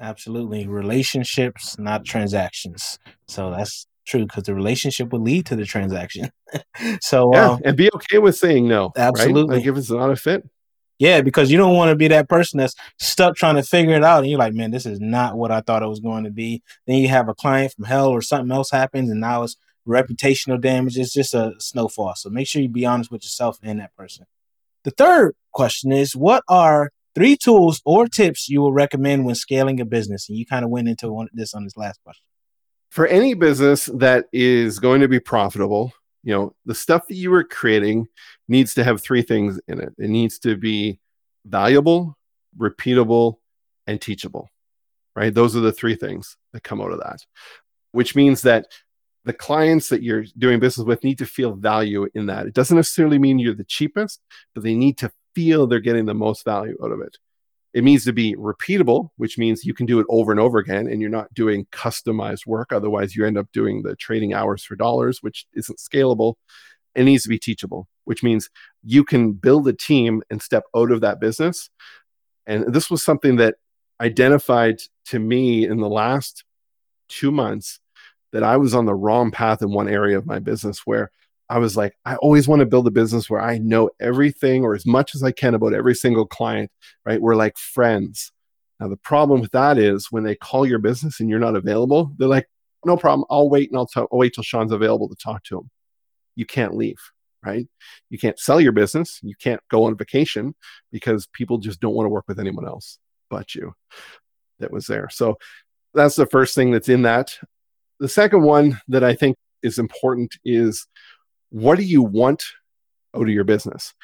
Absolutely. 0.00 0.66
Relationships, 0.66 1.78
not 1.78 2.04
transactions. 2.04 2.98
So 3.26 3.50
that's 3.50 3.86
true 4.06 4.24
because 4.24 4.44
the 4.44 4.54
relationship 4.54 5.12
will 5.12 5.22
lead 5.22 5.46
to 5.46 5.56
the 5.56 5.64
transaction. 5.64 6.30
so, 7.00 7.30
yeah, 7.34 7.50
uh, 7.50 7.58
and 7.64 7.76
be 7.76 7.90
okay 7.94 8.18
with 8.18 8.36
saying 8.36 8.68
no. 8.68 8.92
Absolutely. 8.96 9.56
Right? 9.56 9.58
Like 9.58 9.66
if 9.66 9.76
it's 9.76 9.90
not 9.90 10.10
a 10.10 10.16
fit. 10.16 10.48
Yeah, 10.98 11.20
because 11.20 11.50
you 11.50 11.58
don't 11.58 11.76
want 11.76 11.90
to 11.90 11.96
be 11.96 12.08
that 12.08 12.28
person 12.28 12.58
that's 12.58 12.74
stuck 12.98 13.36
trying 13.36 13.54
to 13.54 13.62
figure 13.62 13.94
it 13.94 14.02
out. 14.02 14.20
And 14.20 14.30
you're 14.30 14.38
like, 14.38 14.54
man, 14.54 14.72
this 14.72 14.84
is 14.84 14.98
not 14.98 15.36
what 15.36 15.52
I 15.52 15.60
thought 15.60 15.84
it 15.84 15.88
was 15.88 16.00
going 16.00 16.24
to 16.24 16.30
be. 16.30 16.62
Then 16.86 16.96
you 16.96 17.08
have 17.08 17.28
a 17.28 17.34
client 17.34 17.72
from 17.72 17.84
hell 17.84 18.08
or 18.08 18.20
something 18.20 18.50
else 18.50 18.70
happens, 18.70 19.08
and 19.08 19.20
now 19.20 19.44
it's 19.44 19.56
reputational 19.86 20.60
damage. 20.60 20.98
It's 20.98 21.12
just 21.12 21.34
a 21.34 21.54
snowfall. 21.58 22.14
So 22.16 22.30
make 22.30 22.48
sure 22.48 22.60
you 22.60 22.68
be 22.68 22.84
honest 22.84 23.12
with 23.12 23.22
yourself 23.22 23.58
and 23.62 23.78
that 23.78 23.94
person. 23.96 24.26
The 24.82 24.90
third 24.90 25.36
question 25.52 25.92
is 25.92 26.16
what 26.16 26.42
are 26.48 26.90
three 27.18 27.36
tools 27.36 27.82
or 27.84 28.06
tips 28.06 28.48
you 28.48 28.60
will 28.60 28.72
recommend 28.72 29.24
when 29.24 29.34
scaling 29.34 29.80
a 29.80 29.84
business. 29.84 30.28
And 30.28 30.38
you 30.38 30.46
kind 30.46 30.64
of 30.64 30.70
went 30.70 30.88
into 30.88 31.12
one, 31.12 31.26
this 31.32 31.52
on 31.52 31.64
this 31.64 31.76
last 31.76 32.00
question. 32.04 32.22
For 32.90 33.08
any 33.08 33.34
business 33.34 33.86
that 33.86 34.26
is 34.32 34.78
going 34.78 35.00
to 35.00 35.08
be 35.08 35.18
profitable, 35.18 35.92
you 36.22 36.32
know, 36.32 36.54
the 36.64 36.76
stuff 36.76 37.08
that 37.08 37.16
you 37.16 37.34
are 37.34 37.42
creating 37.42 38.06
needs 38.46 38.74
to 38.74 38.84
have 38.84 39.02
three 39.02 39.22
things 39.22 39.60
in 39.66 39.80
it. 39.80 39.92
It 39.98 40.10
needs 40.10 40.38
to 40.40 40.56
be 40.56 41.00
valuable, 41.44 42.16
repeatable, 42.56 43.38
and 43.88 44.00
teachable. 44.00 44.48
Right? 45.16 45.34
Those 45.34 45.56
are 45.56 45.60
the 45.60 45.72
three 45.72 45.96
things 45.96 46.36
that 46.52 46.62
come 46.62 46.80
out 46.80 46.92
of 46.92 47.00
that. 47.00 47.18
Which 47.90 48.14
means 48.14 48.42
that 48.42 48.66
the 49.24 49.32
clients 49.32 49.88
that 49.88 50.02
you're 50.02 50.24
doing 50.38 50.60
business 50.60 50.86
with 50.86 51.02
need 51.02 51.18
to 51.18 51.26
feel 51.26 51.54
value 51.54 52.08
in 52.14 52.26
that. 52.26 52.46
It 52.46 52.54
doesn't 52.54 52.76
necessarily 52.76 53.18
mean 53.18 53.40
you're 53.40 53.54
the 53.54 53.64
cheapest, 53.64 54.20
but 54.54 54.62
they 54.62 54.74
need 54.74 54.98
to 54.98 55.10
feel 55.38 55.68
they're 55.68 55.78
getting 55.78 56.06
the 56.06 56.14
most 56.14 56.44
value 56.44 56.76
out 56.82 56.90
of 56.90 57.00
it. 57.00 57.16
It 57.72 57.84
needs 57.84 58.04
to 58.06 58.12
be 58.12 58.34
repeatable, 58.34 59.10
which 59.18 59.38
means 59.38 59.64
you 59.64 59.72
can 59.72 59.86
do 59.86 60.00
it 60.00 60.06
over 60.08 60.32
and 60.32 60.40
over 60.40 60.58
again 60.58 60.88
and 60.88 61.00
you're 61.00 61.10
not 61.10 61.32
doing 61.32 61.64
customized 61.70 62.44
work. 62.44 62.72
Otherwise, 62.72 63.14
you 63.14 63.24
end 63.24 63.38
up 63.38 63.46
doing 63.52 63.82
the 63.82 63.94
trading 63.94 64.34
hours 64.34 64.64
for 64.64 64.74
dollars, 64.74 65.22
which 65.22 65.46
isn't 65.54 65.78
scalable. 65.78 66.34
It 66.96 67.04
needs 67.04 67.22
to 67.22 67.28
be 67.28 67.38
teachable, 67.38 67.86
which 68.04 68.24
means 68.24 68.50
you 68.82 69.04
can 69.04 69.32
build 69.32 69.68
a 69.68 69.72
team 69.72 70.24
and 70.28 70.42
step 70.42 70.64
out 70.74 70.90
of 70.90 71.02
that 71.02 71.20
business. 71.20 71.70
And 72.44 72.74
this 72.74 72.90
was 72.90 73.04
something 73.04 73.36
that 73.36 73.54
identified 74.00 74.78
to 75.10 75.20
me 75.20 75.68
in 75.68 75.76
the 75.78 75.88
last 75.88 76.42
two 77.08 77.30
months 77.30 77.78
that 78.32 78.42
I 78.42 78.56
was 78.56 78.74
on 78.74 78.86
the 78.86 78.94
wrong 78.94 79.30
path 79.30 79.62
in 79.62 79.70
one 79.70 79.88
area 79.88 80.18
of 80.18 80.26
my 80.26 80.40
business 80.40 80.80
where 80.84 81.12
I 81.48 81.58
was 81.58 81.76
like, 81.76 81.94
I 82.04 82.16
always 82.16 82.46
want 82.46 82.60
to 82.60 82.66
build 82.66 82.86
a 82.86 82.90
business 82.90 83.30
where 83.30 83.40
I 83.40 83.58
know 83.58 83.90
everything 84.00 84.64
or 84.64 84.74
as 84.74 84.84
much 84.86 85.14
as 85.14 85.22
I 85.22 85.32
can 85.32 85.54
about 85.54 85.72
every 85.72 85.94
single 85.94 86.26
client, 86.26 86.70
right? 87.04 87.20
We're 87.20 87.36
like 87.36 87.56
friends. 87.56 88.32
Now, 88.80 88.88
the 88.88 88.96
problem 88.96 89.40
with 89.40 89.52
that 89.52 89.78
is 89.78 90.08
when 90.10 90.24
they 90.24 90.36
call 90.36 90.66
your 90.66 90.78
business 90.78 91.20
and 91.20 91.28
you're 91.28 91.38
not 91.38 91.56
available, 91.56 92.12
they're 92.16 92.28
like, 92.28 92.48
no 92.84 92.96
problem. 92.96 93.26
I'll 93.30 93.50
wait 93.50 93.70
and 93.70 93.78
I'll, 93.78 93.86
t- 93.86 94.00
I'll 94.00 94.18
wait 94.18 94.34
till 94.34 94.44
Shaun's 94.44 94.72
available 94.72 95.08
to 95.08 95.16
talk 95.16 95.42
to 95.44 95.58
him. 95.58 95.70
You 96.36 96.46
can't 96.46 96.76
leave, 96.76 96.98
right? 97.44 97.66
You 98.10 98.18
can't 98.18 98.38
sell 98.38 98.60
your 98.60 98.72
business. 98.72 99.18
You 99.22 99.34
can't 99.40 99.60
go 99.68 99.84
on 99.84 99.96
vacation 99.96 100.54
because 100.92 101.26
people 101.26 101.58
just 101.58 101.80
don't 101.80 101.94
want 101.94 102.06
to 102.06 102.10
work 102.10 102.28
with 102.28 102.38
anyone 102.38 102.66
else 102.66 102.98
but 103.30 103.54
you 103.54 103.74
that 104.58 104.72
was 104.72 104.86
there. 104.86 105.08
So 105.10 105.38
that's 105.94 106.16
the 106.16 106.26
first 106.26 106.54
thing 106.54 106.70
that's 106.70 106.88
in 106.88 107.02
that. 107.02 107.38
The 108.00 108.08
second 108.08 108.42
one 108.42 108.80
that 108.88 109.04
I 109.04 109.14
think 109.14 109.36
is 109.62 109.78
important 109.78 110.36
is 110.44 110.86
what 111.50 111.78
do 111.78 111.84
you 111.84 112.02
want 112.02 112.44
out 113.14 113.22
of 113.22 113.28
your 113.28 113.44
business? 113.44 113.94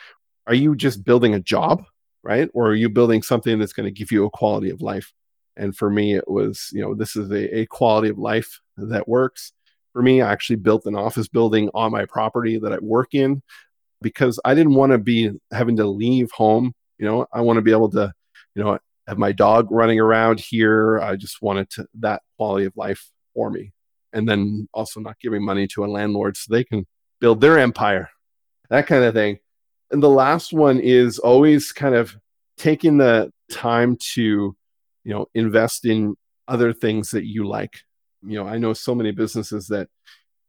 Are 0.46 0.54
you 0.54 0.74
just 0.74 1.04
building 1.04 1.35
a 1.35 1.40
job, 1.40 1.85
right? 2.22 2.48
Or 2.54 2.68
are 2.68 2.75
you 2.75 2.88
building 2.88 3.23
something 3.23 3.58
that's 3.58 3.73
going 3.73 3.87
to 3.87 3.98
give 3.98 4.12
you 4.12 4.25
a 4.25 4.31
quality 4.31 4.71
of 4.71 4.83
life? 4.83 5.12
And 5.56 5.77
for 5.77 5.88
me, 5.88 6.16
it 6.16 6.29
was, 6.29 6.68
you 6.73 6.83
know, 6.83 6.94
this 6.94 7.16
is 7.16 7.31
a, 7.31 7.60
a 7.60 7.66
quality 7.66 8.08
of 8.08 8.18
life 8.18 8.60
that 8.77 9.08
works. 9.08 9.52
For 9.92 10.02
me, 10.02 10.21
I 10.21 10.33
actually 10.33 10.56
built 10.56 10.87
an 10.87 10.96
office 10.96 11.29
building 11.29 11.71
on 11.75 11.92
my 11.92 12.06
property 12.06 12.58
that 12.58 12.73
I 12.73 12.79
work 12.81 13.14
in 13.14 13.42
because 14.02 14.40
I 14.44 14.54
didn't 14.54 14.75
want 14.75 14.92
to 14.92 14.98
be 14.98 15.31
having 15.52 15.77
to 15.77 15.87
leave 15.87 16.31
home. 16.33 16.73
You 16.98 17.06
know, 17.06 17.27
I 17.33 17.42
want 17.42 17.58
to 17.58 17.62
be 17.62 17.71
able 17.71 17.90
to, 17.90 18.12
you 18.54 18.64
know, 18.64 18.79
have 19.06 19.18
my 19.18 19.33
dog 19.33 19.68
running 19.71 20.00
around 20.00 20.40
here. 20.40 20.98
I 20.98 21.16
just 21.16 21.40
wanted 21.40 21.71
to, 21.71 21.87
that 22.00 22.23
quality 22.37 22.66
of 22.66 22.77
life 22.77 23.10
for 23.35 23.50
me. 23.50 23.73
And 24.12 24.29
then 24.29 24.68
also 24.73 25.00
not 25.00 25.21
giving 25.21 25.44
money 25.44 25.66
to 25.68 25.85
a 25.85 25.87
landlord 25.87 26.37
so 26.37 26.52
they 26.52 26.64
can 26.64 26.87
build 27.21 27.40
their 27.40 27.58
empire, 27.58 28.10
that 28.71 28.87
kind 28.87 29.04
of 29.04 29.15
thing. 29.15 29.38
And 29.90 30.02
the 30.02 30.10
last 30.10 30.52
one 30.52 30.81
is 30.81 31.19
always 31.19 31.73
kind 31.73 31.94
of 31.94 32.17
taking 32.56 32.98
the 32.98 33.33
time 33.50 33.96
to, 34.15 34.23
you 34.23 35.12
know, 35.12 35.27
invest 35.35 35.85
in 35.85 36.17
other 36.48 36.73
things 36.73 37.10
that 37.10 37.27
you 37.27 37.46
like. 37.46 37.81
You 38.23 38.38
know, 38.38 38.46
I 38.46 38.58
know 38.58 38.73
so 38.73 38.94
many 38.94 39.12
businesses 39.12 39.69
that, 39.69 39.88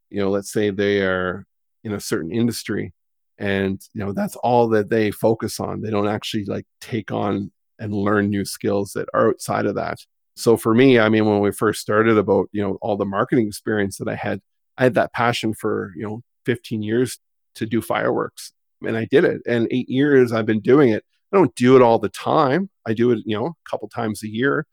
you 0.10 0.20
know, 0.20 0.30
let's 0.30 0.52
say 0.52 0.70
they 0.70 1.02
are 1.02 1.46
in 1.84 1.94
a 1.94 2.00
certain 2.00 2.32
industry 2.32 2.94
And, 3.38 3.82
you 3.94 4.04
know, 4.04 4.14
that's 4.14 4.36
all 4.38 4.70
that 4.70 4.90
they 4.90 5.12
focus 5.12 5.60
on. 5.60 5.82
They 5.82 5.90
don't 5.90 6.08
actually 6.08 6.46
like 6.46 6.66
take 6.80 7.12
on 7.12 7.52
and 7.80 7.94
learn 7.94 8.30
new 8.30 8.46
skills 8.46 8.94
that 8.94 9.10
are 9.14 9.30
outside 9.30 9.66
of 9.66 9.76
that. 9.76 9.98
So 10.38 10.58
for 10.58 10.74
me, 10.74 11.00
I 11.00 11.10
mean, 11.10 11.26
when 11.26 11.40
we 11.40 11.52
first 11.52 11.82
started 11.82 12.18
about, 12.18 12.50
you 12.52 12.62
know, 12.62 12.78
all 12.82 12.98
the 12.98 13.06
marketing 13.06 13.48
experience 13.48 13.98
that 13.98 14.08
I 14.08 14.16
had, 14.16 14.42
I 14.78 14.84
had 14.84 14.94
that 14.96 15.14
passion 15.14 15.54
for, 15.54 15.94
you 15.96 16.04
know, 16.04 16.22
15 16.46 16.82
years 16.82 17.20
to 17.56 17.66
do 17.66 17.82
fireworks 17.82 18.54
and 18.86 18.98
I 18.98 19.06
did 19.06 19.24
it. 19.24 19.42
And 19.48 19.68
eight 19.72 19.90
years 19.90 20.32
I've 20.32 20.46
been 20.46 20.62
doing 20.62 20.90
it. 20.90 21.04
I 21.34 21.38
don't 21.38 21.56
do 21.56 21.76
it 21.76 21.82
all 21.82 22.00
the 22.00 22.10
time. 22.10 22.70
I 22.86 22.94
do 22.94 23.12
it, 23.12 23.20
you 23.26 23.38
know, 23.38 23.48
a 23.48 23.70
couple 23.70 23.90
times 23.90 24.24
a 24.24 24.30
year, 24.30 24.66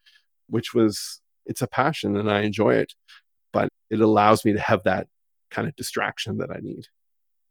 which 0.48 0.74
was, 0.74 1.20
it's 1.46 1.62
a 1.62 1.66
passion 1.66 2.16
and 2.16 2.30
I 2.30 2.42
enjoy 2.42 2.74
it. 2.74 2.92
But 3.52 3.68
it 3.90 4.00
allows 4.00 4.44
me 4.44 4.52
to 4.52 4.60
have 4.60 4.84
that 4.84 5.08
kind 5.50 5.68
of 5.68 5.76
distraction 5.76 6.38
that 6.38 6.50
I 6.50 6.58
need. 6.60 6.86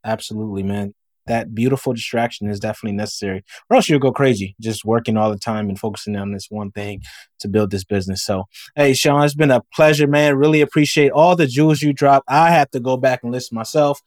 Absolutely, 0.03 0.63
man 0.63 0.93
that 1.27 1.53
beautiful 1.53 1.93
distraction 1.93 2.49
is 2.49 2.59
definitely 2.59 2.95
necessary 2.95 3.43
or 3.69 3.75
else 3.75 3.89
you'll 3.89 3.99
go 3.99 4.11
crazy 4.11 4.55
just 4.59 4.85
working 4.85 5.17
all 5.17 5.31
the 5.31 5.37
time 5.37 5.69
and 5.69 5.79
focusing 5.79 6.15
on 6.15 6.31
this 6.31 6.47
one 6.49 6.71
thing 6.71 7.01
to 7.39 7.47
build 7.47 7.71
this 7.71 7.83
business. 7.83 8.23
So 8.23 8.45
hey 8.75 8.93
Shaun 8.93 9.23
it's 9.23 9.35
been 9.35 9.51
a 9.51 9.61
pleasure 9.73 10.07
man. 10.07 10.35
Really 10.35 10.61
appreciate 10.61 11.11
all 11.11 11.35
the 11.35 11.47
jewels 11.47 11.81
you 11.81 11.93
dropped. 11.93 12.25
I 12.29 12.51
have 12.51 12.71
to 12.71 12.79
go 12.79 12.97
back 12.97 13.21
and 13.23 13.31
listen 13.31 13.55
myself 13.55 14.01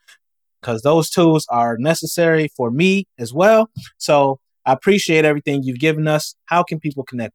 because 0.60 0.82
those 0.82 1.10
tools 1.10 1.46
are 1.50 1.76
necessary 1.78 2.48
for 2.56 2.70
me 2.70 3.06
as 3.18 3.32
well. 3.32 3.70
So 3.98 4.40
i 4.66 4.72
appreciate 4.72 5.26
everything 5.26 5.62
you've 5.62 5.78
given 5.78 6.08
us. 6.08 6.34
How 6.46 6.62
can 6.62 6.80
people 6.80 7.04
connect 7.04 7.34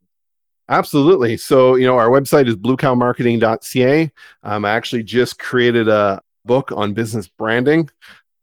Absolutely. 0.70 1.36
So, 1.36 1.76
you 1.76 1.88
know, 1.88 1.98
our 1.98 2.10
website 2.10 2.48
is 2.48 2.56
bluecowmarketing.ca. 2.56 4.12
Um, 4.44 4.66
I 4.66 4.70
actually 4.70 5.02
just 5.02 5.40
created 5.40 5.88
a 5.88 6.22
book 6.46 6.72
on 6.72 6.94
business 6.94 7.28
branding 7.28 7.90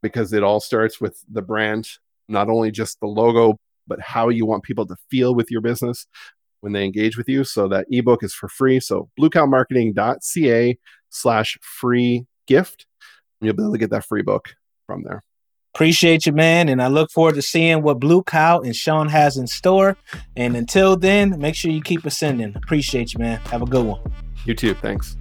because 0.01 0.33
it 0.33 0.43
all 0.43 0.59
starts 0.59 1.01
with 1.01 1.23
the 1.29 1.41
brand, 1.41 1.87
not 2.27 2.49
only 2.49 2.71
just 2.71 2.99
the 2.99 3.07
logo, 3.07 3.57
but 3.87 3.99
how 4.01 4.29
you 4.29 4.45
want 4.45 4.63
people 4.63 4.85
to 4.85 4.95
feel 5.09 5.33
with 5.33 5.49
your 5.49 5.61
business 5.61 6.07
when 6.61 6.73
they 6.73 6.83
engage 6.83 7.17
with 7.17 7.29
you. 7.29 7.43
So 7.43 7.67
that 7.69 7.87
ebook 7.89 8.23
is 8.23 8.33
for 8.33 8.49
free. 8.49 8.79
So 8.79 9.09
bluecowmarketing.ca 9.19 10.77
slash 11.09 11.57
free 11.61 12.25
gift. 12.47 12.85
You'll 13.41 13.55
be 13.55 13.63
able 13.63 13.73
to 13.73 13.77
get 13.77 13.91
that 13.91 14.05
free 14.05 14.23
book 14.23 14.55
from 14.85 15.03
there. 15.03 15.23
Appreciate 15.75 16.25
you, 16.25 16.31
man. 16.31 16.69
And 16.69 16.81
I 16.81 16.87
look 16.87 17.11
forward 17.11 17.35
to 17.35 17.41
seeing 17.43 17.83
what 17.83 17.99
Blue 17.99 18.23
Cow 18.23 18.61
and 18.61 18.75
Shaun 18.75 19.09
has 19.09 19.37
in 19.37 19.45
store. 19.45 19.95
And 20.35 20.55
until 20.55 20.97
then, 20.97 21.37
make 21.37 21.53
sure 21.53 21.69
you 21.69 21.81
keep 21.81 22.03
ascending. 22.03 22.55
Appreciate 22.55 23.13
you, 23.13 23.19
man. 23.19 23.39
Have 23.51 23.61
a 23.61 23.67
good 23.67 23.85
one. 23.85 24.01
You 24.45 24.55
too. 24.55 24.73
Thanks. 24.73 25.17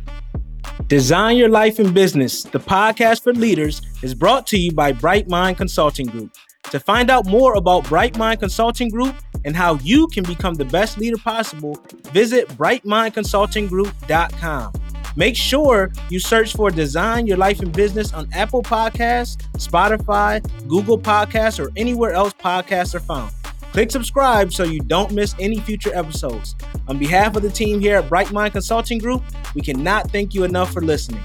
Design 0.88 1.36
Your 1.36 1.48
Life 1.48 1.78
and 1.78 1.92
Business, 1.92 2.44
the 2.44 2.60
podcast 2.60 3.22
for 3.22 3.32
leaders, 3.32 3.82
is 4.02 4.14
brought 4.14 4.46
to 4.48 4.58
you 4.58 4.72
by 4.72 4.92
Bright 4.92 5.28
Mind 5.28 5.56
Consulting 5.56 6.06
Group. 6.06 6.34
To 6.70 6.80
find 6.80 7.10
out 7.10 7.26
more 7.26 7.54
about 7.54 7.88
Bright 7.88 8.18
Mind 8.18 8.40
Consulting 8.40 8.90
Group 8.90 9.14
and 9.44 9.56
how 9.56 9.74
you 9.76 10.08
can 10.08 10.24
become 10.24 10.54
the 10.54 10.64
best 10.64 10.98
leader 10.98 11.16
possible, 11.16 11.78
visit 12.12 12.48
brightmindconsultinggroup.com. 12.50 14.72
Make 15.16 15.34
sure 15.34 15.90
you 16.10 16.20
search 16.20 16.54
for 16.54 16.70
Design 16.70 17.26
Your 17.26 17.38
Life 17.38 17.60
and 17.60 17.72
Business 17.72 18.12
on 18.12 18.28
Apple 18.34 18.62
Podcasts, 18.62 19.38
Spotify, 19.56 20.46
Google 20.68 20.98
Podcasts, 20.98 21.58
or 21.58 21.72
anywhere 21.74 22.12
else 22.12 22.34
podcasts 22.34 22.94
are 22.94 23.00
found. 23.00 23.32
Click 23.76 23.90
subscribe 23.90 24.54
so 24.54 24.64
you 24.64 24.80
don't 24.80 25.12
miss 25.12 25.34
any 25.38 25.60
future 25.60 25.94
episodes. 25.94 26.56
On 26.88 26.98
behalf 26.98 27.36
of 27.36 27.42
the 27.42 27.50
team 27.50 27.78
here 27.78 27.98
at 27.98 28.08
Bright 28.08 28.32
Mind 28.32 28.54
Consulting 28.54 28.96
Group, 28.96 29.22
we 29.54 29.60
cannot 29.60 30.10
thank 30.10 30.32
you 30.32 30.44
enough 30.44 30.72
for 30.72 30.80
listening. 30.80 31.20